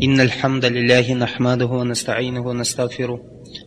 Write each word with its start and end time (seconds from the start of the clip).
إن 0.00 0.20
الحمد 0.20 0.64
لله 0.64 1.14
نحمده 1.14 1.66
ونستعينه 1.66 2.40
ونستغفره 2.40 3.20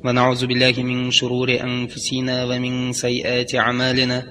ونعوذ 0.04 0.46
بالله 0.46 0.74
من 0.84 1.12
شرور 1.12 1.50
أنفسنا 1.62 2.46
ومن 2.46 2.94
سيئات 2.94 3.56
أعمالنا. 3.56 4.24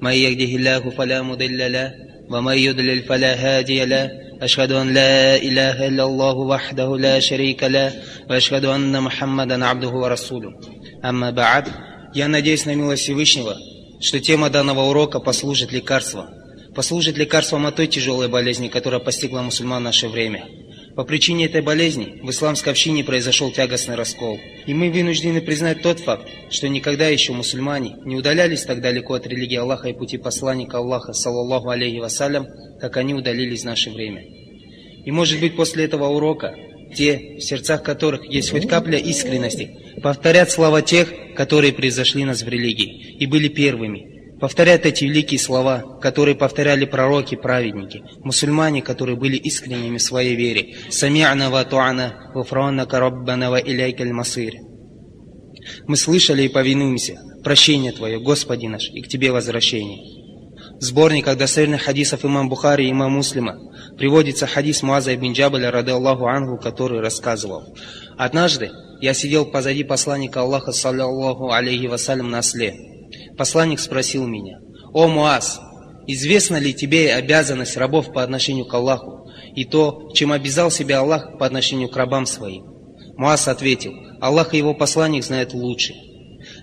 من 0.00 0.10
يهده 0.10 0.56
الله 0.56 0.90
فلا 0.90 1.22
مضل 1.22 1.72
له 1.72 1.92
ومن 2.30 2.58
يضلل 2.58 3.02
فلا 3.02 3.32
هادي 3.34 3.84
له. 3.84 4.10
أشهد 4.42 4.72
أن 4.72 4.94
لا 4.94 5.36
إله 5.36 5.88
إلا 5.88 6.04
الله 6.04 6.36
وحده 6.36 6.96
لا 6.96 7.20
شريك 7.20 7.64
له 7.64 7.92
وأشهد 8.30 8.64
أن 8.64 9.02
محمدا 9.02 9.64
عبده 9.64 9.90
ورسوله. 9.90 10.50
أما 11.04 11.30
بعد 11.30 11.68
Я 12.14 12.28
надеюсь 12.28 12.64
на 12.64 12.74
милость 12.74 13.02
Всевышнего, 13.02 13.56
что 14.00 14.20
тема 14.20 14.48
данного 14.48 14.88
урока 14.88 15.18
послужит 15.20 15.70
лекарством. 15.70 16.26
Послужит 16.74 17.18
лекарством 17.18 17.66
от 17.66 17.76
той 17.76 17.88
тяжелой 17.88 18.28
болезни, 18.28 18.68
которая 18.68 19.00
постигла 19.00 19.42
мусульман 19.42 19.82
в 19.82 19.84
наше 19.84 20.08
время– 20.08 20.46
По 20.94 21.04
причине 21.04 21.46
этой 21.46 21.62
болезни 21.62 22.20
в 22.22 22.28
исламской 22.28 22.72
общине 22.72 23.02
произошел 23.02 23.50
тягостный 23.50 23.94
раскол. 23.94 24.38
И 24.66 24.74
мы 24.74 24.90
вынуждены 24.90 25.40
признать 25.40 25.80
тот 25.80 26.00
факт, 26.00 26.28
что 26.50 26.68
никогда 26.68 27.08
еще 27.08 27.32
мусульмане 27.32 27.96
не 28.04 28.14
удалялись 28.14 28.64
так 28.64 28.82
далеко 28.82 29.14
от 29.14 29.26
религии 29.26 29.56
Аллаха 29.56 29.88
и 29.88 29.94
пути 29.94 30.18
посланника 30.18 30.78
Аллаха, 30.78 31.14
саллаллаху 31.14 31.70
алейхи 31.70 31.98
вассалям, 31.98 32.46
как 32.78 32.98
они 32.98 33.14
удалились 33.14 33.62
в 33.62 33.66
наше 33.66 33.90
время. 33.90 34.22
И 35.04 35.10
может 35.10 35.40
быть 35.40 35.56
после 35.56 35.84
этого 35.84 36.08
урока 36.08 36.54
те, 36.94 37.36
в 37.38 37.40
сердцах 37.40 37.82
которых 37.82 38.26
есть 38.26 38.50
хоть 38.50 38.68
капля 38.68 38.98
искренности, 38.98 39.70
повторят 40.02 40.50
слова 40.50 40.82
тех, 40.82 41.10
которые 41.34 41.72
превзошли 41.72 42.24
нас 42.24 42.42
в 42.42 42.48
религии 42.48 43.16
и 43.18 43.26
были 43.26 43.48
первыми, 43.48 44.11
повторят 44.42 44.86
эти 44.86 45.04
великие 45.04 45.38
слова, 45.38 45.84
которые 46.00 46.34
повторяли 46.34 46.84
пророки, 46.84 47.36
праведники, 47.36 48.02
мусульмане, 48.24 48.82
которые 48.82 49.16
были 49.16 49.36
искренними 49.36 49.98
в 49.98 50.02
своей 50.02 50.34
вере. 50.34 50.74
«Сами'на 50.90 51.48
ва 51.48 51.64
ту'ана, 51.64 52.32
вафранака 52.34 52.98
раббана 52.98 53.52
ва 53.52 53.60
иляйкаль 53.60 54.10
масир». 54.10 54.54
Мы 55.86 55.96
слышали 55.96 56.42
и 56.42 56.48
повинуемся. 56.48 57.20
Прощение 57.44 57.92
Твое, 57.92 58.18
Господи 58.18 58.66
наш, 58.66 58.90
и 58.90 59.00
к 59.02 59.06
Тебе 59.06 59.30
возвращение. 59.30 60.00
В 60.80 60.82
сборниках 60.82 61.38
достоверных 61.38 61.82
хадисов 61.82 62.24
имам 62.24 62.48
Бухари 62.48 62.88
и 62.88 62.90
имам 62.90 63.12
Муслима 63.12 63.60
приводится 63.96 64.48
хадис 64.48 64.82
Муаза 64.82 65.14
ибн 65.14 65.34
Джабаля, 65.34 65.70
рады 65.70 65.92
Аллаху 65.92 66.26
Ангу, 66.26 66.58
который 66.58 66.98
рассказывал. 66.98 67.76
Однажды 68.18 68.72
я 69.00 69.14
сидел 69.14 69.46
позади 69.46 69.84
посланника 69.84 70.40
Аллаха, 70.40 70.72
саллаллаху 70.72 71.52
алейхи 71.52 71.86
вассалям, 71.86 72.28
на 72.28 72.40
осле. 72.40 72.74
Посланник 73.36 73.80
спросил 73.80 74.26
меня, 74.26 74.58
«О, 74.92 75.08
Муаз, 75.08 75.60
известна 76.06 76.56
ли 76.56 76.74
тебе 76.74 77.14
обязанность 77.14 77.76
рабов 77.76 78.12
по 78.12 78.22
отношению 78.22 78.66
к 78.66 78.74
Аллаху 78.74 79.30
и 79.54 79.64
то, 79.64 80.10
чем 80.14 80.32
обязал 80.32 80.70
себя 80.70 81.00
Аллах 81.00 81.38
по 81.38 81.46
отношению 81.46 81.88
к 81.88 81.96
рабам 81.96 82.26
своим?» 82.26 82.64
Муаз 83.16 83.48
ответил, 83.48 83.92
«Аллах 84.20 84.54
и 84.54 84.58
его 84.58 84.74
посланник 84.74 85.24
знают 85.24 85.54
лучше». 85.54 85.94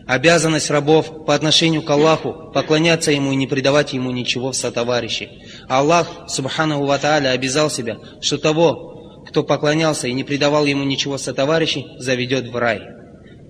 Обязанность 0.06 0.70
рабов 0.70 1.26
по 1.26 1.34
отношению 1.36 1.84
к 1.84 1.89
Аллаху 1.89 2.52
поклоняться 2.53 3.11
Ему 3.11 3.31
и 3.31 3.36
не 3.36 3.48
предавать 3.48 3.94
Ему 3.94 4.11
ничего 4.11 4.52
в 4.52 4.56
сотоварищи. 4.56 5.30
Аллах, 5.67 6.26
Субханаху 6.28 6.86
Ва 6.86 6.95
обязал 6.95 7.70
себя, 7.70 7.98
что 8.20 8.38
того, 8.38 9.23
кто 9.28 9.44
поклонялся 9.44 10.08
и 10.08 10.14
не 10.14 10.23
предавал 10.23 10.66
Ему 10.66 10.83
ничего 10.83 11.17
в 11.17 11.22
сотоварищи, 11.22 11.86
заведет 11.98 12.50
в 12.50 12.56
рай. 12.58 12.81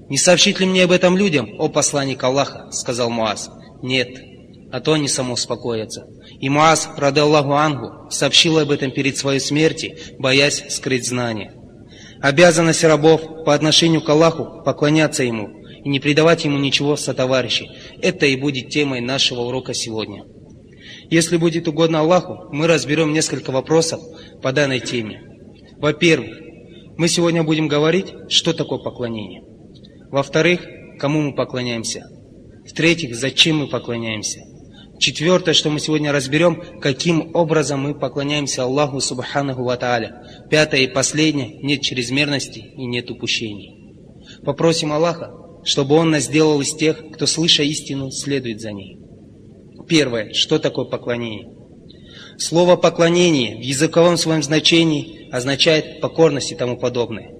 «Не 0.10 0.18
сообщить 0.18 0.60
ли 0.60 0.66
мне 0.66 0.86
об 0.86 0.92
этом 0.92 1.16
людям, 1.16 1.50
о 1.60 1.70
посланник 1.70 2.24
Аллаха?»— 2.24 2.68
сказал 2.72 3.12
Муаз. 3.12 3.52
«Нет, 3.84 4.10
а 4.72 4.80
то 4.80 4.94
они 4.94 5.08
самоуспокоятся». 5.08 6.08
И 6.40 6.50
Муаз, 6.50 6.90
рады 6.98 7.22
Аллаху 7.22 7.54
Ангу, 7.54 8.10
сообщил 8.10 8.58
об 8.58 8.72
этом 8.72 8.92
перед 8.92 9.18
своей 9.18 9.40
смерти, 9.40 9.98
боясь 10.18 10.64
скрыть 10.70 11.08
знания. 11.08 11.54
Обязанность 12.22 12.84
рабов 12.84 13.22
по 13.46 13.54
отношению 13.54 14.02
к 14.02 14.10
Аллаху 14.10 14.64
поклоняться 14.66 15.24
Ему 15.24 15.50
и 15.84 15.88
не 15.88 16.00
предавать 16.00 16.44
Ему 16.44 16.58
ничего 16.58 16.96
в 16.96 17.00
сотоварищи. 17.00 17.70
Это 18.02 18.26
и 18.26 18.36
будет 18.36 18.70
темой 18.70 19.02
нашего 19.02 19.42
урока 19.42 19.76
сегодня. 19.76 20.24
Если 21.12 21.38
будет 21.38 21.68
угодно 21.68 22.00
Аллаху, 22.00 22.50
мы 22.52 22.66
разберем 22.68 23.14
несколько 23.14 23.52
вопросов 23.52 24.02
по 24.42 24.52
данной 24.52 24.80
теме. 24.80 25.22
Во-первых, 25.78 26.36
мы 26.98 27.08
сегодня 27.08 27.44
будем 27.44 27.68
говорить, 27.68 28.08
что 28.28 28.54
такое 28.54 28.80
поклонение. 28.80 29.44
Во-вторых, 30.12 30.62
кому 31.00 31.22
мы 31.22 31.36
поклоняемся. 31.36 32.04
В-третьих, 32.66 33.16
зачем 33.16 33.58
мы 33.58 33.68
поклоняемся. 33.68 34.42
Четвертое, 35.00 35.54
что 35.54 35.70
мы 35.70 35.80
сегодня 35.80 36.12
разберем, 36.12 36.62
каким 36.82 37.34
образом 37.34 37.82
мы 37.82 37.98
поклоняемся 37.98 38.64
Аллаху 38.64 39.00
Субханаху 39.00 39.64
Ва 39.64 39.78
Тааля. 39.78 40.24
Пятое 40.50 40.82
и 40.82 40.88
последнее, 40.88 41.58
нет 41.64 41.82
чрезмерности 41.82 42.60
и 42.60 42.86
нет 42.86 43.10
упущений. 43.10 43.96
Попросим 44.44 44.92
Аллаха, 44.92 45.32
чтобы 45.64 45.96
Он 45.96 46.12
нас 46.12 46.26
сделал 46.26 46.60
из 46.60 46.74
тех, 46.74 47.12
кто, 47.14 47.26
слыша 47.26 47.64
истину, 47.64 48.12
следует 48.12 48.60
за 48.60 48.74
ней. 48.74 49.00
Первое. 49.88 50.34
Что 50.34 50.60
такое 50.60 50.86
поклонение? 50.86 51.48
Слово 52.38 52.76
«поклонение» 52.76 53.58
в 53.58 53.62
языковом 53.62 54.16
своем 54.18 54.44
значении 54.44 55.30
означает 55.32 56.00
покорность 56.00 56.52
и 56.52 56.56
тому 56.56 56.78
подобное. 56.78 57.39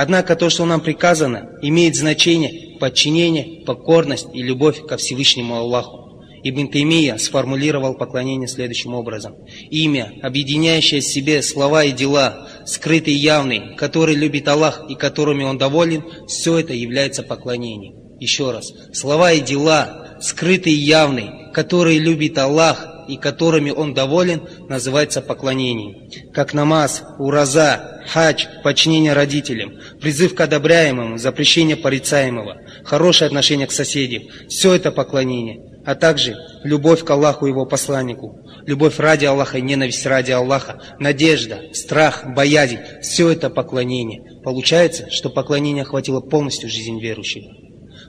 Однако 0.00 0.36
то, 0.36 0.48
что 0.48 0.64
нам 0.64 0.80
приказано, 0.80 1.58
имеет 1.60 1.96
значение 1.96 2.78
подчинение, 2.78 3.64
покорность 3.64 4.28
и 4.32 4.44
любовь 4.44 4.86
ко 4.86 4.96
Всевышнему 4.96 5.56
Аллаху. 5.56 6.22
Ибн 6.44 6.68
Таймия 6.68 7.16
сформулировал 7.16 7.94
поклонение 7.94 8.46
следующим 8.46 8.94
образом. 8.94 9.34
Имя, 9.70 10.12
объединяющее 10.22 11.00
в 11.00 11.04
себе 11.04 11.42
слова 11.42 11.82
и 11.82 11.90
дела, 11.90 12.46
скрытые 12.64 13.16
и 13.16 13.20
явные, 13.20 13.74
которые 13.74 14.16
любит 14.16 14.46
Аллах 14.46 14.84
и 14.88 14.94
которыми 14.94 15.42
Он 15.42 15.58
доволен, 15.58 16.04
все 16.28 16.58
это 16.58 16.74
является 16.74 17.24
поклонением. 17.24 18.20
Еще 18.20 18.52
раз. 18.52 18.72
Слова 18.92 19.32
и 19.32 19.40
дела, 19.40 20.16
скрытые 20.20 20.76
и 20.76 20.80
явные, 20.80 21.50
которые 21.52 21.98
любит 21.98 22.38
Аллах 22.38 22.86
и 23.08 23.16
которыми 23.16 23.70
Он 23.70 23.94
доволен, 23.94 24.42
называется 24.68 25.22
поклонением. 25.22 26.10
Как 26.32 26.54
намаз, 26.54 27.02
ураза, 27.18 28.02
хадж, 28.06 28.46
подчинение 28.62 29.14
родителям, 29.14 29.72
призыв 30.00 30.34
к 30.34 30.40
одобряемому, 30.40 31.18
запрещение 31.18 31.76
порицаемого, 31.76 32.58
хорошее 32.84 33.26
отношение 33.26 33.66
к 33.66 33.72
соседям– 33.72 34.22
все 34.48 34.74
это 34.74 34.92
поклонение 34.92 35.68
а 35.88 35.94
также 35.94 36.36
любовь 36.64 37.02
к 37.02 37.08
Аллаху 37.08 37.46
и 37.46 37.48
Его 37.48 37.64
посланнику, 37.64 38.40
любовь 38.66 38.98
ради 38.98 39.24
Аллаха 39.24 39.56
и 39.56 39.62
ненависть 39.62 40.04
ради 40.04 40.32
Аллаха, 40.32 40.82
надежда, 40.98 41.62
страх, 41.72 42.26
боязнь– 42.26 42.76
все 43.00 43.30
это 43.30 43.48
поклонение. 43.48 44.42
Получается, 44.44 45.10
что 45.10 45.30
поклонение 45.30 45.84
охватило 45.84 46.20
полностью 46.20 46.68
жизнь 46.68 47.00
верующего. 47.00 47.54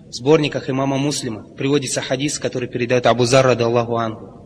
В 0.10 0.14
сборниках 0.14 0.70
имама 0.70 0.98
Муслима 0.98 1.44
приводится 1.56 2.02
хадис, 2.02 2.38
который 2.38 2.68
передает 2.68 3.06
Абу 3.06 3.24
Зар, 3.24 3.46
ради 3.46 3.64
Аллаху 3.64 3.96
Ангу. 3.96 4.39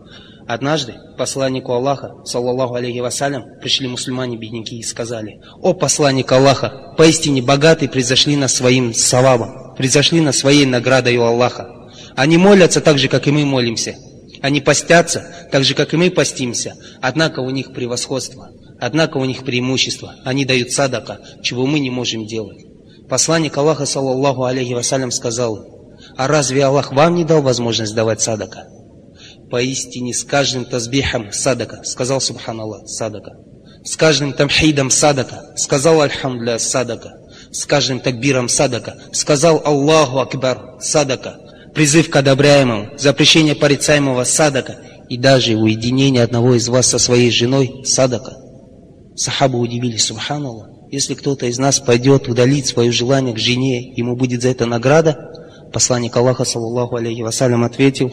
Однажды 0.48 0.96
посланнику 1.18 1.72
Аллаха, 1.72 2.16
саллаллаху 2.26 2.76
алейхи 2.76 3.00
вассалям, 3.00 3.44
пришли 3.62 3.88
мусульмане-бедняки 3.88 4.78
и 4.78 4.84
сказали, 4.84 5.40
«О 5.62 5.74
посланник 5.74 6.32
Аллаха, 6.32 6.94
поистине 6.98 7.42
богатые 7.42 7.90
произошли 7.90 8.36
на 8.36 8.48
своим 8.48 8.94
савабом, 8.94 9.74
произошли 9.76 10.20
на 10.20 10.34
своей 10.34 10.66
наградой 10.66 11.16
у 11.18 11.24
Аллаха. 11.24 11.70
Они 12.16 12.38
молятся 12.38 12.82
так 12.82 13.00
же, 13.00 13.08
как 13.08 13.28
и 13.28 13.32
мы 13.32 13.46
молимся. 13.46 13.96
Они 14.42 14.60
постятся 14.60 15.48
так 15.52 15.64
же, 15.64 15.74
как 15.74 15.94
и 15.94 15.98
мы 15.98 16.12
постимся. 16.12 16.76
Однако 17.02 17.40
у 17.40 17.50
них 17.50 17.74
превосходство. 17.74 18.50
Однако 18.80 19.18
у 19.18 19.26
них 19.26 19.46
преимущество. 19.46 20.16
Они 20.26 20.44
дают 20.44 20.72
садака, 20.72 21.20
чего 21.42 21.66
мы 21.66 21.80
не 21.80 21.90
можем 21.90 22.26
делать. 22.28 22.66
Посланник 23.08 23.56
Аллаха, 23.58 23.86
саллаллаху 23.86 24.44
алейхи 24.44 24.74
вассалям, 24.74 25.12
сказал, 25.12 25.74
а 26.18 26.28
разве 26.28 26.66
Аллах 26.66 26.92
вам 26.92 27.16
не 27.16 27.24
дал 27.24 27.42
возможность 27.42 27.96
давать 27.96 28.22
садака? 28.22 28.68
Поистине 29.54 30.16
с 30.16 30.24
каждым 30.24 30.66
тазбихом 30.66 31.32
садака, 31.32 31.84
сказал 31.84 32.20
Субханаллах, 32.20 32.90
садака. 32.90 33.34
С 33.86 33.96
каждым 33.96 34.34
тамхидом 34.34 34.90
садака, 34.90 35.54
сказал 35.56 36.02
Альхамдля, 36.02 36.58
садака. 36.58 37.12
С 37.52 37.68
каждым 37.68 38.00
такбиром 38.00 38.50
садака, 38.50 38.96
сказал 39.12 39.62
Аллаху 39.64 40.18
Акбар, 40.18 40.82
садака 40.82 41.38
призыв 41.76 42.10
к 42.10 42.16
одобряемому, 42.16 42.98
запрещение 42.98 43.54
порицаемого 43.54 44.24
садака 44.24 44.78
и 45.08 45.20
даже 45.20 45.54
уединение 45.54 46.24
одного 46.24 46.56
из 46.56 46.68
вас 46.68 46.88
со 46.88 46.98
своей 46.98 47.30
женой 47.30 47.84
садака. 47.86 48.36
Сахабы 49.16 49.60
удивились, 49.60 50.06
субханаллах, 50.06 50.68
если 50.92 51.14
кто-то 51.14 51.46
из 51.46 51.60
нас 51.60 51.80
пойдет 51.80 52.28
удалить 52.28 52.66
свое 52.66 52.92
желание 52.92 53.36
к 53.36 53.38
жене, 53.38 53.94
ему 53.94 54.16
будет 54.16 54.42
за 54.42 54.50
это 54.50 54.66
награда? 54.66 55.16
Посланник 55.72 56.18
Аллаха, 56.18 56.44
саллаллаху 56.44 56.96
алейхи 56.96 57.22
вассалям, 57.22 57.64
ответил, 57.64 58.12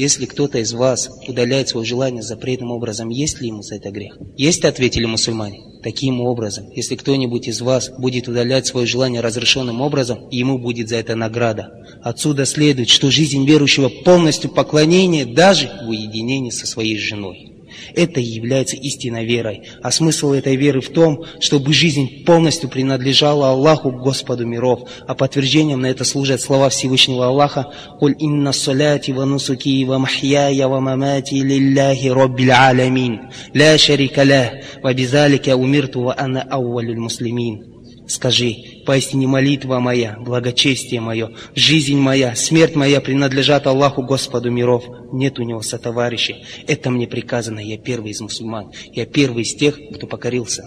если 0.00 0.24
кто-то 0.24 0.58
из 0.58 0.72
вас 0.72 1.10
удаляет 1.28 1.68
свое 1.68 1.86
желание 1.86 2.22
запретным 2.22 2.70
образом, 2.70 3.10
есть 3.10 3.40
ли 3.40 3.48
ему 3.48 3.62
за 3.62 3.74
это 3.74 3.90
грех? 3.90 4.16
Есть, 4.34 4.64
ответили 4.64 5.04
мусульмане. 5.04 5.60
Таким 5.82 6.22
образом, 6.22 6.70
если 6.70 6.96
кто-нибудь 6.96 7.48
из 7.48 7.60
вас 7.60 7.90
будет 7.98 8.26
удалять 8.26 8.66
свое 8.66 8.86
желание 8.86 9.20
разрешенным 9.20 9.82
образом, 9.82 10.28
ему 10.30 10.58
будет 10.58 10.88
за 10.88 10.96
это 10.96 11.16
награда. 11.16 11.68
Отсюда 12.02 12.46
следует, 12.46 12.88
что 12.88 13.10
жизнь 13.10 13.44
верующего 13.46 13.90
полностью 13.90 14.50
поклонение 14.50 15.26
даже 15.26 15.70
в 15.84 15.90
уединении 15.90 16.50
со 16.50 16.66
своей 16.66 16.98
женой. 16.98 17.49
Это 17.94 18.20
и 18.20 18.24
является 18.24 18.76
истинной 18.76 19.24
верой. 19.24 19.62
А 19.82 19.90
смысл 19.90 20.32
этой 20.32 20.56
веры 20.56 20.80
в 20.80 20.90
том, 20.90 21.24
чтобы 21.40 21.72
жизнь 21.72 22.24
полностью 22.24 22.68
принадлежала 22.68 23.50
Аллаху, 23.50 23.90
Господу 23.90 24.46
миров. 24.46 24.88
А 25.06 25.14
подтверждением 25.14 25.80
на 25.80 25.86
это 25.86 26.04
служат 26.04 26.40
слова 26.40 26.68
Всевышнего 26.68 27.26
Аллаха 27.26 27.72
«Куль 27.98 28.14
инна 28.18 28.52
саляти 28.52 29.10
ва 29.12 29.24
нусуки 29.24 29.84
ва 29.84 29.98
махьяя 29.98 30.68
ва 30.68 30.80
мамати 30.80 31.34
лилляхи 31.34 32.08
роббил 32.08 32.52
алямин, 32.52 33.30
ля 33.54 33.78
шарика 33.78 34.22
ля, 34.22 34.62
ва 34.82 34.92
бизалика 34.94 35.56
умирту 35.56 36.02
ва 36.02 36.14
ана 36.18 36.42
аувалюль 36.42 36.98
муслимин». 36.98 37.70
Скажи, 38.10 38.56
поистине 38.90 39.28
молитва 39.28 39.78
моя, 39.78 40.16
благочестие 40.18 41.00
мое, 41.00 41.30
жизнь 41.54 41.96
моя, 41.96 42.34
смерть 42.34 42.74
моя 42.74 43.00
принадлежат 43.00 43.68
Аллаху 43.68 44.02
Господу 44.02 44.50
миров. 44.50 44.82
Нет 45.12 45.38
у 45.38 45.44
него 45.44 45.62
сотоварищей. 45.62 46.44
Это 46.66 46.90
мне 46.90 47.06
приказано, 47.06 47.60
я 47.60 47.78
первый 47.78 48.10
из 48.10 48.20
мусульман. 48.20 48.72
Я 48.92 49.06
первый 49.06 49.44
из 49.44 49.54
тех, 49.54 49.78
кто 49.94 50.08
покорился. 50.08 50.64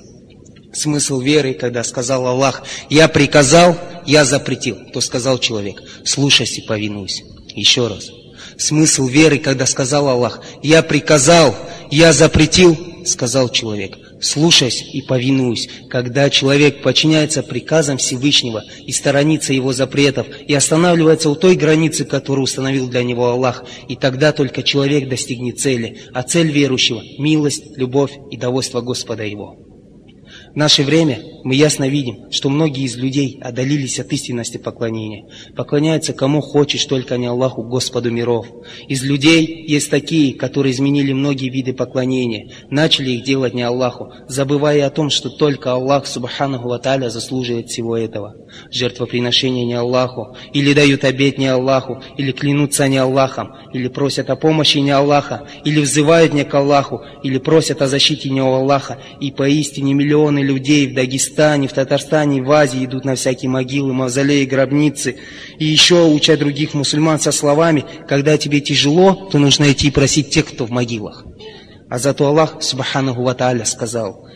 Смысл 0.72 1.20
веры, 1.20 1.54
когда 1.54 1.84
сказал 1.84 2.26
Аллах, 2.26 2.64
я 2.90 3.10
приказал, 3.10 3.78
я 4.06 4.24
запретил, 4.24 4.78
то 4.94 5.02
сказал 5.02 5.38
человек, 5.38 5.84
слушайся 6.06 6.62
и 6.62 6.66
повинуйся. 6.66 7.26
Еще 7.54 7.88
раз. 7.88 8.10
Смысл 8.58 9.06
веры, 9.06 9.38
когда 9.38 9.66
сказал 9.66 10.08
Аллах, 10.08 10.40
я 10.62 10.82
приказал, 10.82 11.54
я 11.92 12.14
запретил, 12.14 12.78
сказал 13.06 13.50
человек, 13.50 13.98
слушаясь 14.24 14.84
и 14.94 15.02
повинуюсь, 15.02 15.70
когда 15.90 16.30
человек 16.30 16.82
подчиняется 16.82 17.44
приказам 17.44 17.98
Всевышнего 17.98 18.64
и 18.86 18.92
сторонится 18.92 19.54
его 19.54 19.74
запретов, 19.74 20.28
и 20.48 20.54
останавливается 20.54 21.30
у 21.30 21.36
той 21.36 21.56
границы, 21.56 22.06
которую 22.06 22.44
установил 22.44 22.88
для 22.88 23.04
него 23.04 23.30
Аллах, 23.30 23.66
и 23.88 23.96
тогда 23.96 24.32
только 24.32 24.64
человек 24.64 25.10
достигнет 25.10 25.60
цели, 25.60 26.00
а 26.14 26.24
цель 26.24 26.52
верующего– 26.52 27.02
милость, 27.18 27.78
любовь 27.78 28.12
и 28.32 28.38
довольство 28.38 28.82
Господа 28.82 29.24
его. 29.24 29.73
Наше 30.56 30.84
время 30.84 31.20
мы 31.44 31.56
ясно 31.56 31.90
видим, 31.90 32.32
что 32.32 32.50
многие 32.50 32.84
из 32.84 32.96
людей 32.96 33.40
одолились 33.42 34.00
от 34.00 34.14
истинности 34.14 34.58
поклонения. 34.58 35.26
Поклоняются 35.56 36.14
кому 36.14 36.42
хочешь, 36.42 36.86
только 36.86 37.18
не 37.18 37.26
Аллаху, 37.26 37.64
Господу 37.64 38.12
миров. 38.12 38.46
Из 38.88 39.04
людей 39.04 39.66
есть 39.68 39.90
такие, 39.90 40.36
которые 40.36 40.74
изменили 40.74 41.12
многие 41.12 41.50
виды 41.50 41.74
поклонения, 41.74 42.52
начали 42.70 43.12
их 43.12 43.24
делать 43.24 43.56
не 43.56 43.64
Аллаху, 43.64 44.14
забывая 44.28 44.86
о 44.86 44.92
том, 44.92 45.10
что 45.10 45.30
только 45.30 45.74
Аллах, 45.74 46.06
Субханаху 46.06 46.70
Ваталя, 46.70 47.10
заслуживает 47.10 47.70
всего 47.70 47.98
этого. 47.98 48.36
Жертвоприношение 48.72 49.66
не 49.66 49.74
Аллаху, 49.74 50.38
или 50.54 50.74
дают 50.74 51.04
обед 51.04 51.40
не 51.40 51.48
Аллаху, 51.48 52.02
или 52.16 52.32
клянутся 52.32 52.88
не 52.88 52.98
Аллахом, 52.98 53.56
или 53.74 53.88
просят 53.88 54.30
о 54.30 54.36
помощи 54.36 54.78
не 54.78 54.92
Аллаха, 54.92 55.48
или 55.66 55.82
взывают 55.82 56.34
не 56.34 56.46
к 56.46 56.54
Аллаху, 56.54 57.02
или 57.24 57.40
просят 57.40 57.82
о 57.82 57.88
защите 57.88 58.30
не 58.30 58.42
у 58.42 58.54
Аллаха, 58.54 59.00
и 59.20 59.32
поистине 59.32 59.94
миллионы 59.94 60.43
людей 60.44 60.88
в 60.88 60.94
Дагестане, 60.94 61.68
в 61.68 61.74
Татарстане, 61.74 62.44
в 62.44 62.52
Азии 62.52 62.86
идут 62.86 63.06
на 63.06 63.16
всякие 63.16 63.50
могилы, 63.50 63.94
мавзолеи, 63.94 64.46
гробницы. 64.46 65.16
И 65.58 65.66
еще 65.66 66.06
учат 66.06 66.40
других 66.40 66.74
мусульман 66.74 67.20
со 67.20 67.32
словами, 67.32 67.86
когда 68.08 68.38
тебе 68.38 68.62
тяжело, 68.62 69.30
то 69.32 69.40
нужно 69.40 69.72
идти 69.72 69.90
просить 69.90 70.30
тех, 70.30 70.46
кто 70.46 70.66
в 70.66 70.70
могилах. 70.70 71.26
А 71.90 72.00
зато 72.00 72.28
Аллах, 72.28 72.62
Субханаху 72.62 73.24
Ва 73.24 73.34
Тааля, 73.34 73.66
сказал, 73.66 74.28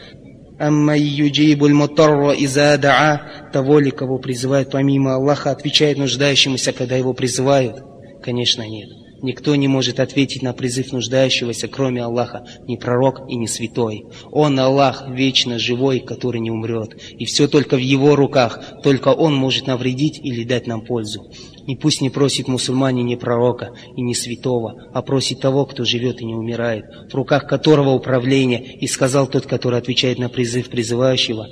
«Амма 0.59 0.97
юджибуль 0.97 1.73
мутарра 1.73 2.31
иза 2.31 2.77
даа» 2.77 3.49
Того 3.53 3.79
ли, 3.79 3.91
кого 3.91 4.17
призывают 4.17 4.71
помимо 4.71 5.15
Аллаха, 5.15 5.51
отвечает 5.51 5.97
нуждающемуся, 5.97 6.73
когда 6.73 6.95
его 6.95 7.13
призывают? 7.13 7.77
Конечно, 8.23 8.67
нет. 8.67 8.89
Никто 9.21 9.55
не 9.55 9.67
может 9.67 9.99
ответить 9.99 10.43
на 10.43 10.53
призыв 10.53 10.91
нуждающегося, 10.91 11.67
кроме 11.67 12.03
Аллаха, 12.03 12.45
ни 12.67 12.75
пророк 12.75 13.29
и 13.29 13.35
ни 13.35 13.47
святой. 13.47 14.05
Он 14.31 14.59
Аллах, 14.59 15.05
вечно 15.09 15.57
живой, 15.57 15.99
который 15.99 16.39
не 16.39 16.51
умрет. 16.51 16.95
И 17.17 17.25
все 17.25 17.47
только 17.47 17.75
в 17.75 17.81
Его 17.81 18.15
руках, 18.15 18.61
только 18.83 19.09
Он 19.09 19.35
может 19.35 19.67
навредить 19.67 20.19
или 20.19 20.43
дать 20.43 20.67
нам 20.67 20.81
пользу. 20.81 21.31
И 21.67 21.75
пусть 21.75 22.01
не 22.01 22.09
просит 22.09 22.47
мусульмане 22.47 23.03
ни 23.03 23.15
пророка 23.15 23.71
и 23.95 24.01
ни 24.01 24.13
святого, 24.13 24.89
а 24.93 25.01
просит 25.01 25.41
того, 25.41 25.65
кто 25.65 25.83
живет 25.83 26.21
и 26.21 26.25
не 26.25 26.33
умирает, 26.33 26.85
в 27.11 27.15
руках 27.15 27.45
которого 27.47 27.91
управление, 27.91 28.77
и 28.79 28.87
сказал 28.87 29.27
тот, 29.27 29.45
который 29.45 29.77
отвечает 29.77 30.17
на 30.17 30.29
призыв 30.29 30.69
призывающего. 30.69 31.47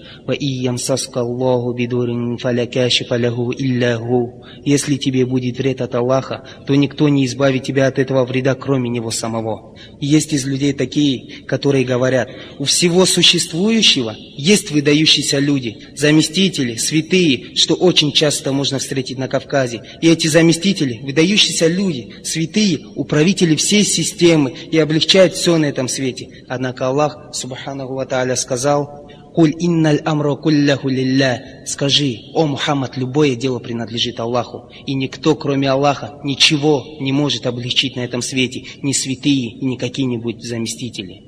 Если 4.63 4.95
тебе 4.95 5.25
будет 5.25 5.57
вред 5.57 5.81
от 5.81 5.95
Аллаха, 5.95 6.47
то 6.65 6.75
никто 6.75 7.09
не 7.09 7.25
избавит 7.25 7.63
тебя 7.63 7.87
от 7.87 7.99
этого 7.99 8.25
вреда, 8.25 8.55
кроме 8.55 8.89
Него 8.89 9.11
самого. 9.11 9.75
Есть 9.99 10.31
из 10.31 10.45
людей 10.45 10.71
такие, 10.71 11.43
которые 11.43 11.83
говорят, 11.83 12.29
у 12.57 12.63
всего 12.63 13.05
существующего 13.05 14.15
есть 14.37 14.71
выдающиеся 14.71 15.39
люди, 15.39 15.77
заместители, 15.95 16.75
святые, 16.75 17.55
что 17.55 17.73
очень 17.73 18.13
часто 18.13 18.53
можно 18.53 18.79
встретить 18.79 19.17
на 19.17 19.27
Кавказе, 19.27 19.81
и 20.05 20.07
эти 20.07 20.27
заместители, 20.27 20.99
выдающиеся 21.01 21.65
люди, 21.65 22.13
святые, 22.23 22.79
управители 22.93 23.55
всей 23.55 23.83
системы 23.83 24.53
и 24.69 24.77
облегчают 24.77 25.33
все 25.33 25.57
на 25.57 25.65
этом 25.65 25.87
свете. 25.87 26.43
Однако 26.47 26.85
Аллах, 26.85 27.31
Субханаху 27.33 27.95
Ва 27.95 28.05
Тааля, 28.05 28.35
сказал, 28.35 29.09
«Куль 29.33 29.55
инналь 29.57 30.03
амру 30.05 30.37
кулляху 30.37 30.89
лилля» 30.89 31.63
Скажи, 31.65 32.17
о 32.35 32.45
Мухаммад, 32.45 32.97
любое 32.97 33.35
дело 33.35 33.57
принадлежит 33.57 34.19
Аллаху, 34.19 34.69
и 34.85 34.93
никто, 34.93 35.35
кроме 35.35 35.71
Аллаха, 35.71 36.19
ничего 36.23 36.85
не 36.99 37.11
может 37.11 37.47
облегчить 37.47 37.95
на 37.95 38.01
этом 38.01 38.21
свете, 38.21 38.63
ни 38.83 38.91
святые 38.91 39.53
ни 39.53 39.75
какие-нибудь 39.75 40.43
заместители. 40.43 41.24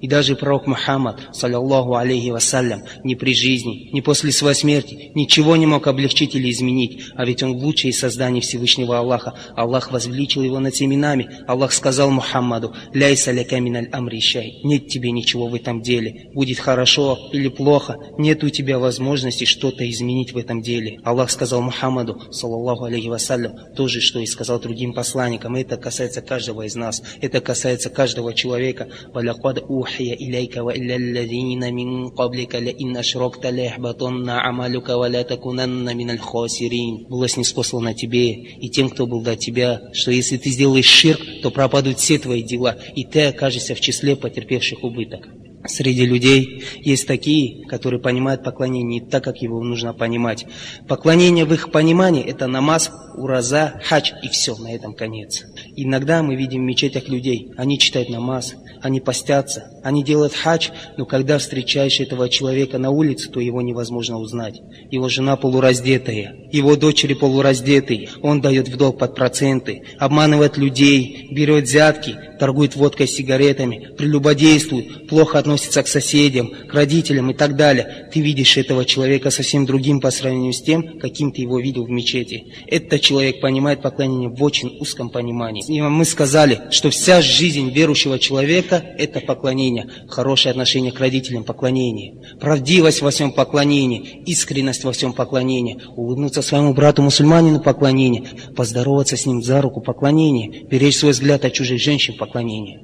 И 0.00 0.08
даже 0.08 0.36
пророк 0.36 0.66
Мухаммад, 0.66 1.20
саллаллаху 1.32 1.94
алейхи 1.96 2.30
вассалям, 2.30 2.82
ни 3.04 3.14
при 3.14 3.34
жизни, 3.34 3.90
ни 3.92 4.00
после 4.00 4.32
своей 4.32 4.54
смерти 4.54 5.12
ничего 5.14 5.56
не 5.56 5.66
мог 5.66 5.86
облегчить 5.86 6.34
или 6.34 6.50
изменить, 6.50 7.02
а 7.14 7.24
ведь 7.24 7.42
он 7.42 7.52
лучший 7.52 7.90
из 7.90 7.98
созданий 7.98 8.40
Всевышнего 8.40 8.98
Аллаха. 8.98 9.34
Аллах 9.56 9.90
возвеличил 9.90 10.42
его 10.42 10.58
над 10.60 10.74
семенами. 10.74 11.28
Аллах 11.46 11.72
сказал 11.72 12.10
Мухаммаду, 12.10 12.74
«Ляйса 12.92 13.32
ляка 13.32 13.60
миналь 13.60 13.88
амрищай». 13.92 14.60
Нет 14.62 14.88
тебе 14.88 15.10
ничего 15.10 15.48
в 15.48 15.54
этом 15.54 15.82
деле. 15.82 16.30
Будет 16.34 16.58
хорошо 16.58 17.18
или 17.32 17.48
плохо, 17.48 17.96
нет 18.18 18.44
у 18.44 18.48
тебя 18.50 18.78
возможности 18.78 19.44
что-то 19.44 19.88
изменить 19.88 20.32
в 20.32 20.38
этом 20.38 20.62
деле. 20.62 21.00
Аллах 21.04 21.30
сказал 21.30 21.62
Мухаммаду, 21.62 22.32
саллаллаху 22.32 22.84
алейхи 22.84 23.08
вассалям, 23.08 23.54
то 23.74 23.88
же, 23.88 24.00
что 24.00 24.20
и 24.20 24.26
сказал 24.26 24.60
другим 24.60 24.92
посланникам. 24.92 25.56
Это 25.56 25.76
касается 25.76 26.20
каждого 26.20 26.62
из 26.62 26.74
нас. 26.74 27.02
Это 27.20 27.40
касается 27.40 27.90
каждого 27.90 28.34
человека. 28.34 28.88
«Валякад 29.12 29.64
أوحي 29.87 30.13
إليك 30.13 30.57
وإلى 30.57 30.95
الذين 30.95 31.73
من 31.73 32.09
قبلك 32.09 32.55
لئن 32.55 32.97
أشركت 32.97 33.45
ليحبطن 33.45 34.29
عملك 34.29 34.89
ولا 34.89 35.21
تكونن 35.21 35.97
من 35.97 36.09
الخاسرين 36.09 37.07
Было 37.09 37.27
снеспослано 37.27 37.93
тебе 37.93 38.33
и 38.33 38.69
тем, 38.69 38.89
кто 38.89 39.05
был 39.05 39.21
до 39.21 39.35
тебя, 39.35 39.81
что 39.93 40.11
если 40.11 40.37
ты 40.37 40.49
сделаешь 40.49 40.85
ширк, 40.85 41.21
то 41.41 41.51
пропадут 41.51 41.99
все 41.99 42.17
твои 42.17 42.43
дела, 42.43 42.77
и 42.95 43.03
ты 43.03 43.27
окажешься 43.27 43.75
в 43.75 43.81
числе 43.81 44.15
потерпевших 44.15 44.83
убыток. 44.83 45.27
Среди 45.65 46.05
людей 46.05 46.63
есть 46.81 47.07
такие, 47.07 47.65
которые 47.67 48.01
понимают 48.01 48.43
поклонение 48.43 48.99
не 48.99 49.07
так, 49.07 49.23
как 49.23 49.37
его 49.37 49.63
нужно 49.63 49.93
понимать. 49.93 50.45
Поклонение 50.89 51.45
в 51.45 51.53
их 51.53 51.71
понимании – 51.71 52.25
это 52.25 52.47
намаз, 52.47 52.91
ураза, 53.15 53.79
хадж 53.85 54.11
и 54.21 54.27
все, 54.27 54.57
на 54.57 54.73
этом 54.73 54.93
конец. 54.93 55.45
Иногда 55.77 56.21
мы 56.21 56.35
видим 56.35 56.61
в 56.61 56.65
мечетях 56.65 57.07
людей, 57.07 57.51
они 57.55 57.79
читают 57.79 58.09
намаз, 58.09 58.55
они 58.82 59.00
постятся, 59.00 59.64
они 59.82 60.02
делают 60.04 60.34
хадж, 60.34 60.68
но 60.96 61.06
когда 61.06 61.38
встречаешь 61.38 62.00
этого 62.00 62.28
человека 62.28 62.78
на 62.78 62.90
улице, 62.90 63.30
то 63.30 63.40
его 63.40 63.62
невозможно 63.62 64.18
узнать. 64.18 64.60
Его 64.90 65.08
жена 65.08 65.36
полураздетая, 65.36 66.48
его 66.52 66.76
дочери 66.76 67.14
полураздетые, 67.14 68.10
он 68.22 68.40
дает 68.40 68.68
в 68.68 68.76
долг 68.76 68.98
под 68.98 69.14
проценты, 69.14 69.82
обманывает 69.98 70.56
людей, 70.56 71.28
берет 71.30 71.64
взятки, 71.64 72.16
торгует 72.38 72.76
водкой, 72.76 73.08
сигаретами, 73.08 73.88
прелюбодействует, 73.96 75.08
плохо 75.08 75.38
относится 75.38 75.82
к 75.82 75.88
соседям, 75.88 76.50
к 76.68 76.72
родителям 76.72 77.30
и 77.30 77.34
так 77.34 77.56
далее. 77.56 78.08
Ты 78.12 78.20
видишь 78.20 78.56
этого 78.56 78.84
человека 78.84 79.30
совсем 79.30 79.66
другим 79.66 80.00
по 80.00 80.10
сравнению 80.10 80.52
с 80.52 80.62
тем, 80.62 80.98
каким 80.98 81.32
ты 81.32 81.42
его 81.42 81.58
видел 81.58 81.84
в 81.84 81.90
мечети. 81.90 82.46
Этот 82.66 83.00
человек 83.00 83.40
понимает 83.40 83.82
поклонение 83.82 84.28
в 84.28 84.42
очень 84.42 84.76
узком 84.80 85.10
понимании. 85.10 85.64
И 85.68 85.80
мы 85.80 86.04
сказали, 86.04 86.60
что 86.70 86.90
вся 86.90 87.20
жизнь 87.20 87.70
верующего 87.70 88.18
человека– 88.18 88.67
это 88.76 89.20
поклонение, 89.20 89.88
хорошее 90.08 90.50
отношение 90.50 90.92
к 90.92 91.00
родителям– 91.00 91.44
поклонение, 91.44 92.20
правдивость 92.40 93.02
во 93.02 93.10
всем 93.10 93.32
поклонении, 93.32 94.22
искренность 94.26 94.84
во 94.84 94.92
всем 94.92 95.12
поклонении, 95.12 95.80
улыбнуться 95.96 96.42
своему 96.42 96.74
брату 96.74 97.02
мусульманину– 97.02 97.60
поклонение, 97.62 98.24
поздороваться 98.56 99.16
с 99.16 99.26
ним 99.26 99.42
за 99.42 99.60
руку– 99.60 99.80
поклонение, 99.82 100.64
беречь 100.64 100.98
свой 100.98 101.12
взгляд 101.12 101.44
от 101.44 101.52
чужих 101.52 101.80
женщин– 101.80 102.16
поклонение. 102.18 102.80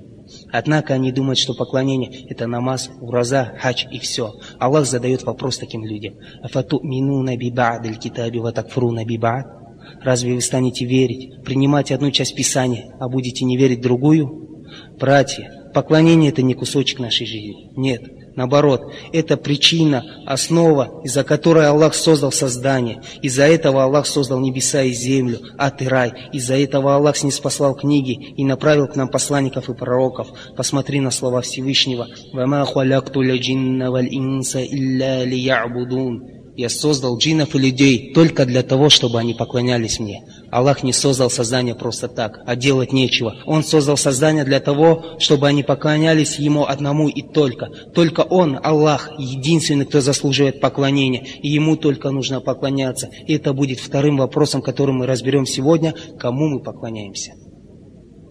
Однако 0.50 0.94
они 0.94 1.12
думают, 1.12 1.38
что 1.38 1.54
поклонение– 1.54 2.26
это 2.28 2.46
намаз, 2.46 2.90
ураза, 3.00 3.54
хадж 3.60 3.84
и 3.90 3.98
все. 3.98 4.34
Аллах 4.58 4.86
задает 4.86 5.22
вопрос 5.24 5.58
таким 5.58 5.84
людям. 5.84 6.14
«Афату 6.42 6.80
мину 6.82 7.22
наби 7.22 7.50
ба'даль 7.50 7.98
китаби 7.98 8.38
ва 8.38 8.52
такфру 8.52 8.90
наби 8.90 9.18
ба'д?» 9.18 9.64
Разве 10.02 10.34
вы 10.34 10.40
станете 10.40 10.84
верить, 10.84 11.42
принимать 11.44 11.92
одну 11.92 12.10
часть 12.10 12.34
Писания, 12.34 12.94
а 13.00 13.08
будете 13.08 13.44
не 13.44 13.56
верить 13.56 13.80
другую? 13.80 14.64
Братья, 14.98 15.50
Поклонение 15.74 16.30
это 16.30 16.42
не 16.42 16.54
кусочек 16.54 17.00
нашей 17.00 17.26
жизни. 17.26 17.70
Нет. 17.76 18.02
Наоборот, 18.36 18.92
это 19.12 19.36
причина, 19.36 20.04
основа, 20.26 21.00
из-за 21.04 21.22
которой 21.24 21.66
Аллах 21.66 21.94
создал 21.94 22.32
создание. 22.32 23.00
Из-за 23.22 23.44
этого 23.44 23.84
Аллах 23.84 24.06
создал 24.06 24.40
небеса 24.40 24.82
и 24.82 24.92
землю, 24.92 25.38
ад 25.58 25.82
и 25.82 25.88
рай. 25.88 26.12
Из-за 26.32 26.54
этого 26.54 26.96
Аллах 26.96 27.16
снеспослал 27.16 27.74
книги 27.74 28.12
и 28.12 28.44
направил 28.44 28.88
к 28.88 28.96
нам 28.96 29.08
посланников 29.08 29.68
и 29.68 29.74
пророков. 29.74 30.28
Посмотри 30.56 31.00
на 31.00 31.10
слова 31.10 31.42
Всевышнего. 31.42 32.08
«Вама 32.32 32.64
хуалакту 32.64 33.22
джинна 33.22 33.90
валь 33.90 34.08
инса 34.10 34.64
илля 34.64 35.24
лиябудун». 35.24 36.33
Я 36.56 36.68
создал 36.68 37.18
джинов 37.18 37.56
и 37.56 37.58
людей 37.58 38.12
только 38.12 38.46
для 38.46 38.62
того, 38.62 38.88
чтобы 38.88 39.18
они 39.18 39.34
поклонялись 39.34 39.98
мне. 39.98 40.24
Аллах 40.52 40.84
не 40.84 40.92
создал 40.92 41.28
создание 41.28 41.74
просто 41.74 42.06
так, 42.06 42.38
а 42.46 42.54
делать 42.54 42.92
нечего. 42.92 43.34
Он 43.44 43.64
создал 43.64 43.96
создание 43.96 44.44
для 44.44 44.60
того, 44.60 45.18
чтобы 45.18 45.48
они 45.48 45.64
поклонялись 45.64 46.38
Ему 46.38 46.64
одному 46.64 47.08
и 47.08 47.22
только. 47.22 47.70
Только 47.92 48.20
Он, 48.20 48.60
Аллах, 48.62 49.10
единственный, 49.18 49.84
кто 49.84 50.00
заслуживает 50.00 50.60
поклонения. 50.60 51.26
И 51.42 51.48
Ему 51.48 51.76
только 51.76 52.10
нужно 52.10 52.40
поклоняться. 52.40 53.10
И 53.26 53.34
это 53.34 53.52
будет 53.52 53.80
вторым 53.80 54.18
вопросом, 54.18 54.62
который 54.62 54.94
мы 54.94 55.06
разберем 55.06 55.46
сегодня. 55.46 55.92
Кому 56.20 56.48
мы 56.48 56.60
поклоняемся? 56.62 57.32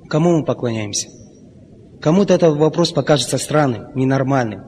Кому 0.10 0.38
мы 0.38 0.46
поклоняемся? 0.46 1.10
Кому-то 2.02 2.34
этот 2.34 2.56
вопрос 2.56 2.92
покажется 2.92 3.38
странным, 3.38 3.88
ненормальным. 3.96 4.62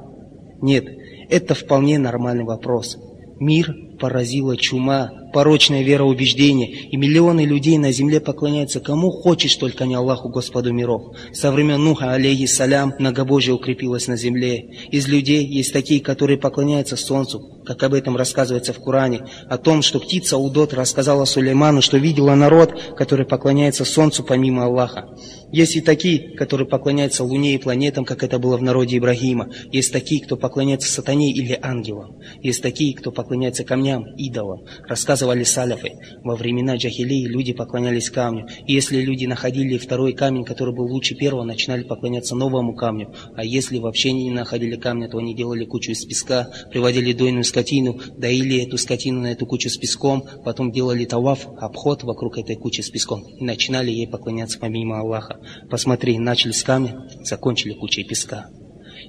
Нет, 0.62 0.86
это 1.30 1.54
вполне 1.54 2.00
нормальный 2.00 2.44
вопрос. 2.44 2.98
Мир 3.40 3.85
поразила 4.00 4.58
чума, 4.58 5.12
порочное 5.34 5.84
вероубеждение, 5.84 6.70
и 6.70 6.96
миллионы 6.96 7.46
людей 7.46 7.78
на 7.78 7.92
земле 7.92 8.22
поклоняются 8.22 8.80
кому 8.80 9.12
хочешь, 9.12 9.56
только 9.56 9.86
не 9.86 9.96
Аллаху, 9.96 10.30
Господу 10.30 10.72
миров. 10.72 11.16
Со 11.34 11.52
времен 11.52 11.84
Нуха, 11.84 12.14
алейхиссалям, 12.14 12.94
многобожие 13.00 13.54
укрепилось 13.54 14.08
на 14.08 14.16
земле. 14.16 14.70
Из 14.92 15.08
людей 15.08 15.46
есть 15.46 15.74
такие, 15.74 16.00
которые 16.00 16.38
поклоняются 16.38 16.96
солнцу, 16.96 17.42
как 17.66 17.84
об 17.84 17.94
этом 17.94 18.16
рассказывается 18.16 18.74
в 18.74 18.82
Коране, 18.82 19.26
о 19.50 19.58
том, 19.58 19.82
что 19.82 20.00
птица 20.00 20.38
Удот 20.38 20.74
рассказала 20.74 21.26
Сулейману, 21.26 21.82
что 21.82 21.98
видела 21.98 22.36
народ, 22.36 22.74
который 22.96 23.26
поклоняется 23.26 23.86
солнцу 23.86 24.24
помимо 24.24 24.66
Аллаха. 24.66 25.10
Есть 25.52 25.76
и 25.76 25.82
такие, 25.82 26.36
которые 26.36 26.68
поклоняются 26.68 27.24
Луне 27.24 27.56
и 27.56 27.58
планетам, 27.58 28.04
как 28.04 28.24
это 28.24 28.40
было 28.40 28.58
в 28.58 28.62
народе 28.62 28.98
Ибрагима. 28.98 29.50
Есть 29.72 29.94
такие, 29.94 30.22
кто 30.22 30.36
поклоняется 30.36 30.92
сатане 30.92 31.32
или 31.32 31.58
ангелам. 31.62 32.18
Есть 32.42 32.62
такие, 32.62 32.96
кто 32.96 33.12
поклоняется 33.12 33.64
камням, 33.64 33.85
идолам. 34.18 34.66
Рассказывали 34.88 35.44
саляфы. 35.44 35.94
Во 36.24 36.36
времена 36.36 36.76
джахилии 36.76 37.28
люди 37.28 37.54
поклонялись 37.54 38.10
камню. 38.10 38.48
И 38.66 38.74
если 38.74 39.02
люди 39.02 39.26
находили 39.26 39.78
второй 39.78 40.14
камень, 40.14 40.44
который 40.44 40.74
был 40.74 40.86
лучше 40.86 41.16
первого, 41.16 41.44
начинали 41.44 41.84
поклоняться 41.84 42.36
новому 42.36 42.76
камню. 42.76 43.14
А 43.36 43.44
если 43.44 43.78
вообще 43.78 44.12
не 44.12 44.32
находили 44.32 44.76
камня, 44.76 45.10
то 45.10 45.18
они 45.18 45.36
делали 45.36 45.66
кучу 45.66 45.92
из 45.92 46.04
песка, 46.06 46.50
приводили 46.72 47.14
дойную 47.14 47.44
скотину, 47.44 48.00
доили 48.18 48.64
эту 48.64 48.78
скотину 48.78 49.22
на 49.22 49.28
эту 49.28 49.46
кучу 49.46 49.70
с 49.70 49.78
песком, 49.78 50.24
потом 50.44 50.72
делали 50.72 51.06
таваф, 51.06 51.48
обход 51.60 52.04
вокруг 52.04 52.38
этой 52.38 52.56
кучи 52.56 52.82
с 52.82 52.90
песком 52.90 53.24
и 53.38 53.44
начинали 53.44 53.92
ей 53.92 54.08
поклоняться 54.08 54.60
помимо 54.60 55.00
Аллаха. 55.00 55.40
Посмотри, 55.70 56.18
начали 56.18 56.52
с 56.52 56.64
камня, 56.64 57.08
закончили 57.24 57.74
кучей 57.74 58.04
песка. 58.04 58.50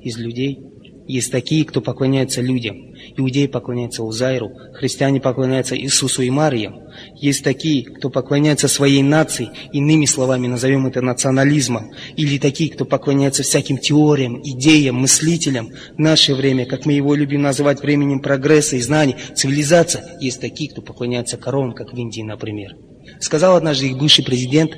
Из 0.02 0.18
людей 0.18 0.58
есть 1.06 1.30
такие, 1.30 1.64
кто 1.64 1.80
поклоняется 1.80 2.40
людям. 2.40 2.94
Иудеи 3.16 3.46
поклоняются 3.46 4.02
Узайру, 4.02 4.50
христиане 4.74 5.20
поклоняются 5.20 5.78
Иисусу 5.78 6.22
и 6.22 6.30
Мариям. 6.30 6.80
Есть 7.14 7.44
такие, 7.44 7.84
кто 7.84 8.10
поклоняется 8.10 8.68
своей 8.68 9.02
нации, 9.02 9.50
иными 9.72 10.06
словами 10.06 10.46
назовем 10.46 10.86
это 10.86 11.02
национализмом. 11.02 11.92
Или 12.16 12.38
такие, 12.38 12.70
кто 12.70 12.84
поклоняется 12.84 13.42
всяким 13.42 13.78
теориям, 13.78 14.40
идеям, 14.42 14.96
мыслителям. 14.96 15.70
В 15.96 15.98
наше 15.98 16.34
время, 16.34 16.66
как 16.66 16.86
мы 16.86 16.94
его 16.94 17.14
любим 17.14 17.42
называть 17.42 17.80
временем 17.80 18.20
прогресса 18.20 18.76
и 18.76 18.80
знаний, 18.80 19.16
цивилизация. 19.34 20.18
Есть 20.20 20.40
такие, 20.40 20.70
кто 20.70 20.82
поклоняется 20.82 21.36
коровам, 21.36 21.72
как 21.72 21.92
в 21.92 21.96
Индии, 21.96 22.22
например. 22.22 22.76
Сказал 23.20 23.56
однажды 23.56 23.86
их 23.86 23.98
бывший 23.98 24.24
президент, 24.24 24.72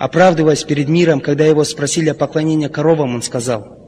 Оправдываясь 0.00 0.64
перед 0.64 0.88
миром, 0.88 1.20
когда 1.20 1.44
его 1.44 1.62
спросили 1.62 2.08
о 2.08 2.14
поклонении 2.14 2.68
коровам, 2.68 3.16
он 3.16 3.20
сказал, 3.20 3.79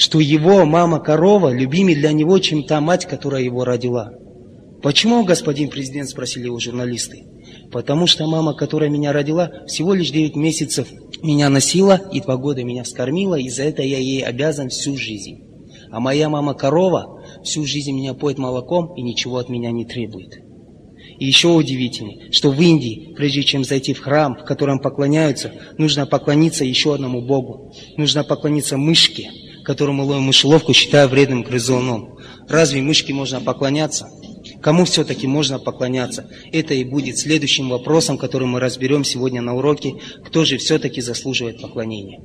что 0.00 0.18
его 0.18 0.64
мама-корова 0.64 1.52
любимее 1.52 1.94
для 1.94 2.12
него, 2.12 2.38
чем 2.38 2.64
та 2.64 2.80
мать, 2.80 3.04
которая 3.04 3.42
его 3.42 3.66
родила. 3.66 4.10
«Почему, 4.82 5.24
господин 5.24 5.68
президент?»– 5.68 6.08
спросили 6.10 6.46
его 6.46 6.58
журналисты. 6.58 7.26
«Потому 7.70 8.06
что 8.06 8.26
мама, 8.26 8.54
которая 8.54 8.88
меня 8.88 9.12
родила, 9.12 9.52
всего 9.66 9.92
лишь 9.92 10.10
9 10.10 10.36
месяцев 10.36 10.88
меня 11.22 11.50
носила 11.50 12.00
и 12.10 12.22
два 12.22 12.38
года 12.38 12.64
меня 12.64 12.82
вскормила, 12.82 13.34
и 13.34 13.50
за 13.50 13.64
это 13.64 13.82
я 13.82 13.98
ей 13.98 14.22
обязан 14.24 14.70
всю 14.70 14.96
жизнь. 14.96 15.42
А 15.90 16.00
моя 16.00 16.30
мама-корова 16.30 17.22
всю 17.44 17.66
жизнь 17.66 17.92
меня 17.92 18.14
поет 18.14 18.38
молоком 18.38 18.94
и 18.96 19.02
ничего 19.02 19.36
от 19.36 19.50
меня 19.50 19.70
не 19.70 19.84
требует». 19.84 20.32
И 21.18 21.26
еще 21.26 21.48
удивительнее, 21.48 22.32
что 22.32 22.50
в 22.50 22.58
Индии, 22.58 23.12
прежде 23.14 23.42
чем 23.42 23.64
зайти 23.64 23.92
в 23.92 24.00
храм, 24.00 24.34
в 24.34 24.46
котором 24.46 24.78
поклоняются, 24.78 25.52
нужно 25.76 26.06
поклониться 26.06 26.64
еще 26.64 26.94
одному 26.94 27.20
Богу. 27.20 27.74
Нужно 27.98 28.24
поклониться 28.24 28.78
мышке, 28.78 29.30
которую 29.64 30.02
ловим 30.04 30.24
мышеловку, 30.24 30.72
считая 30.72 31.08
вредным 31.08 31.42
грызуном. 31.42 32.16
Разве 32.48 32.82
мышке 32.82 33.12
можно 33.12 33.40
поклоняться? 33.40 34.08
Кому 34.62 34.84
все-таки 34.84 35.26
можно 35.26 35.58
поклоняться? 35.58 36.28
Это 36.52 36.74
и 36.74 36.84
будет 36.84 37.18
следующим 37.18 37.68
вопросом, 37.68 38.18
который 38.18 38.46
мы 38.46 38.60
разберем 38.60 39.04
сегодня 39.04 39.40
на 39.40 39.54
уроке. 39.54 39.94
Кто 40.24 40.44
же 40.44 40.58
все-таки 40.58 41.00
заслуживает 41.00 41.60
поклонения? 41.60 42.20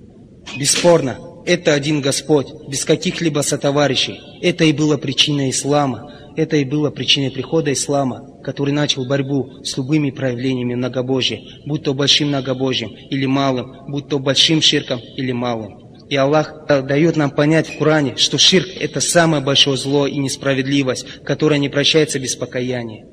Бесспорно, 0.58 1.18
это 1.46 1.74
один 1.74 2.02
Господь, 2.02 2.48
без 2.68 2.86
каких-либо 2.86 3.42
сотоварищей. 3.42 4.20
Это 4.42 4.64
и 4.64 4.74
было 4.74 4.98
причиной 4.98 5.52
ислама. 5.52 6.12
Это 6.36 6.58
и 6.58 6.66
было 6.66 6.90
причиной 6.90 7.32
прихода 7.32 7.72
ислама, 7.72 8.42
который 8.44 8.74
начал 8.74 9.06
борьбу 9.06 9.64
с 9.64 9.78
любыми 9.78 10.12
проявлениями 10.12 10.76
многобожия, 10.76 11.42
будь 11.66 11.84
то 11.84 11.94
большим 11.94 12.30
многобожием 12.30 12.92
или 13.10 13.26
малым, 13.26 13.86
будь 13.88 14.10
то 14.10 14.20
большим 14.20 14.62
ширком 14.62 15.00
или 15.16 15.32
малым. 15.32 15.85
И 16.10 16.16
Аллах 16.16 16.68
дает 16.68 17.16
нам 17.16 17.32
понять 17.32 17.68
в 17.68 17.78
Коране, 17.78 18.16
что 18.16 18.38
ширк– 18.38 18.68
это 18.80 19.00
самое 19.00 19.44
большое 19.44 19.76
зло 19.76 20.06
и 20.06 20.18
несправедливость, 20.18 21.24
которая 21.24 21.60
не 21.60 21.70
прощается 21.70 22.20
без 22.20 22.36
покаяния. 22.36 23.06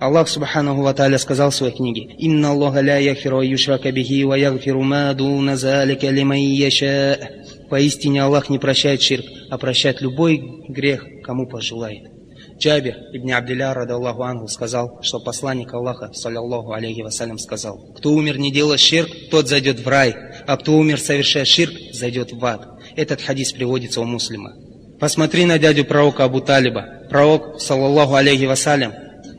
Аллах 0.00 0.28
Субханаху 0.28 0.80
Ва 0.80 0.94
Тааля 0.94 1.18
сказал 1.18 1.50
в 1.50 1.54
своей 1.54 1.74
книге 1.74 2.14
«Инна 2.18 2.52
Аллаха 2.52 2.80
ля 2.80 2.96
яхиру 2.96 3.42
юшрака 3.42 3.92
бихи 3.92 4.24
ва 4.24 4.34
ягфиру 4.34 4.82
ма 4.82 5.12
дуна 5.12 5.56
залика 5.56 6.06
яша». 6.06 7.18
Поистине 7.68 8.22
Аллах 8.22 8.48
не 8.48 8.58
прощает 8.58 9.02
ширк, 9.02 9.26
а 9.50 9.58
прощает 9.58 10.00
любой 10.00 10.40
грех, 10.68 11.04
кому 11.22 11.46
пожелает. 11.46 12.04
Джабир 12.58 12.96
ибн 13.12 13.32
Абдилля, 13.32 13.74
рада 13.74 13.94
Аллаху 13.94 14.22
Ангу, 14.22 14.48
сказал, 14.48 14.98
что 15.02 15.20
посланник 15.20 15.72
Аллаха, 15.72 16.12
саллиллаху 16.12 16.72
алейхи 16.72 17.00
вассалям, 17.00 17.38
сказал, 17.38 17.78
кто 17.96 18.10
умер 18.12 18.38
не 18.38 18.52
делая 18.52 18.76
ширк, 18.76 19.10
тот 19.30 19.48
зайдет 19.48 19.80
в 19.80 19.88
рай, 19.88 20.14
а 20.50 20.56
кто 20.56 20.76
умер 20.76 20.98
совершая 20.98 21.44
ширк, 21.44 21.74
зайдет 21.92 22.32
в 22.32 22.44
ад. 22.44 22.66
Этот 22.96 23.22
хадис 23.22 23.52
приводится 23.52 24.00
у 24.00 24.04
муслима. 24.04 24.52
Посмотри 24.98 25.44
на 25.44 25.60
дядю 25.60 25.84
пророка 25.84 26.24
Абу 26.24 26.40
Талиба. 26.40 27.06
Пророк, 27.08 27.60
саллаллаху 27.60 28.14
алейхи 28.14 28.46
вассалям, 28.46 28.92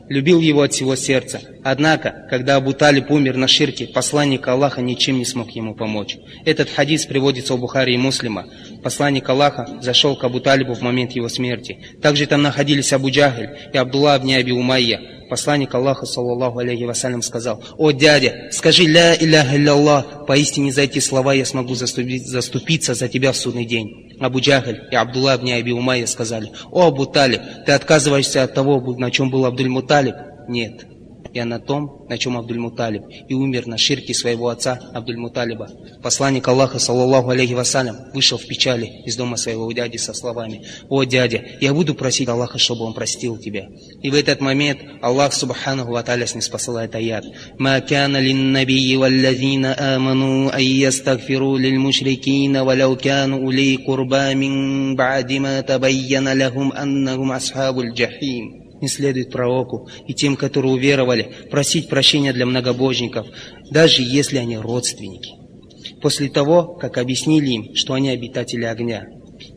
любил 0.08 0.40
его 0.40 0.62
от 0.62 0.72
всего 0.72 0.96
сердца. 0.96 1.42
Однако, 1.62 2.26
когда 2.30 2.56
Абу 2.56 2.72
Талиб 2.72 3.10
умер 3.10 3.36
на 3.36 3.46
ширке, 3.46 3.88
посланник 3.88 4.48
Аллаха 4.48 4.80
ничем 4.80 5.18
не 5.18 5.26
смог 5.26 5.50
ему 5.50 5.74
помочь. 5.74 6.16
Этот 6.46 6.70
хадис 6.70 7.04
приводится 7.04 7.52
у 7.52 7.58
Бухари 7.58 7.92
и 7.92 7.98
Муслима. 7.98 8.46
Посланник 8.82 9.28
Аллаха 9.28 9.78
зашел 9.80 10.16
к 10.16 10.24
Абу 10.24 10.40
Талибу 10.40 10.74
в 10.74 10.80
момент 10.80 11.12
его 11.12 11.28
смерти. 11.28 11.78
Также 12.02 12.26
там 12.26 12.42
находились 12.42 12.92
Абу 12.92 13.10
Джахель 13.10 13.50
и 13.72 13.78
Абдулла 13.78 14.18
ибн 14.18 14.34
Аби 14.34 14.50
Умайя. 14.50 15.00
Посланник 15.30 15.74
Аллаха, 15.74 16.04
саллаллаху 16.04 16.58
алейхи 16.58 16.82
вассалям, 16.82 17.22
сказал, 17.22 17.62
«О, 17.78 17.90
дядя, 17.90 18.48
скажи 18.50 18.84
ля 18.84 19.14
илляха 19.14 19.56
илля 19.56 20.02
поистине 20.26 20.72
за 20.72 20.82
эти 20.82 20.98
слова 20.98 21.32
я 21.32 21.46
смогу 21.46 21.74
заступиться 21.74 22.94
за 22.94 23.08
тебя 23.08 23.32
в 23.32 23.36
судный 23.36 23.64
день». 23.64 24.14
Абу 24.20 24.40
Джахаль 24.40 24.88
и 24.90 24.94
Абдулла 24.94 25.36
ибн 25.36 25.52
Аби 25.52 25.70
Умайя 25.70 26.06
сказали, 26.06 26.50
«О, 26.70 26.88
Абу 26.88 27.06
Талиб, 27.06 27.40
ты 27.64 27.72
отказываешься 27.72 28.42
от 28.42 28.52
того, 28.52 28.80
на 28.98 29.10
чем 29.10 29.30
был 29.30 29.46
Абдуль 29.46 29.68
Муталиб?» 29.68 30.16
«Нет, 30.48 30.86
я 31.34 31.44
на 31.44 31.58
том, 31.58 32.06
на 32.08 32.18
чем 32.18 32.36
Абдуль-Муталиб, 32.36 33.02
и 33.28 33.34
умер 33.34 33.66
на 33.66 33.78
ширке 33.78 34.14
своего 34.14 34.48
отца 34.48 34.78
Абдуль-Муталиба. 34.94 35.68
Посланник 36.02 36.46
Аллаха, 36.46 36.78
саллаллаху 36.78 37.30
алейхи 37.30 37.54
вассалям, 37.54 37.96
вышел 38.12 38.38
в 38.38 38.46
печали 38.46 39.02
из 39.04 39.16
дома 39.16 39.36
своего 39.36 39.70
дяди 39.72 39.96
со 39.96 40.12
словами, 40.12 40.66
«О, 40.88 41.04
дядя, 41.04 41.44
я 41.60 41.72
буду 41.72 41.94
просить 41.94 42.28
Аллаха, 42.28 42.58
чтобы 42.58 42.84
он 42.84 42.94
простил 42.94 43.38
тебя». 43.38 43.68
И 44.02 44.10
в 44.10 44.14
этот 44.14 44.40
момент 44.40 44.80
Аллах, 45.00 45.32
субханаху 45.32 45.92
ва 45.92 46.02
тааля, 46.02 46.26
снеспосылает 46.26 46.94
аят, 46.94 47.24
«Ма 47.58 47.80
кана 47.80 48.18
линнабии 48.18 48.96
валлазина 48.96 49.94
аману 49.96 50.50
ан 50.50 50.60
ястагфиру 50.60 51.56
лилмушрикина 51.56 52.64
валяу 52.64 52.96
кану 52.96 53.44
ули 53.46 53.76
курба 53.76 54.34
мин 54.34 54.96
ба'ди 54.96 55.38
ма 55.38 55.62
табайяна 55.62 56.34
лахум 56.34 56.72
аннахум 56.76 57.32
асхабуль 57.32 57.92
джахим» 57.92 58.61
не 58.82 58.88
следует 58.88 59.30
пророку 59.30 59.88
и 60.06 60.12
тем, 60.12 60.36
которые 60.36 60.72
уверовали, 60.72 61.32
просить 61.50 61.88
прощения 61.88 62.32
для 62.32 62.44
многобожников, 62.44 63.26
даже 63.70 64.02
если 64.02 64.36
они 64.36 64.58
родственники. 64.58 65.30
после 66.00 66.28
того, 66.28 66.74
как 66.80 66.98
объяснили 66.98 67.50
им, 67.50 67.74
что 67.76 67.94
они 67.94 68.10
обитатели 68.10 68.64
огня. 68.64 69.06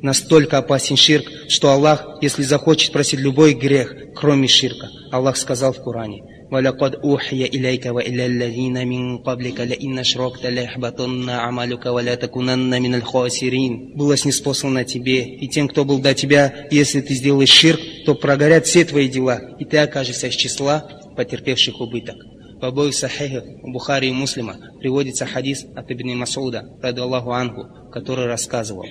Настолько 0.02 0.60
опасен 0.60 0.96
ширк, 0.96 1.26
что 1.50 1.72
Аллах, 1.72 2.20
если 2.22 2.44
захочет 2.44 2.92
просить 2.92 3.20
любой 3.20 3.56
грех, 3.56 3.96
кроме 4.16 4.48
ширка, 4.48 4.90
Аллах 5.12 5.38
сказал 5.38 5.74
в 5.74 5.84
Коране– 5.84 6.22
ولقد 6.51 6.95
أوحي 6.95 7.45
إليك 7.45 7.87
وإلى 7.87 8.27
الذين 8.27 8.89
من 8.89 9.19
قبلك 9.19 9.61
لئن 9.61 9.99
أشركت 9.99 10.47
ليحبطن 10.47 11.31
عملك 11.31 11.87
ولا 11.87 12.15
تكونن 12.15 12.83
من 12.83 12.95
الخاسرين 12.95 13.95
было 13.95 14.17
снеспослано 14.17 14.85
тебе 14.85 15.25
и 15.25 15.49
тем, 15.49 15.69
кто 15.69 15.85
был 15.85 16.01
до 16.01 16.15
тебя, 16.15 16.67
если 16.71 17.01
ты 17.01 17.15
сделаешь 17.15 17.51
ширк, 17.51 17.81
то 18.05 18.15
прогорят 18.15 18.67
все 18.67 18.85
твои 18.85 19.09
дела, 19.09 19.41
и 19.59 19.65
ты 19.65 19.79
окажешься 19.79 20.27
из 20.27 20.35
числа 20.35 20.89
потерпевших 21.17 21.81
убыток. 21.81 22.17
В 22.61 22.65
обоих 22.65 22.95
сахихах 22.95 23.45
у 23.63 23.73
Бухари 23.73 24.09
и 24.09 24.13
Муслима 24.13 24.57
приводится 24.81 25.27
хадис 25.27 25.65
от 25.75 25.91
Ибн 25.91 26.19
Масуда, 26.19 26.65
ради 26.83 27.01
Аллаху 27.01 27.31
Ангу, 27.31 27.91
который 27.91 28.27
рассказывал. 28.27 28.85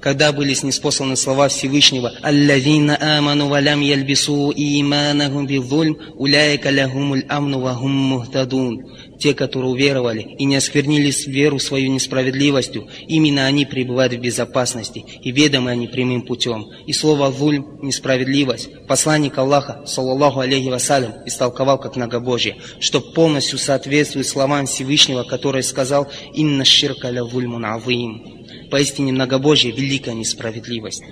Когда 0.00 0.32
были 0.32 0.54
снеспосланы 0.54 1.16
слова 1.16 1.48
Всевышнего 1.48 2.12
«Аллазина 2.22 2.98
аману 3.00 3.48
валям 3.48 3.80
ялбису 3.80 4.52
иманахум 4.54 5.46
бидзульм, 5.46 5.98
уляйка 6.16 6.68
лахумуль 6.68 7.24
амну 7.28 7.60
вахум 7.60 7.92
мухтадун» 7.92 8.84
Те, 9.22 9.34
которые 9.34 9.70
уверовали 9.70 10.22
и 10.36 10.44
не 10.44 10.56
осквернили 10.56 11.12
веру 11.26 11.60
свою 11.60 11.92
несправедливостью, 11.92 12.88
именно 13.06 13.46
они 13.46 13.64
пребывают 13.64 14.14
в 14.14 14.18
безопасности, 14.18 15.04
и 15.22 15.30
ведомы 15.30 15.70
они 15.70 15.86
прямым 15.86 16.22
путем. 16.22 16.66
И 16.86 16.92
слово 16.92 17.28
«вульм»– 17.28 17.78
несправедливость. 17.82 18.70
Посланник 18.88 19.38
Аллаха, 19.38 19.84
саллаллаху 19.86 20.40
алейхи 20.40 20.70
вассалям, 20.70 21.12
истолковал 21.24 21.78
как 21.78 21.94
многобожие, 21.94 22.56
что 22.80 23.00
полностью 23.00 23.58
соответствует 23.58 24.26
словам 24.26 24.66
Всевышнего, 24.66 25.22
который 25.22 25.62
сказал 25.62 26.08
«Инна 26.34 26.64
ширка 26.64 27.08
ля 27.08 27.22
вульмун 27.24 27.64
авим» 27.64 28.41
поистине 28.72 29.12
многобожие, 29.12 29.74
великая 29.74 30.14
несправедливость. 30.14 31.02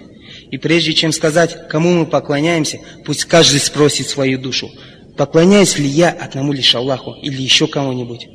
И 0.50 0.56
прежде 0.56 0.94
чем 0.94 1.12
сказать, 1.12 1.68
кому 1.68 1.92
мы 1.92 2.06
поклоняемся, 2.06 2.80
пусть 3.04 3.26
каждый 3.26 3.60
спросит 3.60 4.08
свою 4.08 4.38
душу, 4.38 4.70
поклоняюсь 5.18 5.78
ли 5.78 5.86
я 5.86 6.08
одному 6.08 6.54
лишь 6.54 6.74
Аллаху 6.74 7.12
или 7.20 7.42
еще 7.42 7.66
кому-нибудь? 7.66 8.28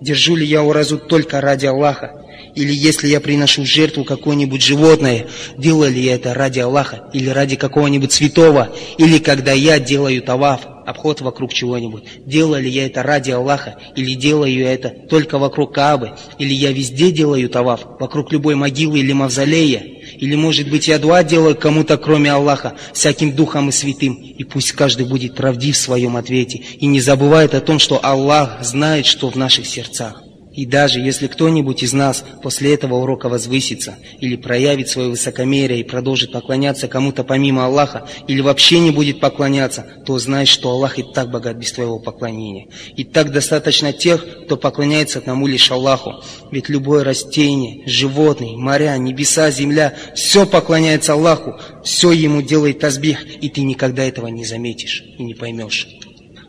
Держу 0.00 0.36
ли 0.36 0.46
я 0.46 0.62
уразу 0.62 0.96
только 0.96 1.40
ради 1.40 1.66
Аллаха? 1.66 2.24
Или 2.54 2.72
если 2.72 3.08
я 3.08 3.20
приношу 3.20 3.64
жертву 3.64 4.04
какое-нибудь 4.04 4.62
животное, 4.62 5.26
делаю 5.56 5.92
ли 5.92 6.00
я 6.00 6.14
это 6.14 6.34
ради 6.34 6.60
Аллаха 6.60 7.08
или 7.12 7.28
ради 7.28 7.56
какого-нибудь 7.56 8.12
святого? 8.12 8.74
Или 8.98 9.18
когда 9.18 9.52
я 9.52 9.78
делаю 9.78 10.22
таваф, 10.22 10.60
обход 10.88 11.20
вокруг 11.20 11.52
чего-нибудь. 11.52 12.04
Делаю 12.24 12.62
ли 12.62 12.70
я 12.70 12.86
это 12.86 13.02
ради 13.02 13.30
Аллаха, 13.30 13.76
или 13.94 14.14
делаю 14.14 14.64
это 14.66 14.88
только 14.88 15.38
вокруг 15.38 15.74
Каабы, 15.74 16.12
или 16.38 16.54
я 16.54 16.72
везде 16.72 17.10
делаю 17.10 17.50
таваф, 17.50 17.86
вокруг 18.00 18.32
любой 18.32 18.54
могилы 18.54 18.98
или 18.98 19.12
мавзолея, 19.12 19.82
или, 20.16 20.34
может 20.34 20.70
быть, 20.70 20.88
я 20.88 20.98
дуа 20.98 21.22
делаю 21.22 21.56
кому-то, 21.56 21.98
кроме 21.98 22.32
Аллаха, 22.32 22.74
всяким 22.94 23.32
духом 23.32 23.68
и 23.68 23.72
святым, 23.72 24.14
и 24.14 24.44
пусть 24.44 24.72
каждый 24.72 25.04
будет 25.04 25.34
правдив 25.34 25.76
в 25.76 25.78
своем 25.78 26.16
ответе, 26.16 26.62
и 26.80 26.86
не 26.86 27.00
забывает 27.00 27.54
о 27.54 27.60
том, 27.60 27.78
что 27.78 28.00
Аллах 28.02 28.58
знает, 28.62 29.04
что 29.04 29.28
в 29.28 29.36
наших 29.36 29.66
сердцах. 29.66 30.22
И 30.58 30.66
даже 30.66 30.98
если 30.98 31.28
кто-нибудь 31.28 31.84
из 31.84 31.92
нас 31.92 32.24
после 32.42 32.74
этого 32.74 32.96
урока 32.96 33.28
возвысится, 33.28 33.94
или 34.18 34.34
проявит 34.34 34.88
свое 34.88 35.08
высокомерие 35.08 35.78
и 35.78 35.84
продолжит 35.84 36.32
поклоняться 36.32 36.88
кому-то 36.88 37.22
помимо 37.22 37.64
Аллаха, 37.64 38.08
или 38.26 38.40
вообще 38.40 38.80
не 38.80 38.90
будет 38.90 39.20
поклоняться, 39.20 39.86
то 40.04 40.18
знай, 40.18 40.46
что 40.46 40.70
Аллах 40.70 40.98
и 40.98 41.04
так 41.04 41.30
богат 41.30 41.58
без 41.58 41.70
твоего 41.70 42.00
поклонения. 42.00 42.66
И 42.96 43.04
так 43.04 43.30
достаточно 43.30 43.92
тех, 43.92 44.46
кто 44.46 44.56
поклоняется 44.56 45.20
одному 45.20 45.46
лишь 45.46 45.70
Аллаху. 45.70 46.14
Ведь 46.50 46.68
любое 46.68 47.04
растение, 47.04 47.86
животное, 47.86 48.56
моря, 48.56 48.96
небеса, 48.98 49.52
земля, 49.52 49.94
все 50.16 50.44
поклоняется 50.44 51.12
Аллаху, 51.12 51.54
все 51.84 52.10
ему 52.10 52.42
делает 52.42 52.80
тазбих, 52.80 53.24
и 53.40 53.48
ты 53.48 53.62
никогда 53.62 54.02
этого 54.02 54.26
не 54.26 54.44
заметишь 54.44 55.04
и 55.18 55.22
не 55.22 55.34
поймешь. 55.34 55.86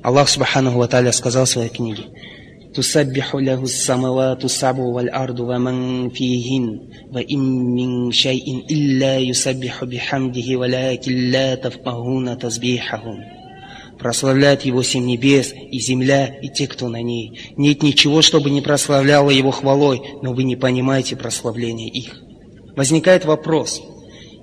Аллах 0.01 0.29
Субханаху 0.29 0.79
Ва 0.79 1.11
сказал 1.11 1.45
в 1.45 1.49
своей 1.49 1.69
книге, 1.69 2.05
تسبح 2.74 3.34
له 3.34 3.62
السماوات 3.62 4.44
السبع 4.44 4.82
والأرض 4.82 5.40
ومن 5.40 6.08
فيهن 6.10 6.78
وإن 7.12 7.38
من 7.74 8.12
شيء 8.12 8.64
إلا 8.70 9.18
يسبح 9.18 9.84
بحمده 9.84 10.58
ولكن 10.58 11.30
لا 11.30 11.54
تفقهون 11.54 12.38
تسبيحهم 12.38 13.16
Прославляет 13.98 14.62
Его 14.62 14.82
семь 14.82 15.06
небес 15.06 15.54
и 15.54 15.78
земля 15.78 16.26
и 16.42 16.48
те, 16.48 16.66
кто 16.66 16.88
на 16.88 17.00
ней. 17.00 17.52
Нет 17.56 17.82
ничего, 17.82 18.22
чтобы 18.22 18.50
не 18.50 18.60
прославляло 18.60 19.30
Его 19.30 19.52
хвалой, 19.52 20.02
но 20.20 20.34
вы 20.34 20.42
не 20.42 20.56
понимаете 20.56 21.14
прославления 21.14 21.88
их. 21.88 22.20
Возникает 22.76 23.24
вопрос, 23.24 23.80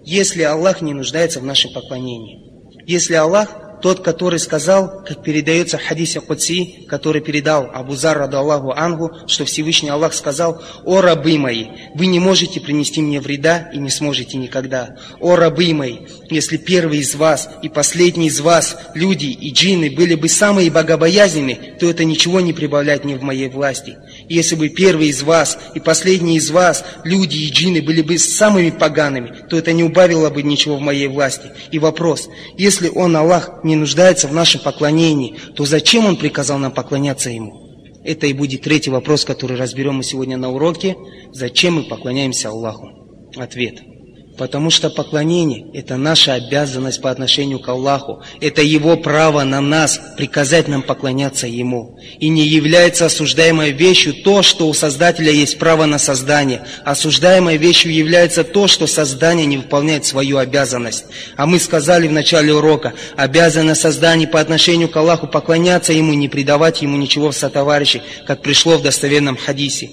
если 0.05 0.41
Аллах 0.43 0.81
не 0.81 0.93
нуждается 0.93 1.41
в 1.41 1.43
нашем 1.43 1.73
поклонении, 1.73 2.39
если 2.87 3.13
Аллах 3.15 3.49
тот, 3.86 4.00
который 4.00 4.40
сказал, 4.40 5.04
как 5.06 5.22
передается 5.22 5.78
в 5.78 5.80
хадисе 5.84 6.20
Кудси, 6.20 6.86
который 6.88 7.20
передал 7.20 7.70
Абу 7.72 7.94
Зар, 7.94 8.20
Аллаху 8.20 8.72
Ангу, 8.72 9.12
что 9.28 9.44
Всевышний 9.44 9.90
Аллах 9.90 10.12
сказал, 10.12 10.60
«О 10.84 11.00
рабы 11.00 11.38
мои, 11.38 11.66
вы 11.94 12.06
не 12.06 12.18
можете 12.18 12.58
принести 12.60 13.00
мне 13.00 13.20
вреда 13.20 13.70
и 13.72 13.78
не 13.78 13.90
сможете 13.90 14.38
никогда. 14.38 14.96
О 15.20 15.36
рабы 15.36 15.72
мои, 15.72 15.98
если 16.28 16.56
первый 16.56 16.98
из 16.98 17.14
вас 17.14 17.48
и 17.62 17.68
последний 17.68 18.26
из 18.26 18.40
вас, 18.40 18.76
люди 18.94 19.26
и 19.26 19.52
джинны, 19.52 19.88
были 19.88 20.16
бы 20.16 20.28
самые 20.28 20.68
богобоязненные, 20.68 21.76
то 21.78 21.88
это 21.88 22.02
ничего 22.02 22.40
не 22.40 22.52
прибавляет 22.52 23.04
мне 23.04 23.14
в 23.14 23.22
моей 23.22 23.48
власти. 23.48 23.98
Если 24.28 24.56
бы 24.56 24.68
первый 24.68 25.08
из 25.08 25.22
вас 25.22 25.58
и 25.74 25.80
последний 25.80 26.36
из 26.36 26.50
вас, 26.50 26.84
люди 27.04 27.36
и 27.36 27.50
джинны, 27.50 27.82
были 27.82 28.02
бы 28.02 28.18
самыми 28.18 28.70
погаными, 28.70 29.46
то 29.48 29.56
это 29.56 29.72
не 29.72 29.84
убавило 29.84 30.30
бы 30.30 30.42
ничего 30.42 30.76
в 30.76 30.80
моей 30.80 31.08
власти. 31.08 31.50
И 31.70 31.78
вопрос, 31.78 32.28
если 32.56 32.88
Он, 32.88 33.16
Аллах, 33.16 33.60
не 33.62 33.76
нуждается 33.76 34.28
в 34.28 34.32
нашем 34.32 34.60
поклонении, 34.60 35.36
то 35.54 35.64
зачем 35.64 36.06
Он 36.06 36.16
приказал 36.16 36.58
нам 36.58 36.72
поклоняться 36.72 37.30
Ему? 37.30 37.62
Это 38.04 38.26
и 38.26 38.32
будет 38.32 38.62
третий 38.62 38.90
вопрос, 38.90 39.24
который 39.24 39.56
разберем 39.56 39.96
мы 39.96 40.04
сегодня 40.04 40.36
на 40.36 40.50
уроке. 40.50 40.96
Зачем 41.32 41.74
мы 41.74 41.82
поклоняемся 41.84 42.50
Аллаху? 42.50 42.88
Ответ– 43.36 43.80
Потому 44.36 44.68
что 44.68 44.90
поклонение– 44.90 45.66
это 45.74 45.96
наша 45.96 46.34
обязанность 46.34 47.00
по 47.00 47.10
отношению 47.10 47.58
к 47.58 47.68
Аллаху. 47.68 48.22
Это 48.40 48.60
Его 48.60 48.96
право 48.96 49.44
на 49.44 49.62
нас 49.62 49.98
приказать 50.16 50.68
нам 50.68 50.82
поклоняться 50.82 51.46
Ему. 51.46 51.98
И 52.18 52.28
не 52.28 52.46
является 52.46 53.06
осуждаемой 53.06 53.72
вещью 53.72 54.14
то, 54.22 54.42
что 54.42 54.68
у 54.68 54.74
Создателя 54.74 55.32
есть 55.32 55.58
право 55.58 55.86
на 55.86 55.98
создание. 55.98 56.66
Осуждаемой 56.84 57.56
вещью 57.56 57.94
является 57.94 58.44
то, 58.44 58.66
что 58.66 58.86
создание 58.86 59.46
не 59.46 59.56
выполняет 59.56 60.04
свою 60.04 60.36
обязанность. 60.36 61.06
А 61.36 61.46
мы 61.46 61.58
сказали 61.58 62.06
в 62.06 62.12
начале 62.12 62.52
урока, 62.52 62.92
обязано 63.16 63.74
создание 63.74 64.28
по 64.28 64.40
отношению 64.40 64.88
к 64.88 64.96
Аллаху 64.96 65.26
поклоняться 65.26 65.94
Ему, 65.94 66.12
не 66.12 66.28
предавать 66.28 66.82
Ему 66.82 66.98
ничего 66.98 67.30
в 67.30 67.36
сотоварищи, 67.36 68.02
как 68.26 68.42
пришло 68.42 68.76
в 68.76 68.82
достоверном 68.82 69.36
хадисе 69.36 69.90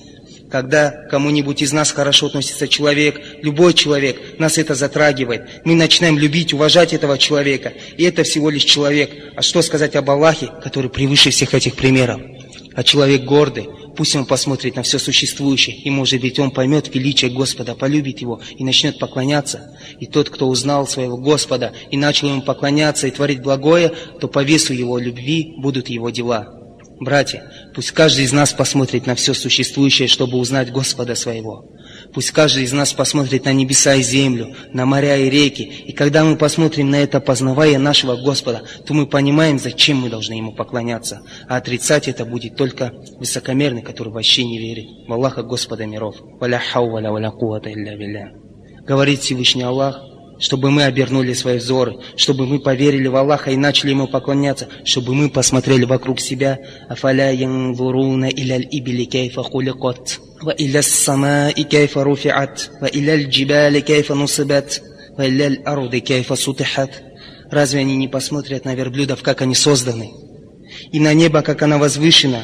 когда 0.53 0.91
кому-нибудь 1.09 1.63
из 1.63 1.73
нас 1.73 1.91
хорошо 1.91 2.27
относится 2.27 2.67
человек, 2.67 3.19
любой 3.41 3.73
человек, 3.73 4.37
нас 4.37 4.59
это 4.59 4.75
затрагивает. 4.75 5.49
Мы 5.65 5.73
начинаем 5.73 6.19
любить, 6.19 6.53
уважать 6.53 6.93
этого 6.93 7.17
человека. 7.17 7.73
И 7.97 8.03
это 8.03 8.21
всего 8.21 8.51
лишь 8.51 8.63
человек. 8.63 9.09
А 9.35 9.41
что 9.41 9.63
сказать 9.63 9.95
об 9.95 10.11
Аллахе, 10.11 10.51
который 10.63 10.91
превыше 10.91 11.31
всех 11.31 11.55
этих 11.55 11.73
примеров? 11.73 12.21
А 12.75 12.83
человек 12.83 13.23
гордый, 13.23 13.67
пусть 13.97 14.15
он 14.15 14.27
посмотрит 14.27 14.75
на 14.75 14.83
все 14.83 14.99
существующее, 14.99 15.75
и, 15.75 15.89
может 15.89 16.21
быть, 16.21 16.37
он 16.37 16.51
поймет 16.51 16.93
величие 16.93 17.31
Господа, 17.31 17.73
полюбит 17.73 18.19
его 18.19 18.39
и 18.55 18.63
начнет 18.63 18.99
поклоняться. 18.99 19.75
И 19.99 20.05
тот, 20.05 20.29
кто 20.29 20.47
узнал 20.47 20.87
своего 20.87 21.17
Господа 21.17 21.73
и 21.89 21.97
начал 21.97 22.27
ему 22.27 22.43
поклоняться 22.43 23.07
и 23.07 23.11
творить 23.11 23.41
благое, 23.41 23.91
то 24.21 24.27
по 24.27 24.43
весу 24.43 24.73
его 24.73 24.99
любви 24.99 25.55
будут 25.57 25.89
его 25.89 26.11
дела. 26.11 26.62
Братья, 26.99 27.51
пусть 27.73 27.91
каждый 27.91 28.25
из 28.25 28.33
нас 28.33 28.53
посмотрит 28.53 29.07
на 29.07 29.15
все 29.15 29.33
существующее, 29.33 30.07
чтобы 30.07 30.37
узнать 30.37 30.71
Господа 30.71 31.15
своего. 31.15 31.69
Пусть 32.13 32.31
каждый 32.31 32.63
из 32.63 32.73
нас 32.73 32.93
посмотрит 32.93 33.45
на 33.45 33.53
небеса 33.53 33.95
и 33.95 34.03
землю, 34.03 34.55
на 34.71 34.85
моря 34.85 35.17
и 35.17 35.29
реки. 35.29 35.63
И 35.63 35.91
когда 35.91 36.23
мы 36.23 36.37
посмотрим 36.37 36.89
на 36.89 36.97
это, 36.97 37.19
познавая 37.19 37.79
нашего 37.79 38.15
Господа, 38.15 38.63
то 38.85 38.93
мы 38.93 39.07
понимаем, 39.07 39.59
зачем 39.59 39.97
мы 39.97 40.09
должны 40.09 40.33
Ему 40.33 40.53
поклоняться. 40.53 41.21
А 41.47 41.57
отрицать 41.57 42.07
это 42.07 42.25
будет 42.25 42.55
только 42.55 42.93
высокомерный, 43.17 43.81
который 43.81 44.13
вообще 44.13 44.43
не 44.43 44.59
верит 44.59 44.85
в 45.07 45.13
Аллаха 45.13 45.43
Господа 45.43 45.85
миров. 45.85 46.15
Говорит 48.85 49.21
Всевышний 49.21 49.63
Аллах, 49.63 50.01
чтобы 50.43 50.69
мы 50.69 50.83
обернули 50.83 51.31
свои 51.33 51.57
взоры, 51.57 51.95
чтобы 52.17 52.45
мы 52.45 52.59
поверили 52.59 53.07
в 53.07 53.15
Аллаха 53.15 53.51
и 53.51 53.55
начали 53.55 53.91
Ему 53.91 54.07
поклоняться, 54.07 54.67
чтобы 54.83 55.15
мы 55.15 55.29
посмотрели 55.29 55.85
вокруг 55.85 56.19
себя. 56.19 56.59
«Афаля 56.89 57.31
янзуруна 57.31 58.29
иляль 58.29 58.67
ибили 58.69 59.05
кейфа 59.05 59.41
хуликот, 59.41 60.19
ва 60.41 60.51
иля 60.51 60.81
самаи 60.81 61.63
кейфа 61.63 62.03
руфиат, 62.03 62.71
ва 62.81 62.87
иляль 62.87 63.29
джибали 63.29 63.79
кейфа 63.79 64.15
нусибат, 64.15 64.81
ва 65.17 65.27
иляль 65.27 65.61
аруды 65.63 66.01
кейфа 66.01 66.35
сутихат». 66.35 66.91
Разве 67.49 67.79
они 67.81 67.95
не 67.95 68.07
посмотрят 68.07 68.65
на 68.65 68.73
верблюдов, 68.73 69.21
как 69.21 69.41
они 69.43 69.55
созданы? 69.55 70.11
И 70.91 70.99
на 70.99 71.13
небо, 71.13 71.41
как 71.43 71.61
оно 71.61 71.77
возвышено, 71.77 72.43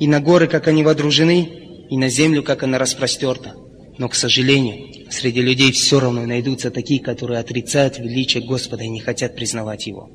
и 0.00 0.06
на 0.08 0.20
горы, 0.20 0.48
как 0.48 0.66
они 0.66 0.82
водружены? 0.82 1.48
и 1.90 1.96
на 1.96 2.08
землю, 2.08 2.42
как 2.42 2.62
она 2.62 2.78
распростерта. 2.78 3.54
Но, 3.96 4.08
к 4.08 4.14
сожалению, 4.14 4.97
среди 5.10 5.40
людей 5.40 5.72
все 5.72 6.00
равно 6.00 6.24
найдутся 6.26 6.70
такие, 6.70 7.00
которые 7.00 7.40
отрицают 7.40 7.98
величие 7.98 8.44
Господа 8.44 8.84
и 8.84 8.88
не 8.88 9.00
хотят 9.00 9.34
признавать 9.34 9.86
Его. 9.86 10.08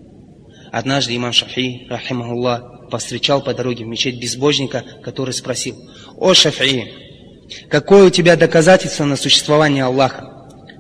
Однажды 0.72 1.16
имам 1.16 1.34
Шафи, 1.34 1.86
рахимахуллах, 1.90 2.90
повстречал 2.90 3.44
по 3.44 3.54
дороге 3.54 3.86
в 3.86 3.88
мечеть 3.88 4.20
безбожника, 4.20 4.84
который 5.04 5.34
спросил, 5.34 5.76
«О, 6.18 6.34
Шафи, 6.34 6.92
какое 7.70 8.06
у 8.06 8.10
тебя 8.10 8.36
доказательство 8.36 9.06
на 9.06 9.16
существование 9.16 9.84
Аллаха?» 9.84 10.30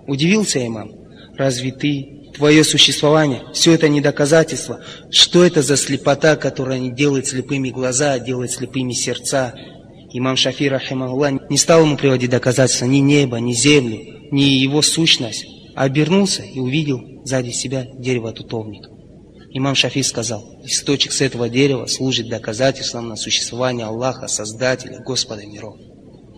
Удивился 0.07 0.65
имам, 0.65 0.91
«Разве 1.37 1.71
ты, 1.71 2.31
твое 2.35 2.63
существование, 2.63 3.43
все 3.53 3.73
это 3.73 3.87
не 3.87 4.01
доказательство? 4.01 4.81
Что 5.11 5.43
это 5.43 5.61
за 5.61 5.77
слепота, 5.77 6.35
которая 6.35 6.79
делает 6.89 7.27
слепыми 7.27 7.69
глаза, 7.69 8.13
а 8.13 8.19
делает 8.19 8.51
слепыми 8.51 8.93
сердца?» 8.93 9.53
Имам 10.15 10.37
Шафи, 10.37 10.69
рахимахуллах, 10.69 11.49
не 11.49 11.57
стал 11.57 11.81
ему 11.81 11.97
приводить 11.97 12.29
доказательства 12.29 12.85
ни 12.85 12.97
неба, 12.97 13.37
ни 13.37 13.53
землю, 13.53 13.97
ни 14.31 14.43
его 14.43 14.83
сущность, 14.83 15.45
а 15.75 15.83
обернулся 15.83 16.43
и 16.43 16.59
увидел 16.59 17.01
сзади 17.25 17.49
себя 17.49 17.87
дерево 17.97 18.31
тутовника. 18.31 18.89
Имам 19.55 19.73
Шафи 19.73 20.03
сказал, 20.03 20.43
источник 20.63 21.13
с 21.13 21.21
этого 21.21 21.49
дерева 21.49 21.87
служит 21.87 22.29
доказательством 22.29 23.07
на 23.07 23.15
существование 23.15 23.87
Аллаха, 23.87 24.27
Создателя, 24.27 24.99
Господа 24.99 25.45
миров. 25.47 25.77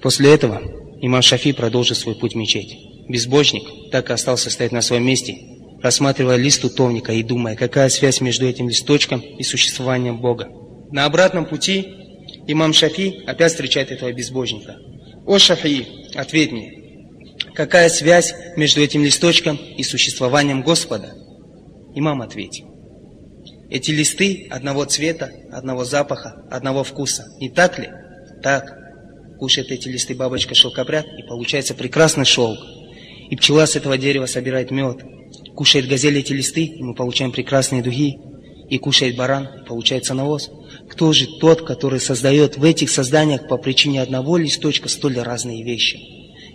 После 0.02 0.34
этого 0.34 0.62
имам 1.02 1.22
Шафи 1.22 1.52
продолжил 1.52 1.98
свой 1.98 2.16
путь 2.16 2.34
в 2.34 2.38
мечеть. 2.38 2.78
Безбожник 3.10 3.64
так 3.92 4.10
и 4.10 4.14
остался 4.14 4.50
стоять 4.50 4.72
на 4.72 4.82
своем 4.82 5.06
месте, 5.06 5.38
рассматривая 5.82 6.38
лист 6.38 6.64
утовника 6.64 7.12
и 7.12 7.24
думая, 7.24 7.56
какая 7.56 7.90
связь 7.90 8.22
между 8.22 8.46
этим 8.46 8.70
листочком 8.70 9.20
и 9.20 9.44
существованием 9.44 10.20
Бога. 10.20 10.48
На 10.92 11.06
обратном 11.06 11.46
пути 11.46 12.05
имам 12.48 12.74
Шафи 12.74 13.24
опять 13.26 13.52
встречает 13.52 13.92
этого 13.92 14.12
безбожника. 14.12 14.78
«О, 15.26 15.40
Шафи, 15.40 15.88
ответь 16.16 16.52
мне, 16.52 16.72
какая 17.54 17.90
связь 17.90 18.34
между 18.56 18.82
этим 18.82 19.04
листочком 19.04 19.56
и 19.56 19.84
существованием 19.84 20.62
Господа?» 20.62 21.14
Имам 21.96 22.22
ответил, 22.22 22.76
эти 23.70 23.92
листы 23.92 24.48
одного 24.52 24.86
цвета, 24.86 25.32
одного 25.52 25.86
запаха, 25.86 26.46
одного 26.52 26.84
вкуса. 26.84 27.26
Не 27.40 27.50
так 27.50 27.80
ли? 27.80 27.90
Так. 28.44 28.78
Кушает 29.40 29.72
эти 29.72 29.88
листы 29.90 30.14
бабочка 30.16 30.56
шелкопряд, 30.56 31.06
и 31.06 31.24
получается 31.28 31.74
прекрасный 31.74 32.26
шелк. 32.26 32.60
И 33.30 33.36
пчела 33.36 33.66
с 33.66 33.76
этого 33.76 33.98
дерева 33.98 34.28
собирает 34.28 34.72
мед. 34.72 34.98
Кушает 35.56 35.88
газель 35.88 36.18
эти 36.18 36.32
листы, 36.32 36.64
и 36.64 36.84
мы 36.84 36.94
получаем 36.94 37.32
прекрасные 37.32 37.82
дуги. 37.82 38.18
И 38.70 38.78
кушает 38.78 39.16
баран, 39.16 39.50
и 39.62 39.66
получается 39.66 40.14
навоз. 40.14 40.50
Кто 40.96 41.12
же 41.12 41.28
тот, 41.28 41.64
который 41.64 42.00
создает 42.00 42.56
в 42.56 42.64
этих 42.64 42.90
созданиях 42.90 43.50
по 43.50 43.58
причине 43.58 44.02
одного 44.02 44.38
листочка 44.38 44.88
столь 44.88 45.20
разные 45.20 45.62
вещи? 45.62 46.00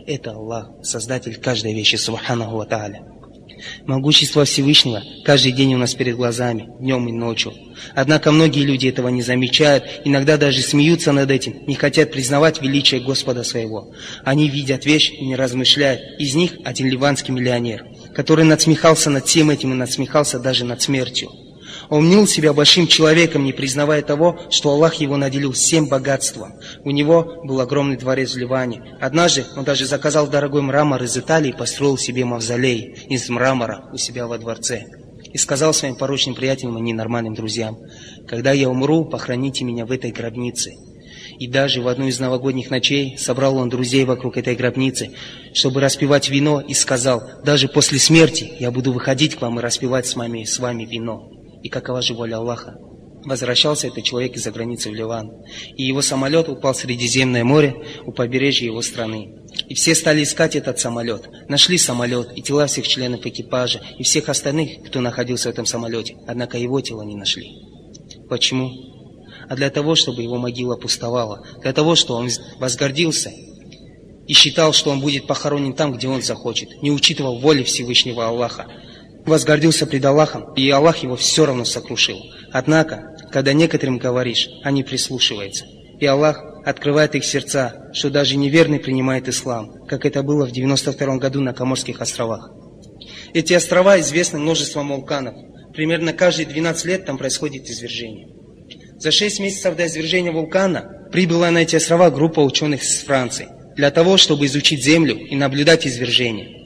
Это 0.07 0.31
Аллах, 0.33 0.71
Создатель 0.83 1.37
каждой 1.37 1.75
вещи, 1.75 1.97
Субханаху 1.97 2.57
Ва. 2.57 2.67
Могущество 3.85 4.47
Всевышнего 4.47 5.03
каждый 5.27 5.53
день 5.53 5.75
у 5.75 5.77
нас 5.79 5.93
перед 5.93 6.17
глазами, 6.17 6.71
днем 6.81 7.07
и 7.07 7.13
ночью. 7.13 7.53
Однако 7.95 8.33
многие 8.33 8.65
люди 8.65 8.89
этого 8.89 9.09
не 9.09 9.21
замечают, 9.21 9.85
иногда 10.07 10.39
даже 10.39 10.63
смеются 10.63 11.13
над 11.13 11.31
этим, 11.31 11.67
не 11.67 11.75
хотят 11.75 12.11
признавать 12.11 12.63
величие 12.63 13.03
Господа 13.03 13.43
своего. 13.43 13.93
Они 14.25 14.49
видят 14.49 14.87
вещь 14.87 15.11
и 15.11 15.23
не 15.27 15.37
размышляют. 15.37 16.01
Из 16.19 16.35
них 16.35 16.55
один 16.65 16.89
ливанский 16.89 17.35
миллионер, 17.35 17.85
который 18.15 18.47
надсмехался 18.47 19.11
над 19.11 19.27
всем 19.27 19.51
этим 19.51 19.75
и 19.75 19.77
надсмехался 19.77 20.39
даже 20.39 20.65
над 20.65 20.81
смертью. 20.81 21.31
Он 21.91 22.07
мнил 22.07 22.29
себя 22.29 22.53
большим 22.53 22.87
человеком, 22.87 23.45
не 23.45 23.53
признавая 23.53 24.03
того, 24.03 24.39
что 24.49 24.71
Аллах 24.71 24.95
его 24.95 25.17
наделил 25.17 25.51
всем 25.51 25.89
богатством. 25.89 26.55
У 26.85 26.93
него 26.93 27.43
был 27.45 27.61
огромный 27.61 27.97
дворец 27.97 28.35
в 28.35 28.39
Ливане. 28.39 28.97
Однажды 29.01 29.45
он 29.57 29.65
даже 29.65 29.87
заказал 29.87 30.29
дорогой 30.29 30.63
мрамор 30.63 31.03
из 31.03 31.19
Италии 31.19 31.51
и 31.51 31.57
построил 31.57 31.99
себе 31.99 32.25
мавзолей 32.25 32.97
из 33.09 33.29
мрамора 33.29 33.91
у 33.93 33.97
себя 33.97 34.29
во 34.29 34.39
дворце. 34.39 34.85
И 35.33 35.37
сказал 35.37 35.75
своим 35.75 35.97
порочным 35.97 36.37
приятелям 36.37 36.79
и 36.79 36.81
ненормальным 36.81 37.35
друзьям, 37.35 37.77
«Когда 38.29 38.53
я 38.53 38.71
умру, 38.71 39.05
похороните 39.05 39.65
меня 39.65 39.85
в 39.85 39.91
этой 39.91 40.13
гробнице». 40.13 40.73
И 41.41 41.49
даже 41.49 41.83
в 41.83 41.89
одну 41.89 42.07
из 42.07 42.21
новогодних 42.21 42.71
ночей 42.71 43.17
собрал 43.19 43.57
он 43.57 43.69
друзей 43.69 44.05
вокруг 44.05 44.37
этой 44.37 44.55
гробницы, 44.55 45.11
чтобы 45.55 45.81
распивать 45.81 46.29
вино, 46.29 46.61
и 46.61 46.73
сказал, 46.73 47.23
«Даже 47.45 47.67
после 47.67 47.99
смерти 47.99 48.53
я 48.61 48.71
буду 48.71 48.93
выходить 48.93 49.35
к 49.35 49.43
вам 49.43 49.59
и 49.59 49.63
распивать 49.63 50.07
с 50.07 50.15
вами, 50.15 50.45
с 50.45 50.59
вами 50.61 50.85
вино» 50.85 51.40
и 51.63 51.69
какова 51.69 52.03
же 52.03 52.15
воля 52.15 52.37
Аллаха. 52.37 52.77
Возвращался 53.25 53.89
этот 53.89 54.03
человек 54.05 54.35
из-за 54.37 54.51
границы 54.51 54.91
в 54.91 54.95
Ливан, 54.95 55.31
и 55.77 55.83
его 55.83 56.01
самолет 56.01 56.49
упал 56.49 56.73
в 56.73 56.77
Средиземное 56.77 57.45
море 57.45 57.75
у 58.07 58.13
побережья 58.13 58.65
его 58.65 58.81
страны. 58.81 59.35
И 59.69 59.75
все 59.75 59.95
стали 59.95 60.23
искать 60.23 60.57
этот 60.57 60.79
самолет. 60.79 61.29
Нашли 61.49 61.77
самолет 61.77 62.31
и 62.35 62.41
тела 62.41 62.67
всех 62.67 62.89
членов 62.89 63.27
экипажа, 63.27 63.83
и 63.99 64.05
всех 64.05 64.31
остальных, 64.31 64.85
кто 64.87 65.01
находился 65.01 65.49
в 65.49 65.53
этом 65.53 65.67
самолете. 65.67 66.17
Однако 66.27 66.57
его 66.57 66.81
тело 66.81 67.03
не 67.03 67.15
нашли. 67.15 67.51
Почему? 68.29 68.71
А 69.49 69.57
для 69.57 69.69
того, 69.69 69.97
чтобы 69.97 70.23
его 70.23 70.39
могила 70.39 70.77
пустовала. 70.77 71.45
Для 71.61 71.73
того, 71.73 71.97
чтобы 71.97 72.21
он 72.21 72.31
возгордился 72.59 73.33
и 74.27 74.33
считал, 74.33 74.73
что 74.73 74.91
он 74.91 75.01
будет 75.01 75.27
похоронен 75.27 75.75
там, 75.75 75.93
где 75.93 76.09
он 76.09 76.23
захочет. 76.23 76.83
Не 76.83 76.91
учитывал 76.91 77.39
воли 77.39 77.65
Всевышнего 77.65 78.27
Аллаха 78.27 78.67
возгордился 79.27 79.87
пред 79.87 80.05
Аллахом, 80.05 80.53
и 80.55 80.69
Аллах 80.71 80.99
его 80.99 81.17
все 81.17 81.47
равно 81.47 81.65
сокрушил. 81.65 82.19
Однако, 82.53 83.15
когда 83.31 83.53
некоторым 83.53 83.99
говоришь, 83.99 84.49
они 84.63 84.83
прислушиваются. 84.83 85.67
И 85.99 86.07
Аллах 86.07 86.43
открывает 86.65 87.15
их 87.15 87.25
сердца, 87.25 87.91
что 87.93 88.11
даже 88.11 88.37
неверный 88.37 88.81
принимает 88.81 89.29
ислам, 89.29 89.85
как 89.87 90.05
это 90.05 90.23
было 90.23 90.47
в 90.47 90.53
92 90.53 91.17
году 91.17 91.41
на 91.41 91.53
Коморских 91.53 92.01
островах. 92.01 92.51
Эти 93.33 93.53
острова 93.53 94.01
известны 94.01 94.39
множеством 94.39 94.89
вулканов. 94.89 95.35
Примерно 95.75 96.13
каждые 96.13 96.47
12 96.47 96.85
лет 96.87 97.07
там 97.07 97.17
происходит 97.17 97.69
извержение. 97.69 98.29
За 98.99 99.11
6 99.11 99.41
месяцев 99.41 99.77
до 99.77 99.87
извержения 99.87 100.33
вулкана 100.33 101.09
прибыла 101.13 101.51
на 101.51 101.59
эти 101.59 101.77
острова 101.77 102.11
группа 102.11 102.41
ученых 102.41 102.83
из 102.83 103.03
Франции 103.03 103.49
для 103.77 103.91
того, 103.91 104.17
чтобы 104.17 104.47
изучить 104.47 104.85
Землю 104.85 105.17
и 105.17 105.37
наблюдать 105.37 105.87
извержение. 105.87 106.60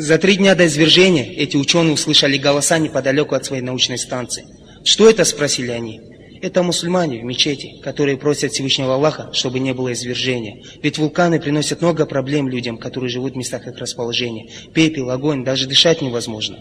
За 0.00 0.16
три 0.16 0.36
дня 0.36 0.54
до 0.54 0.66
извержения 0.66 1.30
эти 1.30 1.58
ученые 1.58 1.92
услышали 1.92 2.38
голоса 2.38 2.78
неподалеку 2.78 3.34
от 3.34 3.44
своей 3.44 3.60
научной 3.60 3.98
станции. 3.98 4.46
«Что 4.82 5.10
это?»– 5.10 5.24
спросили 5.26 5.72
они. 5.72 6.00
Это 6.40 6.62
мусульмане 6.62 7.20
в 7.20 7.24
мечети, 7.24 7.78
которые 7.82 8.16
просят 8.16 8.52
Всевышнего 8.52 8.94
Аллаха, 8.94 9.28
чтобы 9.34 9.58
не 9.58 9.74
было 9.74 9.92
извержения. 9.92 10.62
Ведь 10.82 10.96
вулканы 10.96 11.38
приносят 11.38 11.82
много 11.82 12.06
проблем 12.06 12.48
людям, 12.48 12.78
которые 12.78 13.10
живут 13.10 13.34
в 13.34 13.36
местах 13.36 13.66
их 13.66 13.76
расположения. 13.76 14.48
Пепел, 14.72 15.10
огонь, 15.10 15.44
даже 15.44 15.68
дышать 15.68 16.00
невозможно, 16.00 16.56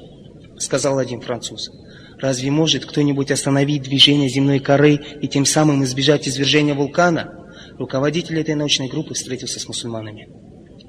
сказал 0.57 0.97
один 0.97 1.21
француз. 1.21 1.69
Разве 2.19 2.51
может 2.51 2.85
кто-нибудь 2.85 3.31
остановить 3.31 3.83
движение 3.83 4.27
земной 4.27 4.59
коры 4.59 4.99
и 5.21 5.29
тем 5.29 5.45
самым 5.45 5.85
избежать 5.85 6.27
извержения 6.27 6.73
вулкана? 6.73 7.31
Руководитель 7.77 8.37
этой 8.37 8.55
научной 8.55 8.89
группы 8.89 9.13
встретился 9.13 9.61
с 9.61 9.67
мусульманами. 9.69 10.27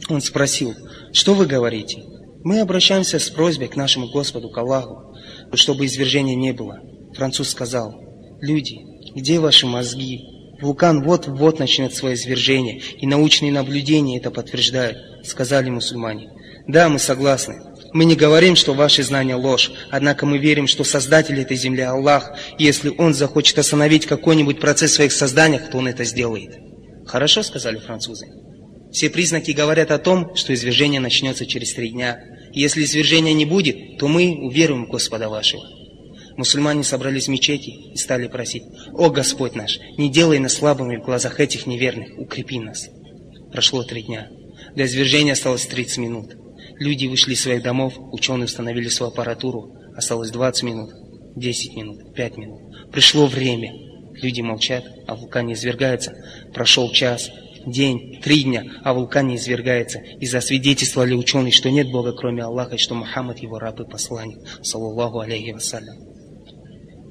Он 0.08 0.20
спросил, 0.20 0.74
что 1.12 1.34
вы 1.34 1.46
говорите? 1.46 2.02
Мы 2.42 2.61
обращаемся 2.61 3.18
с 3.18 3.29
просьбой 3.29 3.68
к 3.68 3.76
нашему 3.76 4.09
Господу, 4.11 4.48
к 4.48 4.57
Аллаху, 4.57 5.14
чтобы 5.53 5.85
извержения 5.85 6.35
не 6.35 6.53
было. 6.53 6.81
Француз 7.14 7.50
сказал, 7.50 7.94
люди, 8.40 8.79
где 9.14 9.38
ваши 9.40 9.66
мозги? 9.66 10.22
Вулкан 10.61 11.03
вот-вот 11.03 11.59
начнет 11.59 11.94
свое 11.94 12.14
извержение, 12.14 12.79
и 12.79 13.07
научные 13.07 13.53
наблюдения 13.53 14.18
это 14.18 14.31
подтверждают, 14.31 14.98
сказали 15.26 15.70
мусульмане. 15.70 16.31
Да, 16.66 16.88
мы 16.88 16.98
согласны. 16.98 17.57
Мы 17.92 18.05
не 18.05 18.14
говорим, 18.14 18.57
что 18.57 18.74
ваши 18.74 19.03
знания 19.03 19.35
ложь, 19.35 19.72
однако 19.90 20.24
мы 20.24 20.38
верим, 20.38 20.66
что 20.66 20.85
Создатель 20.85 21.40
этой 21.40 21.57
земли 21.57 21.83
Аллах, 21.83 22.37
и 22.59 22.64
если 22.64 22.92
Он 22.98 23.14
захочет 23.14 23.59
остановить 23.59 24.07
какой-нибудь 24.07 24.61
процесс 24.61 24.92
в 24.92 24.94
своих 24.94 25.12
созданиях, 25.12 25.70
то 25.70 25.79
Он 25.79 25.88
это 25.88 26.05
сделает. 26.05 26.59
Хорошо, 27.07 27.42
сказали 27.42 27.79
французы. 27.79 28.26
Все 28.92 29.09
признаки 29.09 29.53
говорят 29.53 29.90
о 29.90 29.98
том, 29.98 30.35
что 30.35 30.53
извержение 30.53 31.00
начнется 31.00 31.46
через 31.46 31.74
три 31.74 31.90
дня. 31.90 32.20
Если 32.53 32.83
извержения 32.83 33.33
не 33.33 33.44
будет, 33.44 33.98
то 33.98 34.09
мы 34.09 34.37
уверуем 34.40 34.87
Господа 34.87 35.29
вашего. 35.29 35.62
Мусульмане 36.37 36.83
собрались 36.85 37.26
в 37.26 37.31
мечети 37.31 37.70
и 37.92 37.96
стали 37.96 38.26
просить, 38.26 38.64
«О 38.92 39.11
Господь 39.11 39.55
наш, 39.55 39.79
не 39.98 40.11
делай 40.11 40.38
нас 40.38 40.55
слабыми 40.55 40.96
в 40.96 41.05
глазах 41.05 41.38
этих 41.38 41.66
неверных, 41.66 42.18
укрепи 42.18 42.59
нас». 42.59 42.88
Прошло 43.53 43.83
три 43.83 44.03
дня. 44.03 44.29
До 44.74 44.85
извержения 44.85 45.33
осталось 45.33 45.66
30 45.66 45.98
минут. 45.98 46.37
Люди 46.79 47.07
вышли 47.07 47.35
из 47.35 47.42
своих 47.42 47.62
домов, 47.62 47.94
ученые 47.98 48.46
установили 48.46 48.88
свою 48.88 49.12
аппаратуру. 49.12 49.76
Осталось 49.96 50.31
20 50.31 50.62
минут, 50.62 50.90
10 51.37 51.76
минут, 51.76 52.14
5 52.14 52.37
минут. 52.38 52.90
Пришло 52.90 53.26
время. 53.26 53.72
Люди 54.14 54.40
молчат, 54.40 54.85
а 55.07 55.14
вулкан 55.14 55.46
не 55.46 55.53
извергается. 55.55 56.14
Прошел 56.55 56.90
час, 56.90 57.31
день, 57.66 58.20
три 58.23 58.44
дня, 58.44 58.64
а 58.83 58.94
вулкан 58.94 59.29
не 59.29 59.37
извергается. 59.37 59.99
И 59.99 60.27
засвидетельствовали 60.27 61.14
ученые, 61.14 61.53
что 61.53 61.70
нет 61.70 61.90
Бога, 61.90 62.12
кроме 62.12 62.42
Аллаха, 62.42 62.77
и 62.77 62.79
что 62.79 62.94
Мухаммад 62.94 63.38
его 63.38 63.59
раб 63.59 63.81
и 63.81 63.85
посланник, 63.85 64.38
саллаллаху 64.62 65.20
алейхи 65.20 65.53
вассалям. 65.53 65.96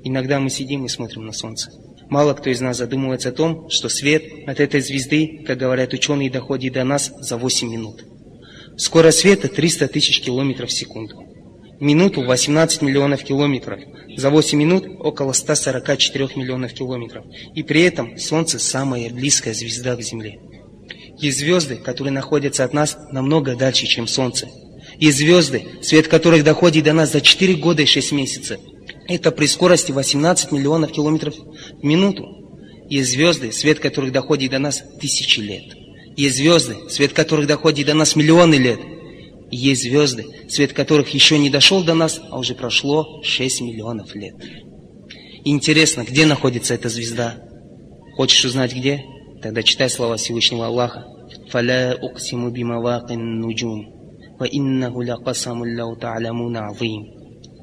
Иногда 0.03 0.39
мы 0.39 0.49
сидим 0.49 0.85
и 0.85 0.89
смотрим 0.89 1.25
на 1.25 1.33
солнце. 1.33 1.71
Мало 2.09 2.33
кто 2.33 2.49
из 2.49 2.59
нас 2.59 2.77
задумывается 2.77 3.29
о 3.29 3.33
том, 3.33 3.69
что 3.69 3.87
свет 3.87 4.23
от 4.47 4.59
этой 4.59 4.81
звезды, 4.81 5.43
как 5.45 5.59
говорят 5.59 5.93
ученые, 5.93 6.31
доходит 6.31 6.73
до 6.73 6.83
нас 6.83 7.11
за 7.19 7.37
8 7.37 7.69
минут. 7.69 8.03
Скорость 8.77 9.19
света 9.19 9.47
300 9.47 9.89
тысяч 9.89 10.21
километров 10.21 10.69
в 10.69 10.73
секунду. 10.73 11.28
Минуту 11.79 12.23
18 12.23 12.81
миллионов 12.81 13.23
километров. 13.23 13.79
За 14.17 14.29
8 14.29 14.57
минут 14.57 14.85
около 14.99 15.31
144 15.31 16.29
миллионов 16.35 16.73
километров. 16.73 17.25
И 17.55 17.63
при 17.63 17.81
этом 17.81 18.17
Солнце 18.17 18.59
самая 18.59 19.09
близкая 19.09 19.53
звезда 19.53 19.95
к 19.95 20.01
Земле. 20.01 20.39
Есть 21.17 21.39
звезды, 21.39 21.77
которые 21.77 22.11
находятся 22.11 22.65
от 22.65 22.73
нас 22.73 22.97
намного 23.11 23.55
дальше, 23.55 23.87
чем 23.87 24.07
Солнце. 24.07 24.47
Есть 24.97 25.19
звезды, 25.19 25.63
свет 25.81 26.07
которых 26.09 26.43
доходит 26.43 26.83
до 26.83 26.93
нас 26.93 27.11
за 27.11 27.21
4 27.21 27.55
года 27.55 27.81
и 27.81 27.85
6 27.85 28.11
месяцев. 28.11 28.59
Это 29.07 29.31
при 29.31 29.45
скорости 29.45 29.91
18 29.93 30.51
миллионов 30.51 30.91
километров 30.91 31.35
в 31.35 31.83
минуту. 31.83 32.25
Есть 32.89 33.11
звезды, 33.11 33.51
свет 33.53 33.79
которых 33.79 34.11
доходит 34.11 34.51
до 34.51 34.59
нас 34.59 34.83
тысячи 34.99 35.39
лет. 35.39 35.63
Есть 36.17 36.35
звезды, 36.35 36.75
свет 36.89 37.13
которых 37.13 37.47
доходит 37.47 37.87
до 37.87 37.93
нас 37.93 38.15
миллионы 38.15 38.55
лет 38.55 38.79
есть 39.51 39.83
звезды, 39.83 40.25
свет 40.47 40.73
которых 40.73 41.09
еще 41.09 41.37
не 41.37 41.49
дошел 41.49 41.83
до 41.83 41.93
нас, 41.93 42.21
а 42.29 42.37
уже 42.39 42.55
прошло 42.55 43.21
6 43.23 43.61
миллионов 43.61 44.15
лет. 44.15 44.35
Интересно, 45.45 46.03
где 46.03 46.25
находится 46.25 46.73
эта 46.73 46.89
звезда? 46.89 47.37
Хочешь 48.15 48.45
узнать 48.45 48.75
где? 48.75 49.03
Тогда 49.41 49.63
читай 49.63 49.89
слова 49.89 50.17
Всевышнего 50.17 50.67
Аллаха. 50.67 51.05
«Фаля 51.49 51.95
уксиму 52.01 52.49
бимавакин 52.49 53.39
нуджум, 53.39 53.85
ва 54.39 54.45
иннаху 54.45 55.01
лякасаму 55.01 55.63
лау 55.63 55.95
та'аляму 55.95 56.49
на'зим». 56.49 57.18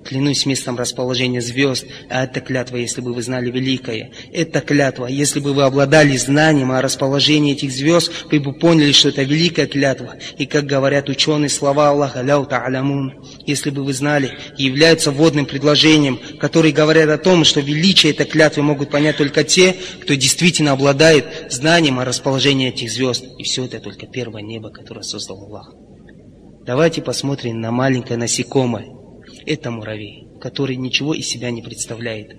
Клянусь 0.07 0.47
местом 0.47 0.77
расположения 0.77 1.41
звезд, 1.41 1.85
а 2.09 2.25
это 2.25 2.41
клятва, 2.41 2.77
если 2.77 3.01
бы 3.01 3.13
вы 3.13 3.23
знали 3.23 3.51
великое. 3.51 4.13
Это 4.33 4.61
клятва, 4.61 5.07
если 5.07 5.41
бы 5.41 5.53
вы 5.53 5.65
обладали 5.65 6.17
знанием 6.17 6.71
о 6.71 6.81
расположении 6.81 7.53
этих 7.53 7.73
звезд, 7.73 8.13
вы 8.31 8.39
бы 8.39 8.53
поняли, 8.53 8.93
что 8.93 9.09
это 9.09 9.23
великая 9.23 9.67
клятва. 9.67 10.15
И 10.39 10.47
как 10.47 10.67
говорят 10.67 11.09
ученые, 11.09 11.49
слова 11.49 11.89
Аллаха, 11.89 12.23
ляу 12.23 12.47
та'алямун, 12.47 13.15
если 13.47 13.71
бы 13.71 13.83
вы 13.83 13.93
знали, 13.93 14.39
являются 14.57 15.11
водным 15.11 15.47
предложением, 15.47 16.21
которые 16.39 16.73
говорят 16.73 17.11
о 17.11 17.19
том, 17.19 17.45
что 17.45 17.61
величие 17.61 18.13
этой 18.13 18.27
клятвы 18.27 18.63
могут 18.63 18.91
понять 18.91 19.17
только 19.17 19.43
те, 19.43 19.75
кто 20.03 20.15
действительно 20.15 20.73
обладает 20.73 21.27
знанием 21.51 21.99
о 21.99 22.05
расположении 22.05 22.69
этих 22.69 22.93
звезд. 22.93 23.25
И 23.39 23.43
все 23.43 23.65
это 23.65 23.81
только 23.81 24.07
первое 24.07 24.43
небо, 24.43 24.71
которое 24.71 25.03
создал 25.03 25.43
Аллах. 25.43 25.75
Давайте 26.65 27.01
посмотрим 27.01 27.61
на 27.61 27.71
маленькое 27.71 28.19
насекомое, 28.19 28.87
это 29.47 29.71
муравей, 29.71 30.29
который 30.41 30.77
ничего 30.77 31.15
из 31.15 31.27
себя 31.27 31.51
не 31.51 31.63
представляет. 31.63 32.37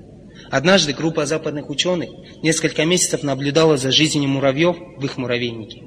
Однажды 0.50 0.94
группа 0.94 1.26
западных 1.26 1.70
ученых 1.70 2.10
несколько 2.44 2.86
месяцев 2.86 3.24
наблюдала 3.24 3.78
за 3.78 3.92
жизнью 3.92 4.30
муравьев 4.30 4.78
в 4.98 5.04
их 5.04 5.18
муравейнике. 5.18 5.84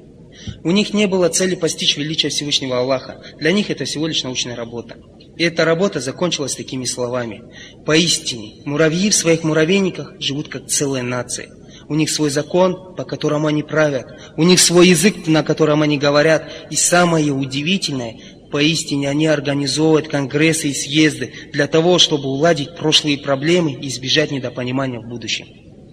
У 0.63 0.71
них 0.71 0.93
не 0.93 1.07
было 1.07 1.29
цели 1.29 1.55
постичь 1.55 1.97
величие 1.97 2.29
Всевышнего 2.29 2.79
Аллаха. 2.79 3.21
Для 3.37 3.51
них 3.51 3.69
это 3.69 3.85
всего 3.85 4.07
лишь 4.07 4.23
научная 4.23 4.55
работа. 4.55 4.97
И 5.37 5.43
эта 5.43 5.65
работа 5.65 5.99
закончилась 5.99 6.55
такими 6.55 6.85
словами. 6.85 7.43
Поистине, 7.85 8.61
муравьи 8.65 9.09
в 9.09 9.15
своих 9.15 9.43
муравейниках 9.43 10.19
живут 10.19 10.47
как 10.49 10.67
целая 10.67 11.03
нация. 11.03 11.49
У 11.87 11.95
них 11.95 12.09
свой 12.09 12.29
закон, 12.29 12.95
по 12.95 13.03
которому 13.03 13.47
они 13.47 13.63
правят. 13.63 14.05
У 14.37 14.43
них 14.43 14.59
свой 14.59 14.89
язык, 14.89 15.27
на 15.27 15.43
котором 15.43 15.81
они 15.81 15.97
говорят. 15.97 16.49
И 16.69 16.75
самое 16.75 17.31
удивительное, 17.31 18.17
Поистине 18.51 19.09
они 19.09 19.27
организовывают 19.27 20.07
конгрессы 20.07 20.69
и 20.69 20.73
съезды 20.73 21.33
для 21.53 21.67
того, 21.67 21.97
чтобы 21.99 22.27
уладить 22.27 22.75
прошлые 22.75 23.17
проблемы 23.17 23.73
и 23.73 23.87
избежать 23.87 24.31
недопонимания 24.31 24.99
в 24.99 25.07
будущем. 25.07 25.47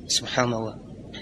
Субханаллах. 0.08 0.76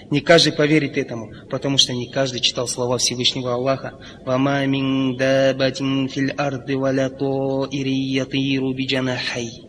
Не 0.09 0.21
каждый 0.21 0.53
поверит 0.53 0.97
этому, 0.97 1.31
потому 1.49 1.77
что 1.77 1.93
не 1.93 2.09
каждый 2.09 2.39
читал 2.39 2.67
слова 2.67 2.97
Всевышнего 2.97 3.53
Аллаха. 3.53 3.93
«Вама 4.25 4.65
мин 4.65 5.17
дабатин 5.17 6.07
фил 6.07 6.31
арды 6.37 6.77
валя 6.77 7.09
тоири 7.09 7.91
ятиру 7.91 8.73
биджанахай» 8.73 9.67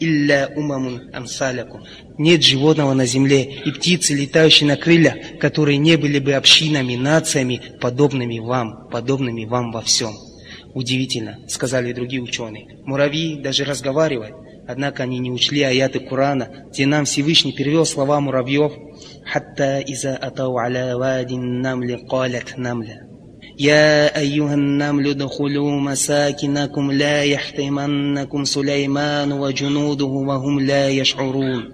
илля 0.00 0.50
умамун 0.56 1.10
амсалякум. 1.12 1.84
Нет 2.18 2.42
животного 2.42 2.94
на 2.94 3.06
земле 3.06 3.44
и 3.64 3.70
птицы, 3.70 4.14
летающие 4.14 4.66
на 4.66 4.76
крыльях, 4.76 5.14
которые 5.38 5.76
не 5.76 5.96
были 5.96 6.18
бы 6.18 6.32
общинами, 6.32 6.96
нациями, 6.96 7.60
подобными 7.80 8.38
вам, 8.38 8.88
подобными 8.90 9.44
вам 9.44 9.72
во 9.72 9.82
всем. 9.82 10.12
Удивительно, 10.73 11.39
сказали 11.47 11.93
другие 11.93 12.21
ученые. 12.21 12.79
Муравьи 12.83 13.41
даже 13.41 13.63
разговаривают. 13.63 14.35
Однако 14.67 15.03
они 15.03 15.19
не 15.19 15.31
учли 15.31 15.61
аяты 15.61 15.99
Корана, 15.99 16.65
где 16.71 16.85
нам 16.85 17.05
Всевышний 17.05 17.53
перевел 17.53 17.85
слова 17.85 18.19
муравьев. 18.19 18.73
«Хатта 19.23 19.79
иза 19.79 20.15
атау 20.15 20.57
аля 20.57 20.97
вадин 20.97 21.61
намли 21.61 21.97
калят 22.09 22.57
намля». 22.57 23.01
يا 23.57 24.19
أيها 24.19 24.53
النمل 24.53 25.07
ادخلوا 25.07 25.71
مساكنكم 25.79 26.91
لا 26.91 27.23
يحتمنكم 27.23 28.43
سليمان 28.43 29.31
وجنوده 29.31 30.05
وهم 30.05 30.59
لا 30.59 30.89
يشعرون 30.89 31.71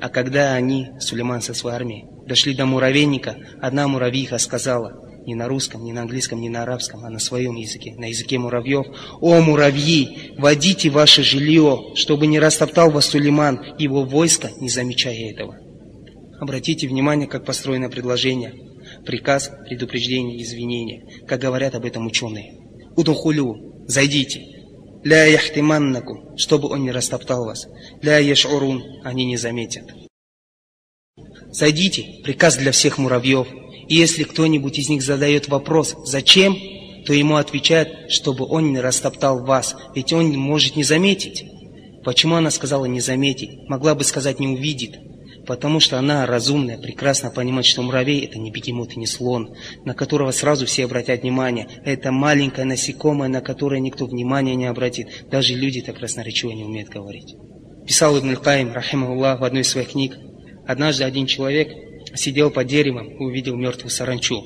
А 0.00 0.08
когда 0.08 0.54
они, 0.54 0.88
Сулейман 0.98 1.42
со 1.42 1.54
своей 1.54 1.76
армией, 1.76 2.04
дошли 2.26 2.54
до 2.54 2.64
муравейника, 2.66 3.36
одна 3.60 3.86
муравьиха 3.86 4.38
сказала – 4.38 5.05
не 5.27 5.35
на 5.35 5.49
русском, 5.49 5.83
не 5.83 5.91
на 5.91 6.03
английском, 6.03 6.39
не 6.39 6.47
на 6.47 6.63
арабском, 6.63 7.03
а 7.03 7.09
на 7.09 7.19
своем 7.19 7.55
языке, 7.55 7.93
на 7.97 8.05
языке 8.05 8.39
муравьев. 8.39 8.87
«О, 9.19 9.41
муравьи, 9.41 10.33
водите 10.37 10.89
ваше 10.89 11.21
жилье, 11.21 11.91
чтобы 11.95 12.27
не 12.27 12.39
растоптал 12.39 12.91
вас 12.91 13.07
Сулейман, 13.07 13.75
его 13.77 14.03
войско, 14.03 14.49
не 14.61 14.69
замечая 14.69 15.31
этого». 15.31 15.57
Обратите 16.39 16.87
внимание, 16.87 17.27
как 17.27 17.43
построено 17.43 17.89
предложение. 17.89 18.53
Приказ, 19.05 19.51
предупреждение, 19.67 20.41
извинение. 20.41 21.03
Как 21.27 21.41
говорят 21.41 21.75
об 21.75 21.83
этом 21.83 22.07
ученые. 22.07 22.53
«Удухулю, 22.95 23.83
зайдите». 23.85 24.45
«Ля 25.03 25.25
яхтиманнаку», 25.25 26.37
чтобы 26.37 26.69
он 26.69 26.83
не 26.83 26.91
растоптал 26.91 27.43
вас. 27.43 27.67
«Ля 28.01 28.17
яшурун», 28.17 28.81
они 29.03 29.25
не 29.25 29.35
заметят. 29.35 29.83
Зайдите, 31.51 32.21
приказ 32.23 32.55
для 32.55 32.71
всех 32.71 32.97
муравьев– 32.97 33.47
и 33.87 33.95
если 33.95 34.23
кто-нибудь 34.23 34.79
из 34.79 34.89
них 34.89 35.01
задает 35.01 35.47
вопрос 35.47 35.95
«Зачем?», 36.05 36.57
то 37.05 37.13
ему 37.13 37.37
отвечают, 37.37 38.11
чтобы 38.11 38.45
он 38.45 38.73
не 38.73 38.81
растоптал 38.81 39.45
вас, 39.45 39.75
ведь 39.95 40.11
он 40.11 40.29
может 40.37 40.75
не 40.75 40.83
заметить. 40.83 41.45
Почему 42.03 42.35
она 42.35 42.51
сказала 42.51 42.85
«не 42.85 42.99
заметить»? 42.99 43.67
Могла 43.69 43.95
бы 43.95 44.03
сказать 44.03 44.39
«не 44.39 44.47
увидит». 44.47 44.99
Потому 45.45 45.79
что 45.79 45.97
она 45.97 46.25
разумная, 46.25 46.77
прекрасно 46.77 47.29
понимает, 47.29 47.65
что 47.65 47.81
муравей 47.81 48.25
это 48.25 48.37
не 48.37 48.51
бегемот 48.51 48.91
и 48.91 48.99
не 48.99 49.07
слон, 49.07 49.55
на 49.85 49.93
которого 49.93 50.31
сразу 50.31 50.65
все 50.65 50.83
обратят 50.83 51.21
внимание. 51.21 51.69
Это 51.85 52.11
маленькое 52.11 52.67
насекомое, 52.67 53.29
на 53.29 53.39
которое 53.39 53.79
никто 53.79 54.05
внимания 54.05 54.55
не 54.55 54.65
обратит. 54.65 55.07
Даже 55.31 55.53
люди 55.53 55.81
так 55.81 55.99
красноречиво 55.99 56.51
не 56.51 56.65
умеют 56.65 56.89
говорить. 56.89 57.35
Писал 57.85 58.19
Ибн 58.19 58.35
Каим, 58.35 58.73
рахимахуллах, 58.73 59.39
в 59.39 59.45
одной 59.45 59.61
из 59.61 59.69
своих 59.69 59.91
книг. 59.91 60.17
Однажды 60.67 61.05
один 61.05 61.25
человек 61.27 61.69
сидел 62.17 62.51
под 62.51 62.67
деревом 62.67 63.07
и 63.07 63.23
увидел 63.23 63.55
мертвую 63.55 63.91
саранчу. 63.91 64.43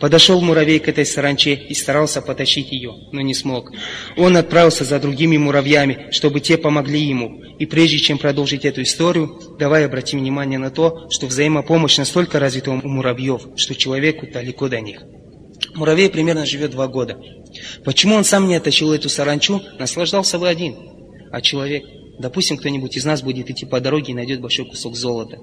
Подошел 0.00 0.40
муравей 0.40 0.78
к 0.78 0.88
этой 0.88 1.04
саранче 1.04 1.52
и 1.54 1.74
старался 1.74 2.22
потащить 2.22 2.72
ее, 2.72 2.94
но 3.12 3.20
не 3.20 3.34
смог. 3.34 3.70
Он 4.16 4.34
отправился 4.38 4.84
за 4.84 4.98
другими 4.98 5.36
муравьями, 5.36 6.08
чтобы 6.10 6.40
те 6.40 6.56
помогли 6.56 7.02
ему. 7.02 7.42
И 7.58 7.66
прежде 7.66 7.98
чем 7.98 8.16
продолжить 8.16 8.64
эту 8.64 8.80
историю, 8.82 9.38
давай 9.58 9.84
обратим 9.84 10.20
внимание 10.20 10.58
на 10.58 10.70
то, 10.70 11.06
что 11.10 11.26
взаимопомощь 11.26 11.98
настолько 11.98 12.38
развита 12.38 12.70
у 12.70 12.76
муравьев, 12.76 13.42
что 13.56 13.74
человеку 13.74 14.26
далеко 14.26 14.68
до 14.68 14.80
них. 14.80 15.02
Муравей 15.74 16.08
примерно 16.08 16.46
живет 16.46 16.70
два 16.70 16.88
года. 16.88 17.20
Почему 17.84 18.14
он 18.14 18.24
сам 18.24 18.48
не 18.48 18.56
оттащил 18.56 18.94
эту 18.94 19.10
саранчу, 19.10 19.60
наслаждался 19.78 20.38
бы 20.38 20.48
один. 20.48 20.76
А 21.30 21.42
человек, 21.42 21.84
допустим, 22.18 22.56
кто-нибудь 22.56 22.96
из 22.96 23.04
нас 23.04 23.20
будет 23.22 23.50
идти 23.50 23.66
по 23.66 23.80
дороге 23.80 24.12
и 24.12 24.14
найдет 24.16 24.40
большой 24.40 24.64
кусок 24.64 24.96
золота 24.96 25.36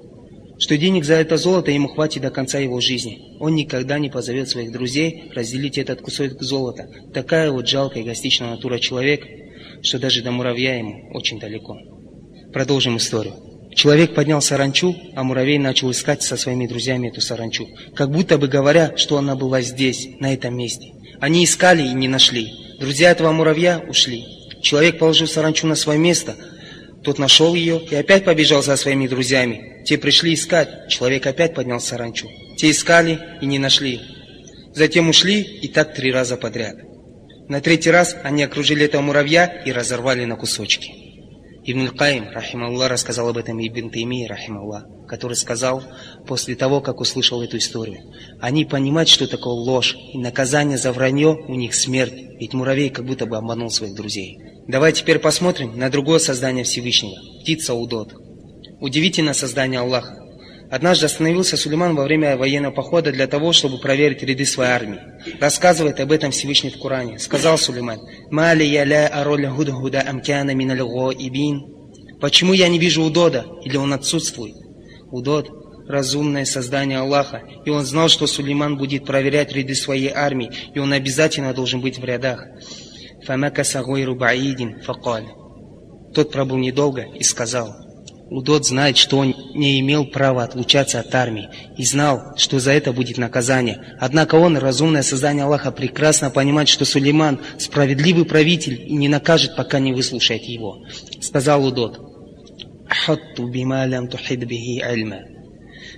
что 0.58 0.76
денег 0.76 1.04
за 1.04 1.14
это 1.14 1.36
золото 1.36 1.70
ему 1.70 1.88
хватит 1.88 2.22
до 2.22 2.30
конца 2.30 2.58
его 2.58 2.80
жизни. 2.80 3.36
Он 3.38 3.54
никогда 3.54 3.98
не 3.98 4.10
позовет 4.10 4.48
своих 4.48 4.72
друзей 4.72 5.30
разделить 5.34 5.78
этот 5.78 6.00
кусок 6.00 6.42
золота. 6.42 6.88
Такая 7.14 7.50
вот 7.50 7.68
жалкая 7.68 8.02
эгоистичная 8.02 8.50
натура 8.50 8.78
человека, 8.78 9.26
что 9.82 9.98
даже 9.98 10.22
до 10.22 10.32
муравья 10.32 10.76
ему 10.76 11.10
очень 11.12 11.38
далеко. 11.38 11.78
Продолжим 12.52 12.96
историю. 12.96 13.34
Человек 13.74 14.14
поднял 14.14 14.42
саранчу, 14.42 14.96
а 15.14 15.22
муравей 15.22 15.58
начал 15.58 15.90
искать 15.92 16.22
со 16.22 16.36
своими 16.36 16.66
друзьями 16.66 17.08
эту 17.08 17.20
саранчу, 17.20 17.68
как 17.94 18.10
будто 18.10 18.36
бы 18.38 18.48
говоря, 18.48 18.96
что 18.96 19.18
она 19.18 19.36
была 19.36 19.60
здесь, 19.60 20.08
на 20.18 20.34
этом 20.34 20.56
месте. 20.56 20.92
Они 21.20 21.44
искали 21.44 21.82
и 21.82 21.92
не 21.92 22.08
нашли. 22.08 22.48
Друзья 22.80 23.10
этого 23.10 23.30
муравья 23.30 23.84
ушли. 23.88 24.24
Человек 24.62 24.98
положил 24.98 25.28
саранчу 25.28 25.68
на 25.68 25.76
свое 25.76 25.98
место, 25.98 26.34
тот 27.02 27.18
нашел 27.18 27.54
ее 27.54 27.80
и 27.80 27.94
опять 27.94 28.24
побежал 28.24 28.62
за 28.62 28.76
своими 28.76 29.06
друзьями. 29.06 29.82
Те 29.84 29.98
пришли 29.98 30.34
искать, 30.34 30.88
человек 30.88 31.26
опять 31.26 31.54
поднял 31.54 31.80
саранчу. 31.80 32.28
Те 32.56 32.70
искали 32.70 33.20
и 33.40 33.46
не 33.46 33.58
нашли. 33.58 34.00
Затем 34.74 35.08
ушли 35.08 35.40
и 35.40 35.68
так 35.68 35.94
три 35.94 36.12
раза 36.12 36.36
подряд. 36.36 36.76
На 37.48 37.60
третий 37.60 37.90
раз 37.90 38.16
они 38.24 38.42
окружили 38.42 38.84
этого 38.84 39.00
муравья 39.00 39.46
и 39.46 39.72
разорвали 39.72 40.24
на 40.24 40.36
кусочки. 40.36 40.92
Ибн 41.64 41.88
Каим, 41.88 42.30
рахималлах, 42.30 42.90
рассказал 42.90 43.28
об 43.28 43.36
этом 43.36 43.58
Ибн 43.60 43.90
Тайми, 43.90 44.26
рахималлах, 44.26 44.84
который 45.06 45.34
сказал 45.34 45.82
после 46.26 46.56
того, 46.56 46.80
как 46.80 47.00
услышал 47.00 47.42
эту 47.42 47.58
историю. 47.58 48.00
Они 48.40 48.64
понимают, 48.64 49.08
что 49.08 49.26
такое 49.26 49.54
ложь, 49.54 49.96
и 50.12 50.18
наказание 50.18 50.78
за 50.78 50.92
вранье 50.92 51.36
у 51.46 51.54
них 51.54 51.74
смерть, 51.74 52.14
ведь 52.38 52.54
муравей 52.54 52.90
как 52.90 53.04
будто 53.04 53.26
бы 53.26 53.36
обманул 53.36 53.70
своих 53.70 53.94
друзей. 53.94 54.38
Давай 54.68 54.92
теперь 54.92 55.18
посмотрим 55.18 55.78
на 55.78 55.88
другое 55.88 56.18
создание 56.18 56.62
Всевышнего, 56.62 57.16
птица 57.40 57.72
Удот. 57.72 58.12
Удивительное 58.80 59.32
создание 59.32 59.80
Аллаха. 59.80 60.14
Однажды 60.70 61.06
остановился 61.06 61.56
Сулейман 61.56 61.96
во 61.96 62.04
время 62.04 62.36
военного 62.36 62.74
похода 62.74 63.10
для 63.10 63.26
того, 63.26 63.54
чтобы 63.54 63.78
проверить 63.78 64.22
ряды 64.22 64.44
своей 64.44 64.70
армии. 64.70 65.00
Рассказывает 65.40 65.98
об 66.00 66.12
этом 66.12 66.32
Всевышний 66.32 66.68
в 66.68 66.78
Коране. 66.78 67.18
Сказал 67.18 67.56
Сулейман, 67.56 67.98
«Мали 68.30 68.62
я 68.62 68.84
ля 68.84 69.08
ароля 69.08 69.50
худа 69.50 70.04
амкяна 70.06 70.54
миналь 70.54 70.80
ибин». 70.80 71.62
Почему 72.20 72.52
я 72.52 72.68
не 72.68 72.78
вижу 72.78 73.02
Удода? 73.02 73.46
Или 73.64 73.78
он 73.78 73.94
отсутствует? 73.94 74.54
Удод– 75.10 75.48
разумное 75.88 76.44
создание 76.44 76.98
Аллаха, 76.98 77.42
и 77.64 77.70
он 77.70 77.86
знал, 77.86 78.10
что 78.10 78.26
Сулейман 78.26 78.76
будет 78.76 79.06
проверять 79.06 79.50
ряды 79.52 79.74
своей 79.74 80.10
армии, 80.10 80.50
и 80.74 80.78
он 80.78 80.92
обязательно 80.92 81.54
должен 81.54 81.80
быть 81.80 81.98
в 81.98 82.04
рядах. 82.04 82.44
«Фамакаса 83.28 83.82
гойру 83.82 84.14
баидин 84.16 84.80
факаль». 84.80 85.26
Тот 86.14 86.32
пробыл 86.32 86.56
недолго 86.56 87.02
и 87.02 87.22
сказал– 87.22 87.76
Удот 88.30 88.66
знает, 88.66 88.98
что 88.98 89.18
он 89.18 89.34
не 89.54 89.80
имел 89.80 90.04
права 90.04 90.44
отлучаться 90.44 91.00
от 91.00 91.14
армии 91.14 91.48
и 91.78 91.84
знал, 91.84 92.36
что 92.36 92.58
за 92.58 92.72
это 92.72 92.92
будет 92.92 93.16
наказание. 93.16 93.96
Однако 93.98 94.34
он, 94.34 94.58
разумное 94.58 95.02
создание 95.02 95.44
Аллаха, 95.44 95.70
прекрасно 95.70 96.28
понимает, 96.28 96.68
что 96.68 96.84
Сулейман 96.84 97.40
справедливый 97.58 98.26
правитель 98.26 98.82
и 98.86 98.94
не 98.94 99.08
накажет, 99.08 99.56
пока 99.56 99.78
не 99.78 99.94
выслушает 99.94 100.42
его. 100.42 100.84
Сказал 101.22 101.64
Удот, 101.64 101.98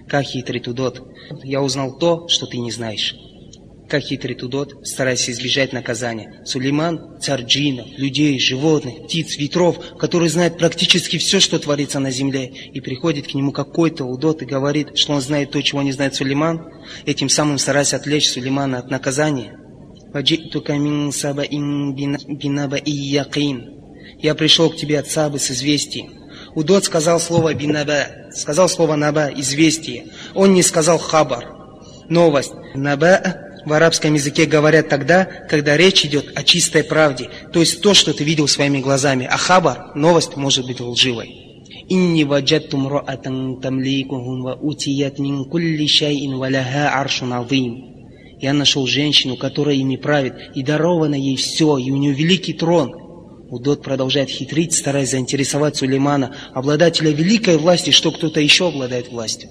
Как 0.08 0.24
хитрый 0.24 0.62
Удот, 0.64 1.02
я 1.42 1.62
узнал 1.62 1.98
то, 1.98 2.28
что 2.28 2.46
ты 2.46 2.58
не 2.58 2.70
знаешь 2.70 3.16
как 3.90 4.02
хитрит 4.02 4.42
Удот, 4.42 4.86
стараясь 4.86 5.28
избежать 5.28 5.72
наказания. 5.72 6.42
Сулейман– 6.46 7.18
царь 7.20 7.42
джинов, 7.42 7.86
людей, 7.98 8.38
животных, 8.38 9.04
птиц, 9.04 9.36
ветров, 9.36 9.76
который 9.98 10.28
знает 10.28 10.56
практически 10.56 11.18
все, 11.18 11.40
что 11.40 11.58
творится 11.58 11.98
на 11.98 12.10
земле. 12.10 12.46
И 12.72 12.80
приходит 12.80 13.26
к 13.26 13.34
нему 13.34 13.52
какой-то 13.52 14.04
Удот 14.04 14.42
и 14.42 14.46
говорит, 14.46 14.96
что 14.96 15.12
он 15.12 15.20
знает 15.20 15.50
то, 15.50 15.60
чего 15.60 15.82
не 15.82 15.92
знает 15.92 16.14
Сулейман, 16.14 16.68
этим 17.04 17.28
самым 17.28 17.58
стараясь 17.58 17.92
отвлечь 17.92 18.30
Сулеймана 18.30 18.78
от 18.78 18.90
наказания. 18.90 19.58
Я 24.22 24.34
пришел 24.34 24.70
к 24.70 24.76
тебе 24.76 24.98
от 24.98 25.08
Сабы 25.08 25.38
с 25.38 25.50
известием. 25.50 26.12
Удот 26.54 26.84
сказал 26.84 27.20
слово 27.20 27.54
бинаба, 27.54 28.06
сказал 28.32 28.68
слово 28.68 28.94
наба, 28.96 29.30
известие. 29.36 30.06
Он 30.34 30.54
не 30.54 30.62
сказал 30.62 30.98
хабар, 30.98 31.44
новость. 32.08 32.52
Наба 32.74 33.49
в 33.64 33.72
арабском 33.72 34.14
языке 34.14 34.46
говорят 34.46 34.88
тогда, 34.88 35.24
когда 35.24 35.76
речь 35.76 36.04
идет 36.04 36.32
о 36.34 36.42
чистой 36.42 36.84
правде, 36.84 37.28
то 37.52 37.60
есть 37.60 37.82
то, 37.82 37.94
что 37.94 38.12
ты 38.12 38.24
видел 38.24 38.48
своими 38.48 38.78
глазами. 38.78 39.28
А 39.30 39.36
хабар, 39.36 39.94
новость, 39.94 40.36
может 40.36 40.66
быть 40.66 40.80
лживой. 40.80 41.36
«Инни 41.88 42.22
ваджатту 42.22 42.76
мраатан 42.76 43.60
тамликухун 43.60 44.42
ва 44.42 44.54
утият 44.54 45.18
мин 45.18 45.44
кулли 45.44 45.86
шайин 45.86 46.38
валяха 46.38 46.90
аршун 46.90 47.32
азим». 47.32 47.90
Я 48.40 48.54
нашел 48.54 48.86
женщину, 48.86 49.36
которая 49.36 49.74
ими 49.74 49.96
правит, 49.96 50.34
и 50.54 50.62
даровано 50.62 51.14
ей 51.14 51.36
все, 51.36 51.76
и 51.76 51.90
у 51.90 51.96
нее 51.96 52.14
великий 52.14 52.54
трон. 52.54 52.94
Удот 53.50 53.82
продолжает 53.82 54.30
хитрить, 54.30 54.72
стараясь 54.72 55.10
заинтересовать 55.10 55.76
Сулеймана, 55.76 56.34
обладателя 56.54 57.10
великой 57.10 57.58
власти, 57.58 57.90
что 57.90 58.12
кто-то 58.12 58.40
еще 58.40 58.68
обладает 58.68 59.10
властью. 59.10 59.50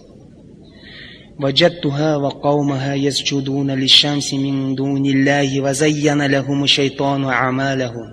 وجدتها 1.40 2.17
وقومها 2.17 2.95
يسجدون 2.95 3.71
للشمس 3.71 4.35
من 4.35 4.75
دون 4.75 5.07
الله 5.07 5.61
وزين 5.61 6.27
لهم 6.27 6.64
الشيطان 6.64 7.25
أعمالهم 7.25 8.07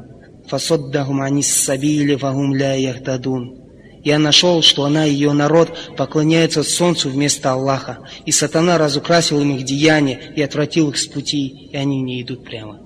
فصدهم 0.47 1.21
عن 1.21 1.37
السبيل 1.37 2.19
فهم 2.19 2.57
لا 2.57 2.75
يهتدون 2.75 3.61
Я 4.03 4.17
нашел, 4.17 4.63
что 4.63 4.85
она 4.85 5.05
и 5.05 5.11
ее 5.11 5.31
народ 5.31 5.77
поклоняются 5.95 6.63
солнцу 6.63 7.09
вместо 7.09 7.51
Аллаха, 7.51 7.99
и 8.25 8.31
сатана 8.31 8.79
разукрасил 8.79 9.39
им 9.41 9.55
их 9.55 9.63
деяния 9.63 10.19
и 10.35 10.41
отвратил 10.41 10.89
их 10.89 10.97
с 10.97 11.05
пути, 11.05 11.69
и 11.71 11.77
они 11.77 12.01
не 12.01 12.19
идут 12.23 12.43
прямо. 12.43 12.79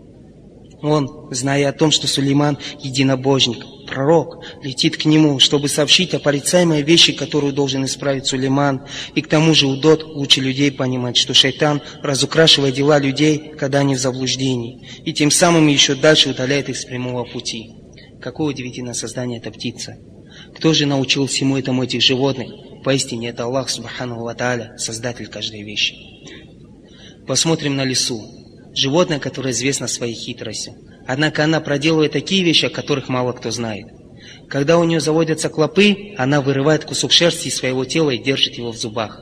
Он, 0.82 1.30
зная 1.32 1.70
о 1.70 1.74
том, 1.74 1.91
что 1.91 2.08
Сулейман 2.08 2.58
единобожник, 2.80 3.63
пророк, 3.90 4.44
летит 4.62 4.96
к 4.96 5.05
нему, 5.05 5.38
чтобы 5.38 5.68
сообщить 5.68 6.14
о 6.14 6.18
порицаемой 6.20 6.83
вещи, 6.83 7.12
которую 7.12 7.53
должен 7.53 7.85
исправить 7.85 8.26
Сулейман. 8.26 8.87
И 9.14 9.20
к 9.20 9.29
тому 9.29 9.55
же 9.55 9.66
Удот 9.66 10.03
лучше 10.03 10.40
людей 10.40 10.72
понимать, 10.72 11.16
что 11.16 11.35
шайтан 11.35 11.83
разукрашивает 12.03 12.74
дела 12.74 12.98
людей, 12.98 13.53
когда 13.59 13.81
они 13.81 13.94
в 13.94 14.00
заблуждении, 14.00 14.88
и 15.05 15.12
тем 15.12 15.31
самым 15.31 15.66
еще 15.66 15.94
дальше 15.94 16.31
удаляет 16.31 16.68
их 16.68 16.76
с 16.76 16.85
прямого 16.85 17.24
пути. 17.24 17.70
Какое 18.20 18.48
удивительное 18.48 18.94
создание 18.94 19.38
эта 19.38 19.50
птица! 19.50 19.96
Кто 20.57 20.72
же 20.72 20.87
научил 20.87 21.26
всему 21.26 21.57
этому 21.57 21.85
этих 21.85 22.03
животных? 22.03 22.48
Поистине 22.85 23.29
это 23.29 23.44
Аллах, 23.44 23.68
Субхану 23.68 24.22
Ва 24.22 24.37
Создатель 24.79 25.26
каждой 25.26 25.62
вещи. 25.62 25.94
Посмотрим 27.26 27.76
на 27.76 27.85
лесу. 27.85 28.22
Животное, 28.74 29.18
которое 29.18 29.50
известно 29.50 29.87
своей 29.87 30.14
хитростью. 30.14 30.74
Однако 31.12 31.42
она 31.42 31.61
проделывает 31.61 32.12
такие 32.12 32.44
вещи, 32.44 32.66
о 32.66 32.70
которых 32.70 33.09
мало 33.09 33.33
кто 33.33 33.51
знает. 33.51 33.87
Когда 34.49 34.79
у 34.79 34.85
нее 34.85 35.01
заводятся 35.01 35.49
клопы, 35.49 36.14
она 36.16 36.40
вырывает 36.40 36.85
кусок 36.85 37.11
шерсти 37.11 37.49
из 37.49 37.57
своего 37.57 37.85
тела 37.85 38.11
и 38.11 38.23
держит 38.23 38.55
его 38.55 38.70
в 38.70 38.77
зубах. 38.77 39.20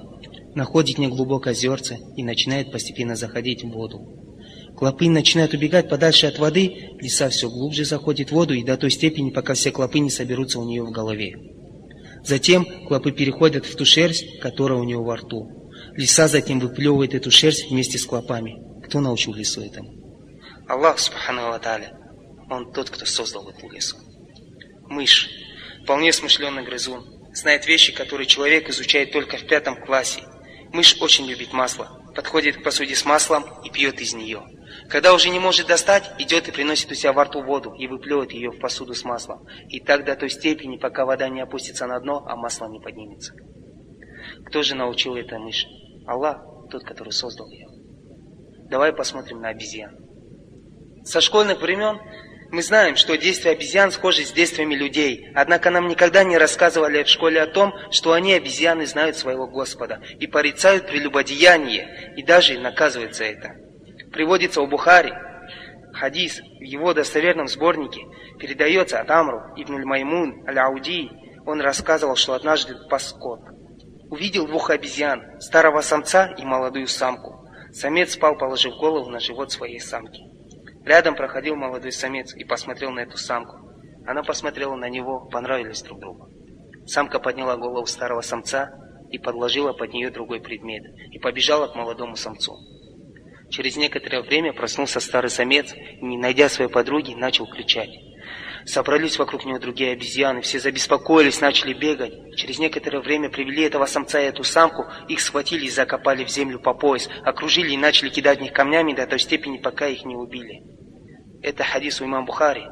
Находит 0.54 0.98
неглубокое 0.98 1.54
озерце 1.54 1.96
и 2.14 2.22
начинает 2.22 2.70
постепенно 2.72 3.16
заходить 3.16 3.64
в 3.64 3.70
воду. 3.70 4.00
Клопы 4.76 5.08
начинают 5.08 5.54
убегать 5.54 5.88
подальше 5.88 6.26
от 6.26 6.38
воды, 6.38 6.90
лиса 7.00 7.30
все 7.30 7.48
глубже 7.48 7.86
заходит 7.86 8.28
в 8.28 8.32
воду 8.32 8.52
и 8.52 8.62
до 8.62 8.76
той 8.76 8.90
степени, 8.90 9.30
пока 9.30 9.54
все 9.54 9.70
клопы 9.70 10.00
не 10.00 10.10
соберутся 10.10 10.60
у 10.60 10.64
нее 10.64 10.82
в 10.82 10.90
голове. 10.90 11.36
Затем 12.22 12.66
клопы 12.86 13.12
переходят 13.12 13.64
в 13.64 13.74
ту 13.74 13.86
шерсть, 13.86 14.40
которая 14.40 14.78
у 14.78 14.84
нее 14.84 14.98
во 14.98 15.16
рту. 15.16 15.72
Лиса 15.96 16.28
затем 16.28 16.60
выплевывает 16.60 17.14
эту 17.14 17.30
шерсть 17.30 17.70
вместе 17.70 17.96
с 17.96 18.04
клопами. 18.04 18.56
Кто 18.84 19.00
научил 19.00 19.32
лису 19.32 19.62
этому? 19.62 19.97
Аллах, 20.68 20.98
Субхану 20.98 21.48
Ва 21.48 21.60
Он 22.50 22.70
тот, 22.72 22.90
кто 22.90 23.06
создал 23.06 23.48
эту 23.48 23.70
лесу. 23.70 23.96
Мышь, 24.86 25.30
вполне 25.82 26.12
смышленый 26.12 26.62
грызун, 26.62 27.06
знает 27.32 27.66
вещи, 27.66 27.94
которые 27.94 28.26
человек 28.26 28.68
изучает 28.68 29.10
только 29.10 29.38
в 29.38 29.46
пятом 29.46 29.82
классе. 29.82 30.22
Мышь 30.70 31.00
очень 31.00 31.26
любит 31.26 31.54
масло, 31.54 32.02
подходит 32.14 32.58
к 32.58 32.64
посуде 32.64 32.94
с 32.94 33.06
маслом 33.06 33.44
и 33.64 33.70
пьет 33.70 33.98
из 34.02 34.12
нее. 34.12 34.42
Когда 34.90 35.14
уже 35.14 35.30
не 35.30 35.38
может 35.38 35.68
достать, 35.68 36.12
идет 36.18 36.48
и 36.48 36.52
приносит 36.52 36.92
у 36.92 36.94
себя 36.94 37.14
во 37.14 37.24
рту 37.24 37.42
воду 37.42 37.72
и 37.72 37.86
выплевывает 37.86 38.32
ее 38.32 38.50
в 38.50 38.60
посуду 38.60 38.92
с 38.92 39.04
маслом. 39.04 39.46
И 39.70 39.80
так 39.80 40.04
до 40.04 40.16
той 40.16 40.28
степени, 40.28 40.76
пока 40.76 41.06
вода 41.06 41.30
не 41.30 41.40
опустится 41.40 41.86
на 41.86 41.98
дно, 41.98 42.22
а 42.26 42.36
масло 42.36 42.68
не 42.68 42.78
поднимется. 42.78 43.32
Кто 44.44 44.62
же 44.62 44.74
научил 44.74 45.16
это 45.16 45.38
мышь? 45.38 45.66
Аллах, 46.06 46.42
тот, 46.70 46.84
который 46.84 47.12
создал 47.12 47.48
ее. 47.48 47.68
Давай 48.68 48.92
посмотрим 48.92 49.40
на 49.40 49.48
обезьян. 49.48 50.07
Со 51.08 51.22
школьных 51.22 51.62
времен 51.62 51.98
мы 52.50 52.62
знаем, 52.62 52.96
что 52.96 53.16
действия 53.16 53.52
обезьян 53.52 53.90
схожи 53.90 54.26
с 54.26 54.32
действиями 54.32 54.74
людей. 54.74 55.30
Однако 55.34 55.70
нам 55.70 55.88
никогда 55.88 56.22
не 56.22 56.36
рассказывали 56.36 57.02
в 57.02 57.08
школе 57.08 57.40
о 57.40 57.46
том, 57.46 57.72
что 57.90 58.12
они, 58.12 58.34
обезьяны, 58.34 58.84
знают 58.84 59.16
своего 59.16 59.46
Господа 59.46 60.02
и 60.20 60.26
порицают 60.26 60.86
прелюбодеяние, 60.86 62.12
и 62.14 62.22
даже 62.22 62.58
наказывают 62.58 63.14
за 63.14 63.24
это. 63.24 63.54
Приводится 64.12 64.60
у 64.60 64.66
Бухари, 64.66 65.14
хадис 65.94 66.40
в 66.40 66.62
его 66.62 66.92
достоверном 66.92 67.48
сборнике, 67.48 68.02
передается 68.38 69.00
от 69.00 69.10
Амру 69.10 69.40
ибн 69.56 69.84
Маймун 69.86 70.46
аль-Ауди. 70.46 71.10
Он 71.46 71.62
рассказывал, 71.62 72.16
что 72.16 72.34
однажды 72.34 72.74
паскот 72.90 73.40
увидел 74.10 74.46
двух 74.46 74.68
обезьян, 74.68 75.40
старого 75.40 75.80
самца 75.80 76.34
и 76.36 76.44
молодую 76.44 76.86
самку. 76.86 77.48
Самец 77.72 78.12
спал, 78.12 78.36
положив 78.36 78.74
голову 78.74 79.08
на 79.08 79.20
живот 79.20 79.50
своей 79.50 79.80
самки. 79.80 80.27
Рядом 80.84 81.14
проходил 81.14 81.56
молодой 81.56 81.92
самец 81.92 82.34
и 82.34 82.44
посмотрел 82.44 82.90
на 82.90 83.00
эту 83.00 83.16
самку. 83.16 83.56
Она 84.06 84.22
посмотрела 84.22 84.74
на 84.74 84.88
него, 84.88 85.28
понравились 85.28 85.82
друг 85.82 86.00
другу. 86.00 86.28
Самка 86.86 87.18
подняла 87.18 87.56
голову 87.56 87.86
старого 87.86 88.22
самца 88.22 88.70
и 89.10 89.18
подложила 89.18 89.72
под 89.72 89.92
нее 89.92 90.10
другой 90.10 90.40
предмет 90.40 90.82
и 91.10 91.18
побежала 91.18 91.68
к 91.68 91.74
молодому 91.74 92.16
самцу. 92.16 92.56
Через 93.50 93.76
некоторое 93.76 94.22
время 94.22 94.52
проснулся 94.52 95.00
старый 95.00 95.30
самец 95.30 95.74
и, 95.74 96.04
не 96.04 96.18
найдя 96.18 96.48
своей 96.48 96.70
подруги, 96.70 97.14
начал 97.14 97.46
кричать. 97.46 97.90
Собрались 98.64 99.18
вокруг 99.18 99.44
него 99.44 99.58
другие 99.58 99.92
обезьяны, 99.92 100.40
все 100.40 100.58
забеспокоились, 100.58 101.40
начали 101.40 101.72
бегать. 101.72 102.36
Через 102.36 102.58
некоторое 102.58 103.00
время 103.00 103.30
привели 103.30 103.62
этого 103.62 103.86
самца 103.86 104.20
и 104.20 104.26
эту 104.26 104.44
самку, 104.44 104.86
их 105.08 105.20
схватили 105.20 105.66
и 105.66 105.70
закопали 105.70 106.24
в 106.24 106.28
землю 106.28 106.58
по 106.58 106.74
пояс, 106.74 107.08
окружили 107.24 107.72
и 107.72 107.76
начали 107.76 108.10
кидать 108.10 108.38
в 108.38 108.42
них 108.42 108.52
камнями 108.52 108.92
до 108.92 109.06
той 109.06 109.18
степени, 109.18 109.58
пока 109.58 109.86
их 109.86 110.04
не 110.04 110.16
убили. 110.16 110.62
Это 111.42 111.64
хадис 111.64 112.00
у 112.00 112.04
имам 112.04 112.24
Бухари. 112.24 112.66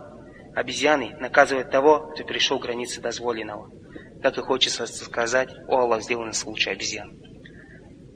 Обезьяны 0.54 1.16
наказывают 1.20 1.70
того, 1.70 2.10
кто 2.14 2.24
перешел 2.24 2.58
границы 2.58 3.00
дозволенного. 3.00 3.70
Так 4.22 4.38
и 4.38 4.40
хочется 4.40 4.86
сказать, 4.86 5.50
о 5.68 5.80
Аллах, 5.80 6.02
сделан 6.02 6.30
из 6.30 6.44
лучшей 6.44 6.72
обезьян. 6.72 7.10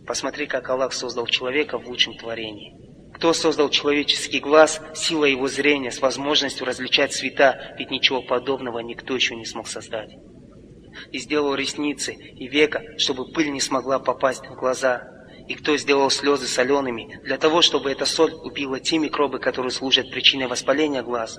Посмотри, 0.06 0.46
как 0.46 0.68
Аллах 0.70 0.92
создал 0.92 1.26
человека 1.26 1.78
в 1.78 1.86
лучшем 1.86 2.16
творении. 2.16 2.89
Кто 3.20 3.34
создал 3.34 3.68
человеческий 3.68 4.40
глаз, 4.40 4.80
сила 4.94 5.26
его 5.26 5.46
зрения 5.46 5.90
с 5.90 6.00
возможностью 6.00 6.64
различать 6.64 7.12
цвета, 7.12 7.74
ведь 7.78 7.90
ничего 7.90 8.22
подобного 8.22 8.78
никто 8.78 9.14
еще 9.14 9.36
не 9.36 9.44
смог 9.44 9.68
создать. 9.68 10.16
И 11.12 11.18
сделал 11.18 11.54
ресницы 11.54 12.14
и 12.14 12.48
века, 12.48 12.82
чтобы 12.96 13.30
пыль 13.30 13.52
не 13.52 13.60
смогла 13.60 13.98
попасть 13.98 14.46
в 14.46 14.54
глаза. 14.54 15.06
И 15.48 15.54
кто 15.54 15.76
сделал 15.76 16.08
слезы 16.08 16.46
солеными, 16.46 17.20
для 17.22 17.36
того, 17.36 17.60
чтобы 17.60 17.90
эта 17.90 18.06
соль 18.06 18.32
убила 18.32 18.80
те 18.80 18.96
микробы, 18.96 19.38
которые 19.38 19.70
служат 19.70 20.10
причиной 20.10 20.46
воспаления 20.46 21.02
глаз. 21.02 21.38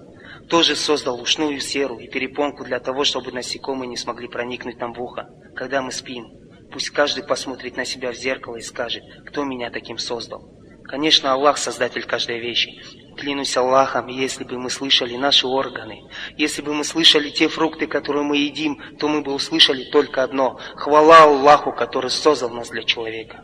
Тоже 0.50 0.76
создал 0.76 1.20
ушную 1.20 1.60
серу 1.62 1.98
и 1.98 2.08
перепонку 2.08 2.64
для 2.64 2.80
того, 2.80 3.06
чтобы 3.06 3.32
насекомые 3.32 3.88
не 3.88 3.98
смогли 3.98 4.28
проникнуть 4.28 4.78
нам 4.78 4.94
в 4.94 5.02
ухо, 5.02 5.30
когда 5.56 5.82
мы 5.82 5.92
спим. 5.92 6.28
Пусть 6.72 6.92
каждый 6.92 7.24
посмотрит 7.24 7.76
на 7.76 7.86
себя 7.86 8.12
в 8.12 8.16
зеркало 8.16 8.58
и 8.58 8.62
скажет, 8.62 9.02
кто 9.26 9.44
меня 9.46 9.72
таким 9.72 9.98
создал. 9.98 10.61
Конечно, 10.86 11.32
Аллах 11.32 11.58
создатель 11.58 12.04
каждой 12.04 12.40
вещи. 12.40 12.82
Клянусь 13.18 13.56
Аллахом, 13.56 14.08
если 14.08 14.44
бы 14.44 14.58
мы 14.58 14.70
слышали 14.70 15.16
наши 15.16 15.48
органы, 15.48 16.02
если 16.38 16.62
бы 16.62 16.74
мы 16.74 16.84
слышали 16.84 17.30
те 17.30 17.48
фрукты, 17.48 17.88
которые 17.88 18.24
мы 18.24 18.38
едим, 18.38 18.82
то 18.98 19.08
мы 19.08 19.22
бы 19.22 19.34
услышали 19.34 19.84
только 19.92 20.24
одно– 20.24 20.60
хвала 20.76 21.24
Аллаху, 21.24 21.72
который 21.72 22.10
создал 22.10 22.50
нас 22.50 22.70
для 22.70 22.84
человека. 22.84 23.44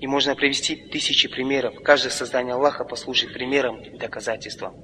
И 0.00 0.06
можно 0.06 0.34
привести 0.34 0.74
тысячи 0.74 1.28
примеров. 1.28 1.74
Каждое 1.84 2.10
создание 2.10 2.54
Аллаха 2.54 2.84
послужит 2.84 3.32
примером 3.32 3.80
и 3.80 3.96
доказательством. 3.96 4.74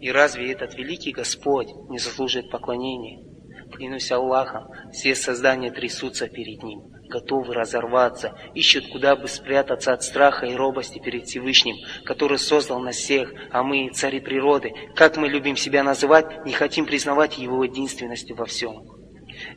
И 0.00 0.10
разве 0.10 0.52
этот 0.52 0.74
великий 0.74 1.12
Господь 1.12 1.68
не 1.88 1.98
заслуживает 1.98 2.50
поклонения? 2.50 3.31
Клянусь 3.72 4.12
Аллахом, 4.12 4.68
все 4.92 5.14
создания 5.14 5.70
трясутся 5.70 6.28
перед 6.28 6.62
Ним 6.62 6.92
готовы 7.12 7.52
разорваться, 7.52 8.34
ищут, 8.54 8.88
куда 8.90 9.14
бы 9.14 9.28
спрятаться 9.28 9.92
от 9.92 10.02
страха 10.02 10.46
и 10.46 10.54
робости 10.54 10.98
перед 10.98 11.26
Всевышним, 11.26 11.76
который 12.04 12.38
создал 12.38 12.80
нас 12.80 12.96
всех, 12.96 13.32
а 13.50 13.62
мы, 13.62 13.90
цари 13.92 14.20
природы, 14.20 14.72
как 14.96 15.16
мы 15.18 15.28
любим 15.28 15.56
себя 15.56 15.84
называть, 15.84 16.44
не 16.46 16.52
хотим 16.52 16.86
признавать 16.86 17.38
Его 17.38 17.62
единственностью 17.64 18.34
во 18.34 18.46
всем. 18.46 19.01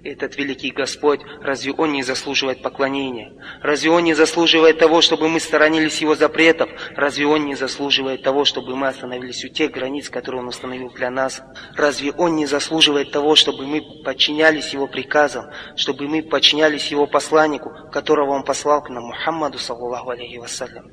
Этот 0.06 0.38
великий 0.38 0.70
Господь, 0.70 1.22
разве 1.42 1.74
Он 1.74 1.92
не 1.92 2.04
заслуживает 2.04 2.62
поклонения? 2.62 3.34
Разве 3.64 3.90
Он 3.90 4.04
не 4.04 4.14
заслуживает 4.14 4.78
того, 4.78 5.02
чтобы 5.02 5.28
мы 5.30 5.40
сторонились 5.40 6.00
Его 6.00 6.14
запретов? 6.14 6.70
Разве 6.96 7.26
Он 7.26 7.48
не 7.48 7.56
заслуживает 7.56 8.22
того, 8.22 8.46
чтобы 8.46 8.76
мы 8.76 8.88
остановились 8.88 9.44
у 9.44 9.48
тех 9.48 9.72
границ, 9.72 10.12
которые 10.12 10.42
Он 10.42 10.50
установил 10.50 10.92
для 10.92 11.10
нас? 11.10 11.42
Разве 11.76 12.12
Он 12.12 12.36
не 12.36 12.46
заслуживает 12.46 13.12
того, 13.12 13.34
чтобы 13.34 13.66
мы 13.66 13.82
подчинялись 14.04 14.74
Его 14.74 14.86
приказам, 14.86 15.50
чтобы 15.76 16.08
мы 16.08 16.22
подчинялись 16.22 16.92
Его 16.92 17.08
посланнику, 17.08 17.72
которого 17.92 18.34
Он 18.34 18.44
послал 18.44 18.84
к 18.84 18.92
нам, 18.92 19.06
Мухаммаду, 19.06 19.58
саллаллаху 19.58 20.12
алейхи 20.12 20.38
вассалям? 20.38 20.86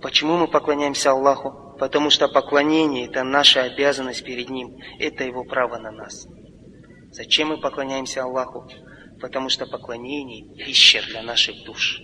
Почему 0.00 0.38
мы 0.38 0.48
поклоняемся 0.48 1.10
Аллаху? 1.10 1.76
Потому 1.78 2.08
что 2.08 2.26
поклонение– 2.26 3.06
это 3.10 3.22
наша 3.22 3.64
обязанность 3.64 4.24
перед 4.24 4.48
Ним, 4.48 4.78
это 4.98 5.24
Его 5.24 5.44
право 5.44 5.76
на 5.76 5.90
нас. 5.90 6.26
Зачем 7.16 7.48
мы 7.48 7.56
поклоняемся 7.56 8.24
Аллаху? 8.24 8.70
Потому 9.22 9.48
что 9.48 9.64
поклонение– 9.64 10.54
пища 10.66 11.02
для 11.08 11.22
наших 11.22 11.64
душ. 11.64 12.02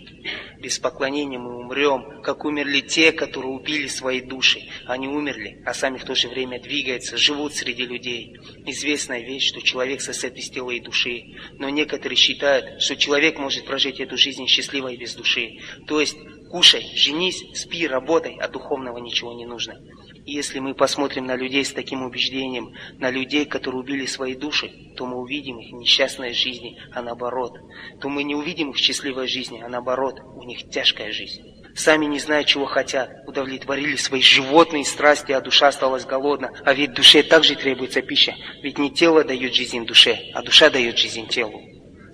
Без 0.59 0.79
поклонения 0.79 1.39
мы 1.39 1.55
умрем, 1.55 2.23
как 2.23 2.47
умерли 2.47 2.81
те, 2.81 3.13
которые 3.13 3.53
убили 3.53 3.89
свои 3.89 4.23
души. 4.23 4.61
Они 4.87 5.09
умерли, 5.09 5.63
а 5.67 5.75
сами 5.75 5.99
в 5.99 6.05
то 6.07 6.15
же 6.15 6.31
время 6.31 6.63
двигаются, 6.63 7.19
живут 7.19 7.53
среди 7.53 7.85
людей. 7.85 8.39
Известная 8.65 9.21
вещь, 9.21 9.49
что 9.49 9.61
человек 9.61 10.01
сосет 10.01 10.35
из 10.39 10.49
тела 10.49 10.71
и 10.71 10.81
души. 10.81 11.25
Но 11.59 11.69
некоторые 11.69 12.17
считают, 12.17 12.81
что 12.81 12.97
человек 12.97 13.39
может 13.39 13.67
прожить 13.67 14.01
эту 14.01 14.17
жизнь 14.17 14.47
счастливо 14.47 14.89
и 14.89 14.97
без 14.97 15.15
души. 15.15 15.59
То 15.87 16.01
есть, 16.01 16.17
кушай, 16.51 16.87
женись, 16.95 17.45
спи, 17.53 17.87
работай, 17.87 18.39
а 18.41 18.49
духовного 18.49 18.97
ничего 18.97 19.35
не 19.35 19.45
нужно. 19.45 19.79
Если 20.25 20.61
мы 20.61 20.75
посмотрим 20.75 21.27
на 21.27 21.35
людей 21.35 21.65
с 21.65 21.73
таким 21.73 22.05
убеждением, 22.05 22.75
на 22.99 23.11
людей, 23.11 23.45
которые 23.45 23.81
убили 23.81 24.07
свои 24.07 24.37
души, 24.37 24.71
то 24.97 25.05
мы 25.05 25.17
увидим 25.17 25.59
их 25.59 25.73
несчастной 25.73 26.33
жизни, 26.33 26.79
а 26.93 27.03
наоборот. 27.03 27.59
То 28.01 28.09
мы 28.09 28.23
не 28.23 28.37
увидим 28.37 28.71
их 28.71 28.77
счастливой 28.77 29.27
жизни, 29.27 29.61
а 29.61 29.69
наоборот, 29.69 30.21
у 30.37 30.45
них 30.45 30.71
тяжкая 30.71 31.11
жизнь. 31.13 31.43
Сами 31.75 32.05
не 32.05 32.21
зная, 32.21 32.45
чего 32.45 32.67
хотят, 32.67 33.11
удовлетворили 33.27 33.97
свои 33.97 34.21
животные 34.21 34.85
страсти, 34.85 35.33
а 35.33 35.41
душа 35.41 35.69
осталась 35.69 36.05
голодна. 36.05 36.53
А 36.65 36.73
ведь 36.73 36.93
душе 36.93 37.23
также 37.25 37.57
требуется 37.57 38.01
пища. 38.03 38.37
Ведь 38.63 38.79
не 38.79 38.91
тело 38.91 39.25
дает 39.25 39.55
жизнь 39.55 39.85
душе, 39.87 40.19
а 40.35 40.43
душа 40.43 40.71
дает 40.71 40.99
жизнь 40.99 41.27
телу. 41.27 41.61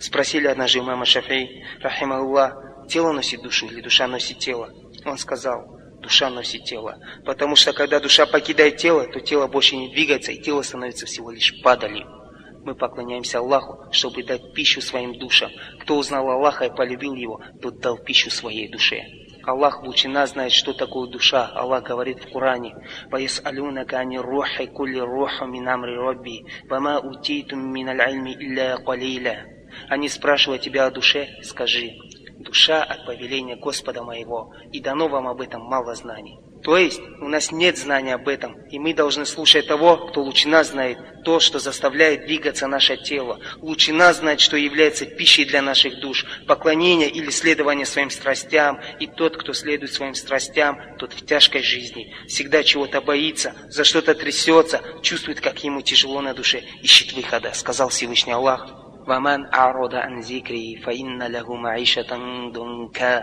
Спросили 0.00 0.46
однажды 0.46 0.78
у 0.78 0.84
мама 0.84 1.04
Шафей, 1.04 1.64
рахима 1.80 2.22
тело 2.88 3.12
носит 3.12 3.42
душу 3.42 3.66
или 3.66 3.80
душа 3.80 4.06
носит 4.06 4.38
тело? 4.38 4.72
Он 5.04 5.18
сказал, 5.18 5.77
душа 6.00 6.30
носит 6.30 6.64
тело. 6.64 6.98
Потому 7.24 7.56
что 7.56 7.72
когда 7.72 8.00
душа 8.00 8.26
покидает 8.26 8.76
тело, 8.76 9.06
то 9.06 9.20
тело 9.20 9.46
больше 9.46 9.76
не 9.76 9.90
двигается, 9.90 10.32
и 10.32 10.40
тело 10.40 10.62
становится 10.62 11.06
всего 11.06 11.30
лишь 11.30 11.60
падалью. 11.62 12.06
Мы 12.64 12.74
поклоняемся 12.74 13.38
Аллаху, 13.38 13.90
чтобы 13.92 14.22
дать 14.22 14.52
пищу 14.52 14.80
своим 14.80 15.18
душам. 15.18 15.50
Кто 15.80 15.96
узнал 15.96 16.28
Аллаха 16.28 16.66
и 16.66 16.74
полюбил 16.74 17.14
Его, 17.14 17.40
тот 17.62 17.80
дал 17.80 17.96
пищу 17.98 18.30
своей 18.30 18.68
душе. 18.68 19.02
Аллах 19.44 19.82
лучше 19.82 20.08
нас 20.08 20.32
знает, 20.32 20.52
что 20.52 20.74
такое 20.74 21.08
душа. 21.08 21.46
Аллах 21.46 21.84
говорит 21.84 22.22
в 22.22 22.30
Коране, 22.30 22.74
«Ваяс'алюнака 23.10 23.98
ани 23.98 24.18
рухи 24.18 24.66
кулли 24.66 24.98
руху 24.98 25.46
мин 25.46 25.66
амри 25.66 25.94
робби, 25.94 26.44
вама 26.68 27.00
утитум 27.00 27.72
мин 27.72 27.88
аль-альми 27.88 28.34
илля 28.34 28.76
калиля». 28.76 29.46
Они 29.88 30.08
спрашивают 30.08 30.62
тебя 30.62 30.86
о 30.86 30.90
душе, 30.90 31.28
скажи, 31.42 31.92
душа 32.48 32.82
от 32.82 33.06
повеления 33.06 33.56
Господа 33.56 34.02
моего, 34.02 34.52
и 34.72 34.80
дано 34.80 35.08
вам 35.08 35.28
об 35.28 35.40
этом 35.40 35.62
мало 35.62 35.94
знаний. 35.94 36.40
То 36.62 36.76
есть 36.76 37.00
у 37.20 37.28
нас 37.28 37.52
нет 37.52 37.78
знания 37.78 38.14
об 38.14 38.26
этом, 38.26 38.60
и 38.68 38.78
мы 38.78 38.92
должны 38.92 39.26
слушать 39.26 39.68
того, 39.68 40.08
кто 40.08 40.22
лучше 40.22 40.48
нас 40.48 40.70
знает 40.70 40.98
то, 41.24 41.40
что 41.40 41.58
заставляет 41.58 42.26
двигаться 42.26 42.66
наше 42.66 42.96
тело. 42.96 43.38
Лучше 43.60 43.92
нас 43.92 44.18
знать, 44.18 44.40
что 44.40 44.56
является 44.56 45.06
пищей 45.06 45.44
для 45.44 45.62
наших 45.62 46.00
душ, 46.00 46.24
поклонение 46.46 47.08
или 47.08 47.30
следование 47.30 47.86
своим 47.86 48.10
страстям. 48.10 48.80
И 48.98 49.06
тот, 49.06 49.36
кто 49.36 49.52
следует 49.52 49.92
своим 49.92 50.14
страстям, 50.14 50.80
тот 50.98 51.12
в 51.12 51.24
тяжкой 51.24 51.62
жизни, 51.62 52.14
всегда 52.26 52.62
чего-то 52.64 53.00
боится, 53.00 53.54
за 53.68 53.84
что-то 53.84 54.14
трясется, 54.14 54.82
чувствует, 55.02 55.40
как 55.40 55.62
ему 55.62 55.82
тяжело 55.82 56.20
на 56.20 56.34
душе, 56.34 56.64
ищет 56.82 57.12
выхода, 57.12 57.52
сказал 57.52 57.90
Всевышний 57.90 58.32
Аллах. 58.32 58.87
«Ваман 59.08 59.48
а'рода 59.52 60.04
ан 60.04 60.22
зикри, 60.22 60.76
фаинна 60.84 61.26
лаху 61.34 61.56
маишатан 61.56 62.52
дунка». 62.52 63.14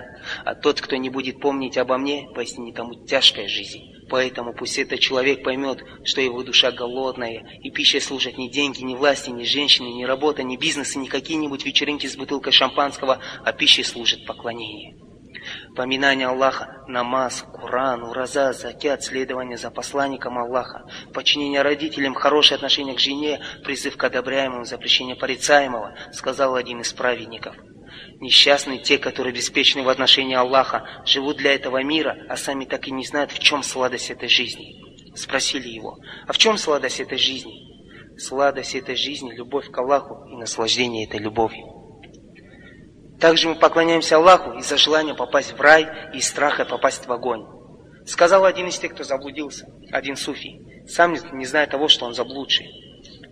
А 0.43 0.55
тот, 0.55 0.81
кто 0.81 0.95
не 0.95 1.11
будет 1.11 1.39
помнить 1.39 1.77
обо 1.77 1.99
мне, 1.99 2.27
поистине 2.33 2.73
тому 2.73 3.05
тяжкая 3.05 3.47
жизнь. 3.47 3.83
Поэтому 4.09 4.55
пусть 4.55 4.79
этот 4.79 4.99
человек 4.99 5.43
поймет, 5.43 5.83
что 6.03 6.21
его 6.21 6.41
душа 6.41 6.71
голодная, 6.71 7.59
и 7.61 7.69
пищей 7.69 7.99
служат 7.99 8.35
не 8.39 8.49
деньги, 8.49 8.81
не 8.81 8.95
власти, 8.95 9.29
не 9.29 9.45
женщины, 9.45 9.89
не 9.89 10.07
работа, 10.07 10.41
не 10.41 10.57
бизнес, 10.57 10.95
и 10.95 10.99
не 10.99 11.07
какие-нибудь 11.07 11.63
вечеринки 11.63 12.07
с 12.07 12.17
бутылкой 12.17 12.51
шампанского, 12.51 13.19
а 13.43 13.53
пищей 13.53 13.83
служит 13.83 14.25
поклонение. 14.25 15.04
Поминание 15.75 16.27
Аллаха, 16.27 16.83
намаз, 16.87 17.45
Куран, 17.51 18.01
ураза, 18.03 18.53
закят, 18.53 19.03
следование 19.03 19.57
за 19.57 19.69
посланником 19.69 20.37
Аллаха, 20.37 20.85
подчинение 21.13 21.61
родителям, 21.61 22.13
хорошее 22.13 22.55
отношение 22.55 22.95
к 22.95 22.99
жене, 22.99 23.41
призыв 23.63 23.97
к 23.97 24.03
одобряемому, 24.05 24.63
запрещение 24.63 25.17
порицаемого, 25.17 25.93
сказал 26.13 26.55
один 26.55 26.79
из 26.79 26.93
праведников. 26.93 27.57
Несчастны 28.21 28.77
те, 28.77 28.97
которые 28.97 29.33
беспечны 29.33 29.83
в 29.83 29.89
отношении 29.89 30.35
Аллаха, 30.35 30.87
живут 31.05 31.37
для 31.37 31.53
этого 31.53 31.83
мира, 31.83 32.15
а 32.29 32.37
сами 32.37 32.63
так 32.63 32.87
и 32.87 32.91
не 32.91 33.05
знают, 33.05 33.31
в 33.31 33.39
чем 33.39 33.61
сладость 33.61 34.11
этой 34.11 34.29
жизни. 34.29 34.81
Спросили 35.13 35.67
его, 35.67 35.97
а 36.25 36.31
в 36.31 36.37
чем 36.37 36.57
сладость 36.57 37.01
этой 37.01 37.17
жизни? 37.17 38.17
Сладость 38.17 38.75
этой 38.75 38.95
жизни– 38.95 39.33
любовь 39.35 39.69
к 39.69 39.77
Аллаху 39.77 40.25
и 40.29 40.37
наслаждение 40.37 41.05
этой 41.05 41.19
любовью. 41.19 41.74
Также 43.19 43.49
мы 43.49 43.55
поклоняемся 43.55 44.17
Аллаху 44.17 44.57
из-за 44.59 44.77
желания 44.77 45.13
попасть 45.13 45.53
в 45.53 45.61
рай 45.61 45.87
и 46.13 46.17
из 46.17 46.27
страха 46.27 46.65
попасть 46.65 47.07
в 47.07 47.11
огонь. 47.11 47.45
Сказал 48.05 48.45
один 48.45 48.67
из 48.67 48.77
тех, 48.77 48.93
кто 48.93 49.03
заблудился, 49.03 49.65
один 49.91 50.15
суфий, 50.15 50.61
сам 50.87 51.15
не 51.33 51.45
зная 51.45 51.65
того, 51.65 51.87
что 51.87 52.05
он 52.05 52.13
заблудший. 52.13 52.67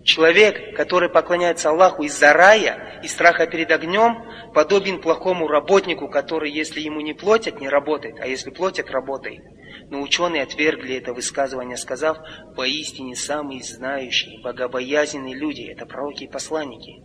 Человек, 0.04 0.76
который 0.76 1.08
поклоняется 1.08 1.70
Аллаху 1.70 2.02
из-за 2.02 2.32
рая 2.32 3.00
и 3.02 3.08
страха 3.08 3.46
перед 3.46 3.70
огнем, 3.70 4.24
подобен 4.52 5.00
плохому 5.00 5.48
работнику, 5.48 6.08
который, 6.08 6.50
если 6.50 6.80
ему 6.80 7.00
не 7.00 7.14
платят, 7.14 7.60
не 7.60 7.68
работает, 7.68 8.16
а 8.20 8.26
если 8.26 8.50
платят, 8.50 8.90
работает. 8.90 9.42
Но 9.90 10.02
ученые 10.02 10.42
отвергли 10.42 10.96
это 10.96 11.14
высказывание, 11.14 11.76
сказав, 11.76 12.18
поистине 12.54 13.16
самые 13.16 13.62
знающие, 13.62 14.42
богобоязненные 14.42 15.34
люди– 15.34 15.62
это 15.72 15.86
пророки 15.86 16.24
и 16.24 16.30
посланники. 16.30 17.02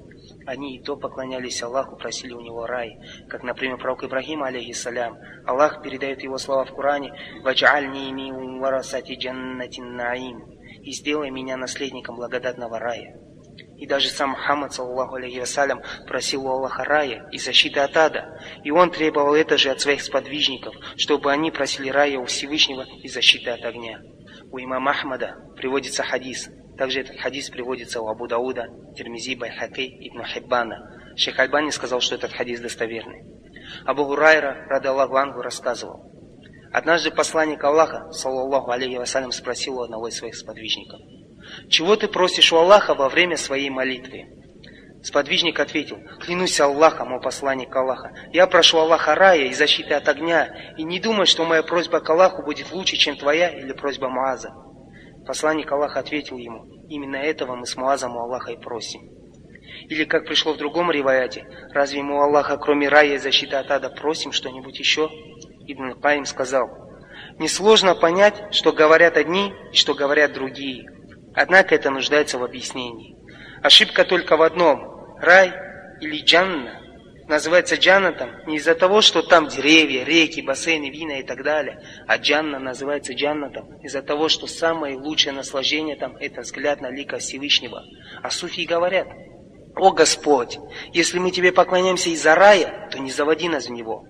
Они 0.49 0.77
и 0.77 0.83
то 0.83 0.97
поклонялись 0.97 1.61
Аллаху, 1.61 1.95
просили 1.95 2.33
у 2.33 2.41
него 2.41 2.65
рай. 2.65 2.97
Как, 3.29 3.43
например, 3.43 3.77
пророк 3.77 4.03
Ибрагим, 4.03 4.41
алейхиссалям. 4.41 5.15
Аллах 5.45 5.83
передает 5.83 6.23
его 6.23 6.39
слова 6.39 6.65
в 6.65 6.73
Коране 6.73 7.13
«Вадж'альни 7.43 8.11
ми 8.11 8.31
варасати 8.59 9.13
джаннатин 9.13 9.95
наим» 9.95 10.39
и 10.81 10.91
сделай 10.91 11.29
меня 11.29 11.55
наследником 11.55 12.15
благодатного 12.15 12.79
рая. 12.79 13.15
И 13.77 13.85
даже 13.85 14.07
сам 14.07 14.31
Мухаммад, 14.31 14.73
саллаху 14.73 15.17
алейхи 15.17 15.37
вассалям, 15.37 15.83
просил 16.07 16.47
у 16.47 16.49
Аллаха 16.49 16.83
рая 16.83 17.29
и 17.31 17.37
защиты 17.37 17.81
от 17.81 17.95
ада. 17.95 18.41
И 18.63 18.71
он 18.71 18.89
требовал 18.89 19.35
это 19.35 19.55
же 19.55 19.69
от 19.69 19.81
своих 19.81 20.01
сподвижников, 20.01 20.73
чтобы 20.97 21.31
они 21.31 21.51
просили 21.51 21.89
рая 21.89 22.17
у 22.17 22.25
Всевышнего 22.25 22.85
и 23.03 23.07
защиты 23.07 23.51
от 23.51 23.63
огня. 23.63 24.01
У 24.51 24.57
имама 24.57 24.89
Ахмада 24.89 25.35
приводится 25.55 26.01
хадис. 26.01 26.49
Также 26.79 27.01
этот 27.01 27.19
хадис 27.19 27.49
приводится 27.51 28.01
у 28.01 28.07
Абу 28.07 28.25
Дауда, 28.25 28.67
Термизи, 28.95 29.35
Байхаки, 29.35 29.85
Ибн 30.07 30.23
Хиббана. 30.23 31.13
Шейх 31.15 31.37
Альбани 31.37 31.69
сказал, 31.69 31.99
что 31.99 32.15
этот 32.15 32.33
хадис 32.33 32.59
достоверный. 32.59 33.23
Абу 33.85 34.05
Гурайра, 34.05 34.65
рада 34.67 34.89
Аллаху 34.89 35.17
Ангу, 35.17 35.41
рассказывал. 35.41 36.11
Однажды 36.73 37.11
посланник 37.11 37.63
Аллаха, 37.63 38.11
саллаллаху 38.11 38.71
алейхи 38.71 38.97
вассалям, 38.97 39.31
спросил 39.31 39.77
у 39.77 39.83
одного 39.83 40.07
из 40.07 40.15
своих 40.15 40.35
сподвижников– 40.35 40.99
чего 41.69 41.95
ты 41.95 42.07
просишь 42.07 42.51
у 42.53 42.57
Аллаха 42.57 42.93
во 42.93 43.09
время 43.09 43.37
своей 43.37 43.69
молитвы? 43.69 44.27
Сподвижник 45.03 45.59
ответил, 45.59 45.97
клянусь 46.19 46.59
Аллахом, 46.59 47.13
о 47.13 47.19
посланник 47.19 47.73
Аллаха, 47.73 48.11
я 48.33 48.47
прошу 48.47 48.79
Аллаха 48.79 49.15
рая 49.15 49.45
и 49.45 49.53
защиты 49.53 49.93
от 49.93 50.07
огня, 50.09 50.73
и 50.77 50.83
не 50.83 50.99
думай, 50.99 51.25
что 51.25 51.45
моя 51.45 51.63
просьба 51.63 52.01
к 52.01 52.09
Аллаху 52.09 52.43
будет 52.43 52.71
лучше, 52.71 52.97
чем 52.97 53.15
твоя 53.15 53.49
или 53.49 53.71
просьба 53.71 54.09
Муаза. 54.09 54.53
Посланник 55.29 55.71
Аллаха 55.71 55.99
ответил 55.99 56.37
ему, 56.37 56.65
именно 56.89 57.17
этого 57.17 57.55
мы 57.55 57.67
с 57.67 57.77
Муазом 57.77 58.15
у 58.15 58.19
Аллаха 58.19 58.51
и 58.51 58.57
просим. 58.57 59.01
Или 59.87 60.03
как 60.05 60.25
пришло 60.25 60.53
в 60.53 60.57
другом 60.57 60.89
риваяте, 60.89 61.47
разве 61.71 62.01
мы 62.01 62.15
у 62.15 62.21
Аллаха, 62.21 62.57
кроме 62.57 62.89
рая 62.89 63.13
и 63.13 63.17
защиты 63.19 63.55
от 63.55 63.69
ада, 63.69 63.91
просим 63.91 64.31
что-нибудь 64.31 64.79
еще? 64.79 65.07
Ибн 65.67 65.93
Каим 66.01 66.25
сказал, 66.25 66.67
несложно 67.37 67.93
понять, 67.93 68.55
что 68.55 68.73
говорят 68.73 69.17
одни 69.17 69.53
и 69.71 69.75
что 69.75 69.93
говорят 69.93 70.33
другие– 70.33 70.89
Однако 71.35 71.75
это 71.75 71.91
нуждается 71.91 72.39
в 72.39 72.43
объяснении. 72.43 73.15
Ошибка 73.61 74.03
только 74.03 74.35
в 74.35 74.41
одном. 74.41 75.15
Рай 75.19 75.53
или 76.01 76.23
джанна 76.23 76.78
называется 77.29 77.75
джаннатом 77.75 78.31
не 78.47 78.57
из-за 78.57 78.75
того, 78.75 79.01
что 79.01 79.21
там 79.21 79.47
деревья, 79.47 80.03
реки, 80.03 80.41
бассейны, 80.41 80.89
вина 80.89 81.19
и 81.19 81.23
так 81.23 81.43
далее, 81.43 81.81
а 82.07 82.17
джанна 82.17 82.59
называется 82.59 83.13
джаннатом 83.13 83.77
из-за 83.81 84.01
того, 84.01 84.27
что 84.29 84.47
самое 84.47 84.97
лучшее 84.97 85.33
наслаждение 85.33 85.95
там– 85.95 86.17
это 86.19 86.41
взгляд 86.41 86.81
на 86.81 86.89
лика 86.89 87.19
Всевышнего. 87.19 87.83
А 88.23 88.31
суфии 88.31 88.65
говорят, 88.65 89.07
«О 89.75 89.91
Господь, 89.91 90.57
если 90.91 91.19
мы 91.19 91.29
Тебе 91.29 91.51
поклоняемся 91.51 92.09
из-за 92.09 92.33
рая, 92.33 92.89
то 92.91 92.99
не 92.99 93.11
заводи 93.11 93.47
нас 93.47 93.67
в 93.67 93.71
него». 93.71 94.05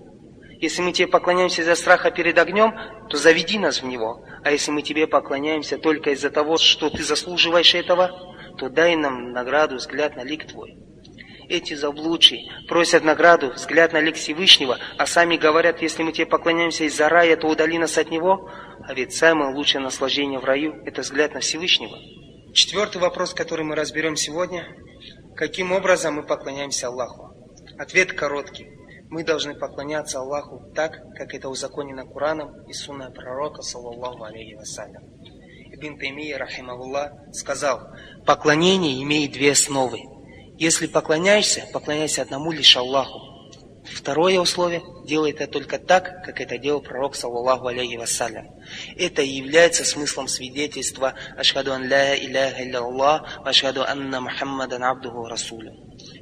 Если 0.62 0.82
мы 0.82 0.92
тебе 0.92 1.08
поклоняемся 1.08 1.62
из-за 1.62 1.76
страха 1.76 2.12
перед 2.12 2.38
огнем, 2.38 2.74
то 3.10 3.16
заведи 3.16 3.58
нас 3.58 3.82
в 3.82 3.86
него. 3.86 4.26
А 4.44 4.52
если 4.52 4.72
мы 4.72 4.82
тебе 4.82 5.08
поклоняемся 5.08 5.78
только 5.78 6.10
из-за 6.12 6.30
того, 6.30 6.58
что 6.58 6.90
ты 6.90 7.02
заслуживаешь 7.02 7.76
этого, 7.76 8.12
то 8.58 8.68
дай 8.68 8.98
нам 8.98 9.32
награду, 9.32 9.78
взгляд 9.78 10.18
на 10.18 10.24
лик 10.26 10.48
твой. 10.48 10.76
Эти 11.50 11.74
заблудшие 11.74 12.44
просят 12.68 13.04
награду, 13.04 13.52
взгляд 13.54 13.92
на 13.92 14.00
лик 14.00 14.16
Всевышнего, 14.16 14.78
а 14.98 15.08
сами 15.08 15.36
говорят, 15.36 15.82
если 15.82 16.04
мы 16.04 16.12
тебе 16.12 16.28
поклоняемся 16.28 16.84
из-за 16.84 17.10
рая, 17.10 17.36
то 17.38 17.48
удали 17.48 17.80
нас 17.80 17.98
от 17.98 18.12
него. 18.12 18.52
А 18.88 18.94
ведь 18.94 19.14
самое 19.14 19.54
лучшее 19.54 19.82
наслаждение 19.82 20.40
в 20.40 20.46
раю– 20.46 20.76
это 20.86 21.02
взгляд 21.02 21.34
на 21.34 21.40
Всевышнего. 21.40 21.98
Четвертый 22.54 23.02
вопрос, 23.02 23.34
который 23.34 23.66
мы 23.66 23.76
разберем 23.76 24.16
сегодня. 24.16 24.68
Каким 25.36 25.72
образом 25.72 26.16
мы 26.16 26.24
поклоняемся 26.24 26.88
Аллаху? 26.88 27.34
Ответ 27.80 28.14
короткий 28.14 28.68
мы 29.10 29.24
должны 29.24 29.56
поклоняться 29.56 30.20
Аллаху 30.20 30.72
так, 30.76 31.00
как 31.16 31.34
это 31.34 31.50
узаконено 31.50 32.06
Кураном 32.06 32.64
и 32.68 32.74
сунной 32.74 33.12
пророка, 33.12 33.64
саллаллаху 33.64 34.24
алейхи 34.24 34.54
вассалям. 34.54 35.04
Ибн 35.72 35.98
Таймия, 35.98 36.38
рахимахуллах, 36.38 37.12
сказал, 37.34 37.88
поклонение 38.28 39.02
имеет 39.02 39.32
две 39.32 39.54
основы. 39.54 40.00
Если 40.60 40.88
поклоняешься, 40.88 41.66
поклоняйся 41.72 42.22
одному 42.22 42.52
лишь 42.52 42.76
Аллаху. 42.76 43.50
Второе 43.86 44.42
условие– 44.42 44.84
делай 45.06 45.32
это 45.32 45.48
только 45.48 45.80
так, 45.80 46.22
как 46.26 46.42
это 46.42 46.58
делал 46.58 46.82
пророк, 46.82 47.16
саллаллаху 47.16 47.68
алейхи 47.68 47.96
вассалям. 47.96 48.46
Это 48.98 49.22
и 49.22 49.30
является 49.30 49.86
смыслом 49.86 50.28
свидетельства 50.28 51.14
«Ашхаду 51.38 51.72
ан 51.72 51.88
ля 51.88 52.14
иляха 52.14 52.62
илля 52.62 53.24
ашхаду 53.46 53.84
анна 53.84 54.20
Мухаммадан 54.20 54.84
абдуху 54.84 55.28
расулю». 55.28 55.74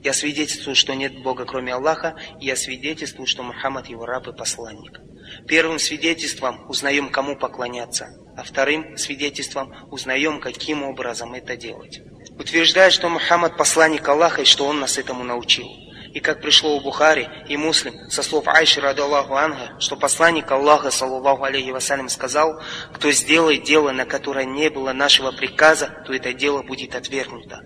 Я 0.03 0.13
свидетельствую, 0.13 0.75
что 0.75 0.93
нет 0.93 1.17
Бога, 1.23 1.45
кроме 1.45 1.73
Аллаха, 1.73 2.15
и 2.39 2.45
я 2.45 2.55
свидетельствую, 2.55 3.25
что 3.25 3.41
Мухаммад 3.41 3.87
его 3.87 4.05
раб 4.05 4.27
и 4.27 4.33
посланник. 4.33 5.01
Первым 5.47 5.79
свидетельством 5.79 6.69
узнаем, 6.69 7.09
кому 7.09 7.35
поклоняться, 7.35 8.09
а 8.37 8.43
вторым 8.43 8.97
свидетельством 8.97 9.73
узнаем, 9.89 10.39
каким 10.39 10.83
образом 10.83 11.33
это 11.33 11.57
делать. 11.57 12.01
Утверждает, 12.39 12.93
что 12.93 13.09
Мухаммад 13.09 13.57
посланник 13.57 14.07
Аллаха 14.07 14.43
и 14.43 14.45
что 14.45 14.65
он 14.67 14.79
нас 14.79 14.97
этому 14.97 15.23
научил. 15.23 15.67
И 16.13 16.19
как 16.19 16.41
пришло 16.41 16.75
у 16.75 16.81
Бухари 16.81 17.29
и 17.47 17.57
Муслим 17.57 18.09
со 18.09 18.23
слов 18.23 18.47
Айши, 18.47 18.79
рады 18.79 19.01
Аллаху 19.01 19.35
Анга, 19.35 19.79
что 19.79 19.95
посланник 19.95 20.49
Аллаха, 20.51 20.89
саллаллаху 20.89 21.43
алейхи 21.43 21.69
вассалям, 21.69 22.09
сказал, 22.09 22.61
кто 22.93 23.11
сделает 23.11 23.63
дело, 23.63 23.91
на 23.91 24.05
которое 24.05 24.45
не 24.45 24.69
было 24.69 24.93
нашего 24.93 25.31
приказа, 25.31 26.03
то 26.05 26.13
это 26.13 26.33
дело 26.33 26.63
будет 26.63 26.95
отвергнуто. 26.95 27.61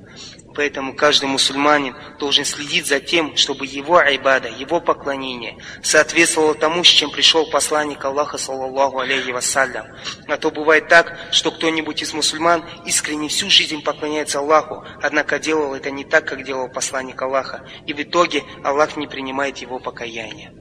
Поэтому 0.56 0.93
каждый 0.95 1.26
мусульманин 1.26 1.95
должен 2.20 2.45
следить 2.45 2.88
за 2.88 2.99
тем, 2.99 3.36
чтобы 3.38 3.66
его 3.66 3.97
айбада, 3.97 4.49
его 4.49 4.82
поклонение 4.82 5.58
соответствовало 5.82 6.56
тому, 6.56 6.84
с 6.84 6.88
чем 6.88 7.12
пришел 7.12 7.49
посланник 7.49 8.04
Аллаха, 8.04 8.38
саллаллаху 8.38 8.99
алейхи 8.99 9.32
вассалям. 9.32 9.88
А 10.28 10.38
то 10.38 10.52
бывает 10.52 10.88
так, 10.88 11.18
что 11.32 11.52
кто-нибудь 11.52 12.02
из 12.02 12.14
мусульман 12.14 12.66
искренне 12.86 13.30
всю 13.30 13.49
жизнь 13.49 13.82
поклоняется 13.84 14.39
Аллаху, 14.39 14.84
однако 15.02 15.39
делал 15.39 15.74
это 15.74 15.91
не 15.91 16.04
так, 16.04 16.26
как 16.26 16.43
делал 16.43 16.70
посланник 16.70 17.22
Аллаха, 17.22 17.66
и 17.86 17.93
в 17.93 18.02
итоге 18.02 18.43
Аллах 18.64 18.97
не 18.97 19.08
принимает 19.08 19.58
его 19.60 19.80
покаяние. 19.80 20.54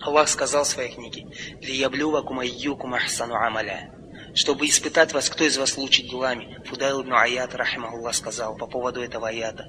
Аллах 0.00 0.28
сказал 0.28 0.64
в 0.64 0.68
своей 0.68 0.92
книге, 0.92 1.26
«Лияблювакум 1.60 2.40
айюкум 2.40 2.94
ахсану 2.94 3.34
амаля» 3.34 3.93
чтобы 4.34 4.66
испытать 4.66 5.12
вас, 5.12 5.30
кто 5.30 5.44
из 5.44 5.56
вас 5.56 5.76
лучше 5.76 6.02
делами. 6.02 6.58
Фудайл 6.66 7.02
ибн 7.02 7.12
Аят, 7.14 7.54
рахимахуллах, 7.54 8.14
сказал 8.14 8.56
по 8.56 8.66
поводу 8.66 9.00
этого 9.00 9.28
аята. 9.28 9.66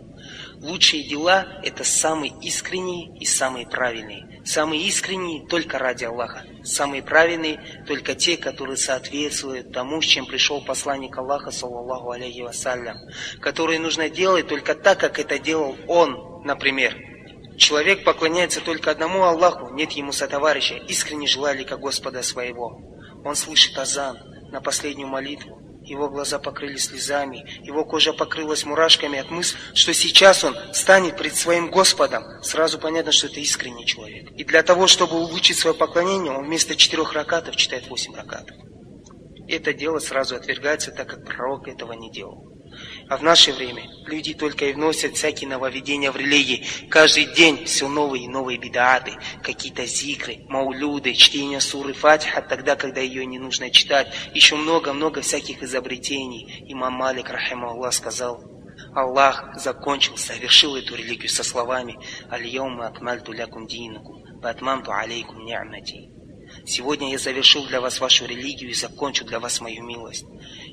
Лучшие 0.55 1.03
дела– 1.03 1.45
это 1.63 1.83
самые 1.83 2.33
искренние 2.41 3.15
и 3.19 3.25
самые 3.25 3.67
правильные. 3.67 4.41
Самые 4.43 4.81
искренние– 4.83 5.47
только 5.49 5.77
ради 5.77 6.05
Аллаха. 6.05 6.43
Самые 6.63 7.03
правильные– 7.03 7.59
только 7.87 8.15
те, 8.15 8.37
которые 8.37 8.77
соответствуют 8.77 9.71
тому, 9.71 10.01
с 10.01 10.05
чем 10.05 10.25
пришел 10.25 10.63
посланник 10.63 11.15
Аллаха, 11.17 11.51
саллаллаху 11.51 12.11
алейхи 12.11 12.41
вассалям. 12.41 12.97
Которые 13.41 13.79
нужно 13.79 14.09
делать 14.09 14.47
только 14.47 14.73
так, 14.73 14.99
как 14.99 15.19
это 15.19 15.37
делал 15.37 15.75
он, 15.87 16.43
например. 16.43 16.95
Человек 17.57 18.03
поклоняется 18.03 18.59
только 18.61 18.91
одному 18.91 19.23
Аллаху, 19.23 19.73
нет 19.73 19.91
ему 19.91 20.11
сотоварища, 20.11 20.75
искренне 20.75 21.27
желали 21.27 21.63
как 21.63 21.79
Господа 21.79 22.21
своего. 22.21 22.81
Он 23.23 23.35
слышит 23.35 23.77
азан, 23.77 24.17
на 24.55 24.61
последнюю 24.61 25.09
молитву. 25.09 25.59
Его 25.83 26.09
глаза 26.09 26.39
покрылись 26.39 26.85
слезами, 26.85 27.45
его 27.61 27.83
кожа 27.83 28.13
покрылась 28.13 28.63
мурашками 28.63 29.19
от 29.19 29.29
мысли, 29.29 29.59
что 29.73 29.93
сейчас 29.93 30.43
он 30.45 30.55
станет 30.73 31.17
пред 31.17 31.35
своим 31.35 31.69
Господом. 31.69 32.23
Сразу 32.41 32.79
понятно, 32.79 33.11
что 33.11 33.27
это 33.27 33.41
искренний 33.41 33.85
человек. 33.85 34.31
И 34.31 34.45
для 34.45 34.63
того, 34.63 34.87
чтобы 34.87 35.17
улучшить 35.17 35.59
свое 35.59 35.75
поклонение, 35.75 36.31
он 36.31 36.45
вместо 36.45 36.75
четырех 36.75 37.13
ракатов 37.13 37.57
читает 37.57 37.87
восемь 37.87 38.15
ракатов. 38.15 38.55
Это 39.47 39.73
дело 39.73 39.99
сразу 39.99 40.37
отвергается, 40.37 40.91
так 40.91 41.09
как 41.09 41.25
пророк 41.25 41.67
этого 41.67 41.91
не 41.91 42.09
делал. 42.09 42.54
А 43.07 43.17
в 43.17 43.23
наше 43.23 43.53
время 43.53 43.83
люди 44.07 44.33
только 44.33 44.65
и 44.65 44.73
вносят 44.73 45.15
всякие 45.15 45.49
нововведения 45.49 46.11
в 46.11 46.17
религии. 46.17 46.65
Каждый 46.89 47.25
день 47.25 47.65
все 47.65 47.87
новые 47.87 48.25
и 48.25 48.27
новые 48.27 48.57
бедааты, 48.57 49.13
какие-то 49.43 49.85
зикры, 49.85 50.37
маулюды, 50.47 51.13
чтение 51.13 51.61
суры 51.61 51.93
Фатиха, 51.93 52.41
тогда, 52.41 52.75
когда 52.75 53.01
ее 53.01 53.25
не 53.25 53.37
нужно 53.37 53.69
читать. 53.69 54.11
Еще 54.33 54.55
много-много 54.55 55.21
всяких 55.21 55.61
изобретений. 55.61 56.65
Имам 56.67 56.93
Малик, 56.93 57.29
рахима 57.29 57.69
Аллах, 57.69 57.93
сказал, 57.93 58.43
Аллах 58.93 59.51
закончил, 59.55 60.17
совершил 60.17 60.75
эту 60.75 60.95
религию 60.95 61.29
со 61.29 61.43
словами 61.43 61.97
«Аль-Яума 62.31 62.87
акмальту 62.87 63.33
лякум 63.33 63.67
динакум, 63.67 64.23
ватмамту 64.41 64.91
алейкум 64.91 65.45
ни'мати». 65.45 66.15
Сегодня 66.65 67.11
я 67.11 67.17
завершил 67.17 67.65
для 67.65 67.81
вас 67.81 67.99
вашу 67.99 68.25
религию 68.25 68.69
и 68.69 68.73
закончу 68.73 69.25
для 69.25 69.39
вас 69.39 69.61
мою 69.61 69.83
милость. 69.83 70.25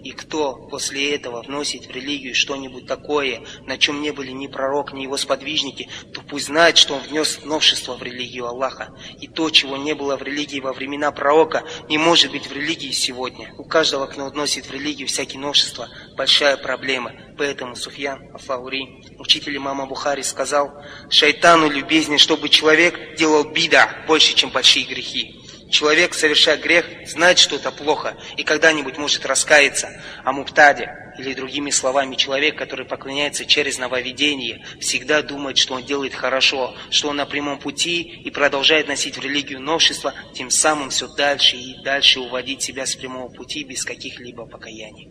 И 0.03 0.11
кто 0.11 0.55
после 0.55 1.15
этого 1.15 1.43
вносит 1.43 1.87
в 1.87 1.91
религию 1.91 2.35
что-нибудь 2.35 2.87
такое, 2.87 3.43
на 3.67 3.79
чем 3.79 4.03
не 4.03 4.11
были 4.11 4.33
ни 4.33 4.49
пророк, 4.49 4.93
ни 4.93 5.03
его 5.03 5.17
сподвижники, 5.17 5.89
то 6.13 6.23
пусть 6.23 6.47
знает, 6.47 6.77
что 6.77 6.95
он 6.95 7.03
внес 7.03 7.41
новшество 7.45 7.97
в 7.97 8.03
религию 8.03 8.47
Аллаха. 8.47 8.95
И 9.21 9.29
то, 9.29 9.51
чего 9.51 9.77
не 9.77 9.95
было 9.95 10.17
в 10.17 10.23
религии 10.23 10.61
во 10.61 10.73
времена 10.73 11.13
пророка, 11.13 11.65
не 11.89 11.99
может 11.99 12.33
быть 12.33 12.47
в 12.47 12.53
религии 12.53 12.91
сегодня. 12.91 13.55
У 13.59 13.65
каждого, 13.65 14.07
кто 14.07 14.27
вносит 14.27 14.67
в 14.67 14.73
религию 14.73 15.07
всякие 15.07 15.41
новшества, 15.41 15.89
большая 16.17 16.57
проблема. 16.57 17.13
Поэтому 17.39 17.77
Суфьян 17.77 18.35
Афаури, 18.35 19.05
учитель 19.19 19.57
имама 19.57 19.87
Бухари, 19.87 20.23
сказал, 20.23 20.73
«Шайтану 21.11 21.71
любезнее, 21.71 22.19
чтобы 22.19 22.49
человек 22.49 23.17
делал 23.17 23.45
бида 23.45 24.05
больше, 24.07 24.35
чем 24.35 24.51
большие 24.51 24.85
грехи». 24.85 25.42
Человек, 25.73 26.13
совершая 26.13 26.59
грех, 26.59 26.85
знает, 27.07 27.39
что 27.39 27.57
это 27.57 27.73
плохо, 27.73 28.15
и 28.37 28.45
когда-нибудь 28.45 28.99
может 28.99 29.25
раскаяться. 29.25 29.89
А 30.23 30.31
муптаде, 30.31 30.95
или 31.19 31.33
другими 31.33 31.71
словами, 31.71 32.15
человек, 32.15 32.59
который 32.59 32.85
поклоняется 32.85 33.47
через 33.47 33.79
нововведение, 33.79 34.67
всегда 34.81 35.23
думает, 35.23 35.57
что 35.57 35.73
он 35.73 35.83
делает 35.83 36.15
хорошо, 36.15 36.77
что 36.91 37.09
он 37.09 37.17
на 37.17 37.25
прямом 37.25 37.59
пути 37.59 38.03
и 38.03 38.31
продолжает 38.31 38.87
носить 38.87 39.17
в 39.17 39.23
религию 39.23 39.61
новшества, 39.61 40.13
тем 40.35 40.51
самым 40.51 40.91
все 40.91 41.09
дальше 41.09 41.57
и 41.57 41.83
дальше 41.83 42.21
уводить 42.21 42.61
себя 42.61 42.85
с 42.85 42.95
прямого 42.95 43.31
пути 43.31 43.65
без 43.65 43.83
каких-либо 43.83 44.45
покаяний. 44.45 45.11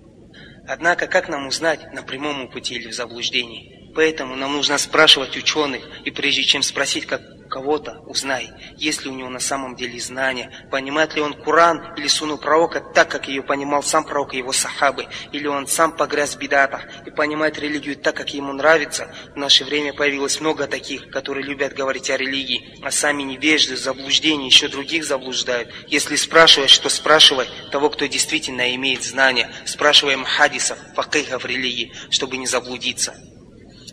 Однако, 0.67 1.07
как 1.07 1.27
нам 1.27 1.47
узнать, 1.47 1.91
на 1.91 2.03
прямом 2.03 2.51
пути 2.51 2.75
или 2.75 2.89
в 2.89 2.93
заблуждении? 2.93 3.91
Поэтому 3.95 4.35
нам 4.35 4.53
нужно 4.53 4.77
спрашивать 4.77 5.35
ученых, 5.35 5.89
и 6.05 6.11
прежде 6.11 6.43
чем 6.43 6.61
спросить 6.61 7.07
как 7.07 7.21
кого-то, 7.51 7.99
узнай, 8.07 8.49
есть 8.77 9.03
ли 9.03 9.11
у 9.11 9.13
него 9.13 9.29
на 9.29 9.39
самом 9.39 9.75
деле 9.75 9.99
знания, 9.99 10.67
понимает 10.71 11.13
ли 11.15 11.21
он 11.21 11.33
Коран 11.33 11.93
или 11.97 12.07
суну 12.07 12.37
пророка 12.37 12.79
так, 12.79 13.09
как 13.09 13.27
ее 13.27 13.43
понимал 13.43 13.83
сам 13.83 14.05
пророк 14.05 14.33
и 14.33 14.37
его 14.37 14.53
сахабы, 14.53 15.07
или 15.31 15.47
он 15.47 15.67
сам 15.67 15.91
погряз 15.91 16.35
в 16.35 16.39
бедатах 16.39 16.85
и 17.05 17.11
понимает 17.11 17.59
религию 17.59 17.97
так, 17.97 18.15
как 18.15 18.33
ему 18.33 18.53
нравится. 18.53 19.13
В 19.35 19.37
наше 19.37 19.65
время 19.65 19.93
появилось 19.93 20.39
много 20.39 20.65
таких, 20.65 21.09
которые 21.09 21.43
любят 21.43 21.73
говорить 21.73 22.09
о 22.09 22.17
религии, 22.17 22.79
а 22.81 22.89
сами 22.89 23.23
невежды, 23.23 23.75
заблуждения, 23.75 24.47
еще 24.47 24.69
других 24.69 25.03
заблуждают. 25.03 25.69
Если 25.87 26.15
спрашиваешь, 26.15 26.71
что 26.71 26.89
спрашивай 26.89 27.47
того, 27.71 27.89
кто 27.89 28.05
действительно 28.05 28.73
имеет 28.75 29.03
знания. 29.03 29.51
Спрашиваем 29.65 30.23
хадисов, 30.23 30.77
факиха 30.95 31.37
в 31.37 31.45
религии, 31.45 31.93
чтобы 32.09 32.37
не 32.37 32.47
заблудиться. 32.47 33.13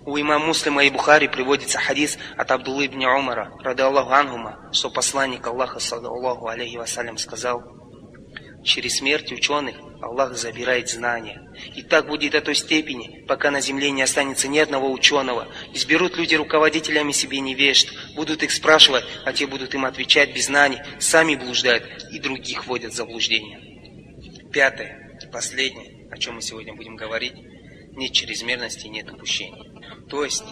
У 0.08 0.18
имама 0.18 0.46
Муслима 0.46 0.84
и 0.84 0.90
Бухари 0.90 1.28
приводится 1.28 1.78
хадис 1.78 2.16
от 2.34 2.50
Абдуллы 2.50 2.86
ибн 2.86 3.04
Умара, 3.04 3.52
рады 3.60 3.82
Аллаху 3.82 4.10
Ангума, 4.10 4.70
что 4.72 4.88
посланник 4.88 5.46
Аллаха, 5.46 5.80
саллаху 5.80 6.48
алейхи 6.48 6.78
вассалям, 6.78 7.18
сказал, 7.18 7.62
через 8.64 8.96
смерть 8.96 9.30
ученых 9.32 9.76
Аллах 10.00 10.34
забирает 10.34 10.88
знания. 10.88 11.46
И 11.76 11.82
так 11.82 12.06
будет 12.06 12.32
до 12.32 12.40
той 12.40 12.54
степени, 12.54 13.22
пока 13.28 13.50
на 13.50 13.60
земле 13.60 13.90
не 13.90 14.00
останется 14.00 14.48
ни 14.48 14.58
одного 14.58 14.90
ученого. 14.90 15.46
Изберут 15.74 16.16
люди 16.16 16.36
руководителями 16.36 17.12
себе 17.12 17.40
невежд, 17.40 17.92
будут 18.16 18.42
их 18.42 18.50
спрашивать, 18.50 19.04
а 19.26 19.34
те 19.34 19.46
будут 19.46 19.74
им 19.74 19.84
отвечать 19.84 20.34
без 20.34 20.46
знаний, 20.46 20.78
сами 20.98 21.34
блуждают 21.34 21.84
и 22.10 22.18
других 22.18 22.66
вводят 22.66 22.94
в 22.94 22.96
заблуждение. 22.96 23.60
Пятое, 24.50 25.20
последнее, 25.30 26.08
о 26.10 26.16
чем 26.16 26.36
мы 26.36 26.40
сегодня 26.40 26.74
будем 26.74 26.96
говорить, 26.96 27.34
нет 27.92 28.12
чрезмерности, 28.12 28.86
нет 28.86 29.10
упущений. 29.12 29.77
То 30.08 30.24
есть, 30.24 30.44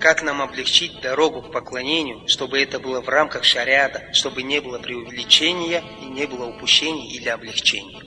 как 0.00 0.22
нам 0.22 0.42
облегчить 0.42 1.00
дорогу 1.00 1.42
к 1.42 1.52
поклонению, 1.52 2.26
чтобы 2.28 2.60
это 2.60 2.78
было 2.78 3.00
в 3.00 3.08
рамках 3.08 3.44
шариата, 3.44 4.12
чтобы 4.12 4.42
не 4.42 4.60
было 4.60 4.78
преувеличения 4.78 5.82
и 6.00 6.06
не 6.06 6.26
было 6.26 6.46
упущений 6.46 7.14
или 7.14 7.28
облегчений. 7.28 8.00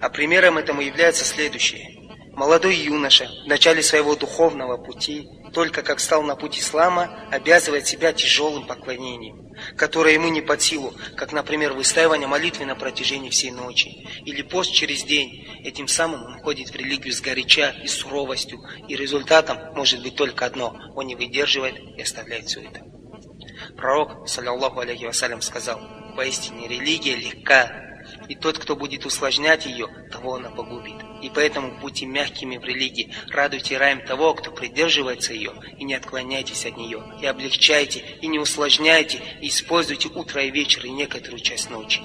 А 0.00 0.10
примером 0.10 0.58
этому 0.58 0.82
является 0.82 1.24
следующее. 1.24 2.03
Молодой 2.36 2.74
юноша 2.74 3.28
в 3.44 3.46
начале 3.46 3.82
своего 3.82 4.16
духовного 4.16 4.76
пути, 4.76 5.28
только 5.52 5.82
как 5.82 6.00
стал 6.00 6.22
на 6.24 6.34
путь 6.34 6.58
ислама, 6.58 7.28
обязывает 7.30 7.86
себя 7.86 8.12
тяжелым 8.12 8.66
поклонением, 8.66 9.54
которое 9.76 10.14
ему 10.14 10.28
не 10.28 10.40
под 10.40 10.60
силу, 10.60 10.94
как, 11.16 11.32
например, 11.32 11.74
выстаивание 11.74 12.26
молитвы 12.26 12.64
на 12.64 12.74
протяжении 12.74 13.30
всей 13.30 13.52
ночи, 13.52 14.08
или 14.24 14.42
пост 14.42 14.72
через 14.72 15.04
день. 15.04 15.46
Этим 15.62 15.86
самым 15.86 16.24
он 16.24 16.38
входит 16.40 16.70
в 16.70 16.74
религию 16.74 17.14
с 17.14 17.20
горяча 17.20 17.70
и 17.82 17.86
суровостью, 17.86 18.58
и 18.88 18.96
результатом 18.96 19.58
может 19.74 20.02
быть 20.02 20.16
только 20.16 20.44
одно– 20.44 20.76
он 20.96 21.06
не 21.06 21.14
выдерживает 21.14 21.76
и 21.96 22.02
оставляет 22.02 22.46
все 22.46 22.62
это. 22.62 22.80
Пророк, 23.76 24.28
саллиллаху 24.28 24.80
алейхи 24.80 25.04
вассалям, 25.04 25.40
сказал, 25.40 25.80
«Поистине 26.16 26.66
религия 26.66 27.16
легка, 27.16 27.84
и 28.28 28.34
тот, 28.34 28.58
кто 28.58 28.76
будет 28.76 29.06
усложнять 29.06 29.66
ее, 29.66 29.88
того 30.10 30.36
она 30.36 30.50
погубит. 30.50 30.96
И 31.22 31.30
поэтому 31.34 31.78
будьте 31.80 32.06
мягкими 32.06 32.58
в 32.58 32.64
религии, 32.64 33.14
радуйте 33.30 33.78
раем 33.78 34.04
того, 34.04 34.34
кто 34.34 34.50
придерживается 34.50 35.32
ее, 35.32 35.52
и 35.78 35.84
не 35.84 35.94
отклоняйтесь 35.94 36.66
от 36.66 36.76
нее, 36.76 37.02
и 37.20 37.26
облегчайте, 37.26 38.04
и 38.20 38.26
не 38.26 38.38
усложняйте, 38.38 39.20
и 39.40 39.48
используйте 39.48 40.08
утро 40.08 40.42
и 40.42 40.50
вечер, 40.50 40.84
и 40.84 40.90
некоторую 40.90 41.40
часть 41.40 41.70
ночи. 41.70 42.02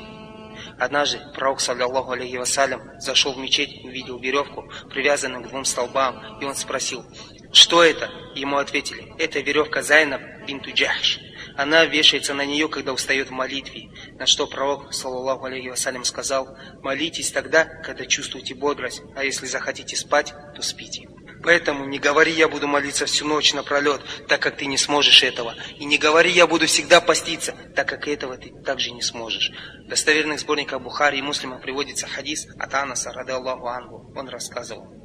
Однажды 0.77 1.19
пророк, 1.33 1.59
саллиллаху 1.59 2.11
алейхи 2.11 2.37
вассалям, 2.37 2.81
зашел 2.99 3.33
в 3.33 3.37
мечеть, 3.37 3.83
увидел 3.83 4.17
веревку, 4.17 4.71
привязанную 4.89 5.43
к 5.43 5.49
двум 5.49 5.65
столбам, 5.65 6.39
и 6.39 6.45
он 6.45 6.55
спросил, 6.55 7.05
что 7.51 7.83
это? 7.83 8.09
Ему 8.35 8.57
ответили, 8.57 9.11
это 9.17 9.39
веревка 9.39 9.81
Зайнаб 9.81 10.21
бинту 10.45 10.71
Джахш. 10.71 11.19
Она 11.59 11.83
вешается 11.83 12.33
на 12.33 12.45
нее, 12.45 12.69
когда 12.69 12.93
устает 12.93 13.27
в 13.27 13.33
молитве. 13.33 13.89
На 14.17 14.25
что 14.25 14.47
пророк, 14.47 14.93
саллаллаху 14.93 15.43
алейхи 15.43 15.67
вассалям, 15.67 16.05
сказал, 16.05 16.57
молитесь 16.81 17.31
тогда, 17.31 17.65
когда 17.65 18.05
чувствуете 18.05 18.55
бодрость, 18.55 19.01
а 19.13 19.25
если 19.25 19.45
захотите 19.45 19.97
спать, 19.97 20.33
то 20.55 20.61
спите. 20.61 21.09
Поэтому 21.43 21.83
не 21.83 21.99
говори, 21.99 22.31
я 22.31 22.47
буду 22.47 22.69
молиться 22.69 23.05
всю 23.07 23.27
ночь 23.27 23.53
напролет, 23.53 23.99
так 24.29 24.41
как 24.41 24.55
ты 24.55 24.67
не 24.67 24.77
сможешь 24.77 25.21
этого. 25.21 25.53
И 25.77 25.83
не 25.83 25.97
говори, 25.97 26.31
я 26.31 26.47
буду 26.47 26.65
всегда 26.65 27.01
поститься, 27.01 27.53
так 27.75 27.89
как 27.89 28.07
этого 28.07 28.37
ты 28.37 28.53
также 28.63 28.91
не 28.91 29.01
сможешь. 29.01 29.51
В 29.85 29.89
достоверных 29.89 30.39
сборниках 30.39 30.79
Бухари 30.79 31.19
и 31.19 31.21
Муслима 31.21 31.59
приводится 31.59 32.07
хадис 32.07 32.47
от 32.57 32.73
Анаса, 32.73 33.11
рады 33.11 33.33
Аллаху 33.33 33.67
Ангу. 33.67 34.13
Он 34.15 34.29
рассказывал. 34.29 34.98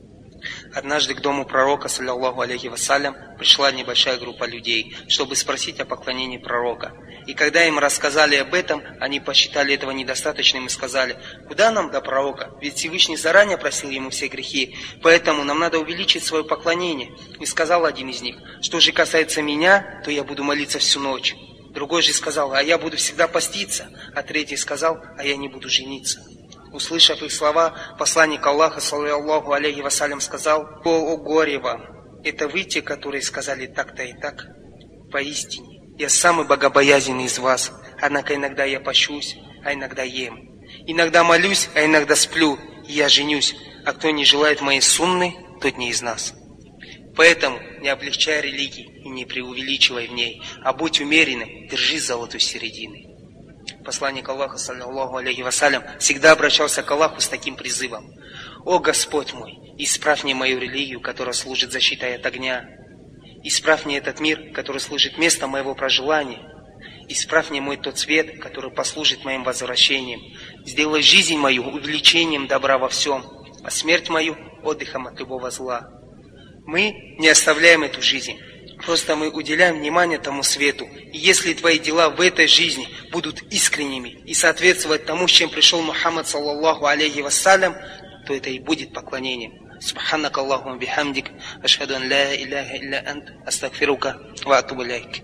Однажды 0.73 1.15
к 1.15 1.21
дому 1.21 1.45
пророка, 1.45 1.89
саллиллаху 1.89 2.41
алейхи 2.41 2.67
вассалям, 2.67 3.17
пришла 3.39 3.71
небольшая 3.73 4.19
группа 4.19 4.45
людей, 4.45 4.97
чтобы 5.09 5.37
спросить 5.37 5.81
о 5.81 5.85
поклонении 5.85 6.39
пророка. 6.39 6.93
И 7.27 7.35
когда 7.35 7.67
им 7.67 7.79
рассказали 7.79 8.37
об 8.37 8.53
этом, 8.53 8.83
они 9.01 9.19
посчитали 9.21 9.75
этого 9.75 9.93
недостаточным 9.93 10.67
и 10.67 10.69
сказали, 10.69 11.17
куда 11.49 11.71
нам 11.71 11.91
до 11.91 12.01
пророка? 12.01 12.51
Ведь 12.61 12.77
Всевышний 12.77 13.17
заранее 13.17 13.57
просил 13.57 13.91
ему 13.91 14.11
все 14.11 14.29
грехи, 14.29 14.77
поэтому 15.03 15.45
нам 15.45 15.59
надо 15.59 15.79
увеличить 15.79 16.25
свое 16.25 16.45
поклонение. 16.45 17.13
И 17.41 17.47
сказал 17.47 17.87
один 17.87 18.11
из 18.11 18.21
них, 18.21 18.37
что 18.61 18.81
же 18.81 18.93
касается 18.93 19.41
меня, 19.41 20.03
то 20.05 20.11
я 20.11 20.23
буду 20.23 20.45
молиться 20.45 20.79
всю 20.79 21.01
ночь. 21.01 21.35
Другой 21.71 22.03
же 22.03 22.13
сказал, 22.13 22.53
а 22.53 22.63
я 22.63 22.79
буду 22.79 22.97
всегда 22.97 23.27
поститься. 23.27 23.89
А 24.15 24.23
третий 24.23 24.57
сказал, 24.57 25.03
а 25.19 25.25
я 25.25 25.37
не 25.37 25.49
буду 25.49 25.69
жениться. 25.69 26.21
Услышав 26.75 27.23
их 27.23 27.33
слова, 27.33 27.73
посланник 28.01 28.45
Аллаха, 28.45 28.81
саллиллаху 28.81 29.53
алейхи 29.53 29.81
вассалям, 29.81 30.21
сказал, 30.21 30.67
«О, 30.85 31.13
о 31.13 31.17
горе 31.17 31.61
вам! 31.61 31.87
Это 32.25 32.49
вы 32.49 32.65
те, 32.65 32.83
которые 32.83 33.23
сказали 33.23 33.67
так-то 33.67 34.03
и 34.03 34.13
так? 34.13 34.49
Поистине, 35.13 35.83
я 35.97 36.09
самый 36.09 36.45
богобоязненный 36.45 37.27
из 37.27 37.39
вас, 37.39 37.71
однако 38.01 38.35
иногда 38.35 38.65
я 38.65 38.81
пощусь, 38.81 39.37
а 39.65 39.73
иногда 39.73 40.03
ем. 40.03 40.51
Иногда 40.89 41.23
молюсь, 41.23 41.69
а 41.77 41.85
иногда 41.85 42.17
сплю, 42.17 42.59
и 42.89 42.93
я 42.93 43.09
женюсь, 43.09 43.55
а 43.87 43.93
кто 43.93 44.11
не 44.11 44.25
желает 44.25 44.61
моей 44.61 44.83
сунны, 44.83 45.37
тот 45.61 45.79
не 45.79 45.91
из 45.91 46.03
нас». 46.03 46.35
Поэтому 47.15 47.61
не 47.83 47.89
облегчай 47.89 48.41
религии 48.41 49.01
и 49.05 49.09
не 49.09 49.25
преувеличивай 49.25 50.09
в 50.09 50.13
ней, 50.13 50.43
а 50.65 50.73
будь 50.73 51.01
умеренным, 51.01 51.69
держи 51.69 52.01
золотой 52.01 52.41
середины 52.41 53.14
посланник 53.85 54.29
Аллаха, 54.29 54.59
саллиллаху 54.59 55.17
алейхи 55.17 55.43
вассалям, 55.43 55.85
всегда 55.99 56.33
обращался 56.33 56.83
к 56.83 56.91
Аллаху 56.91 57.21
с 57.21 57.29
таким 57.29 57.57
призывом. 57.57 58.11
«О 58.65 58.79
Господь 58.79 59.33
мой, 59.33 59.53
исправь 59.79 60.25
мне 60.25 60.35
мою 60.35 60.59
религию, 60.59 61.01
которая 61.01 61.35
служит 61.35 61.71
защитой 61.71 62.17
от 62.17 62.27
огня. 62.27 62.67
Исправь 63.43 63.85
мне 63.85 63.99
этот 63.99 64.21
мир, 64.21 64.53
который 64.55 64.81
служит 64.81 65.19
местом 65.19 65.51
моего 65.51 65.75
проживания. 65.75 66.41
Исправь 67.09 67.51
мне 67.51 67.61
мой 67.61 67.77
тот 67.77 67.99
цвет, 67.99 68.41
который 68.41 68.71
послужит 68.71 69.25
моим 69.25 69.45
возвращением. 69.45 70.21
Сделай 70.65 71.03
жизнь 71.03 71.37
мою 71.37 71.65
увеличением 71.65 72.47
добра 72.47 72.79
во 72.79 72.89
всем, 72.89 73.23
а 73.63 73.71
смерть 73.71 74.09
мою 74.09 74.37
отдыхом 74.63 75.07
от 75.07 75.19
любого 75.21 75.51
зла». 75.51 75.91
Мы 76.67 77.17
не 77.19 77.29
оставляем 77.29 77.83
эту 77.83 78.01
жизнь, 78.01 78.39
Просто 78.86 79.16
мы 79.16 79.30
уделяем 79.30 79.80
внимание 79.80 80.20
тому 80.20 80.44
свету. 80.44 80.86
И 80.86 81.18
если 81.18 81.54
твои 81.54 81.80
дела 81.80 82.10
в 82.10 82.22
этой 82.22 82.48
жизни 82.48 82.88
будут 83.12 83.42
искренними 83.52 84.10
и 84.26 84.34
соответствовать 84.34 85.06
тому, 85.06 85.28
с 85.28 85.32
чем 85.32 85.50
пришел 85.50 85.82
Мухаммад, 85.82 86.28
саллаллаху 86.28 86.86
алейхи 86.86 87.20
вассалям, 87.20 87.76
то 88.26 88.34
это 88.34 88.50
и 88.50 88.60
будет 88.60 88.94
поклонением. 88.94 89.70
سبحانك 89.80 90.38
اللهم 90.38 90.80
بحمدك 90.80 91.32
أشهد 91.64 91.92
أن 91.92 92.10
لا 92.10 92.34
إله 92.34 92.76
إلا 92.76 93.12
أنت 93.12 93.30
أستغفرك 93.48 94.16
وأتوب 94.46 94.82
إليك 94.82 95.24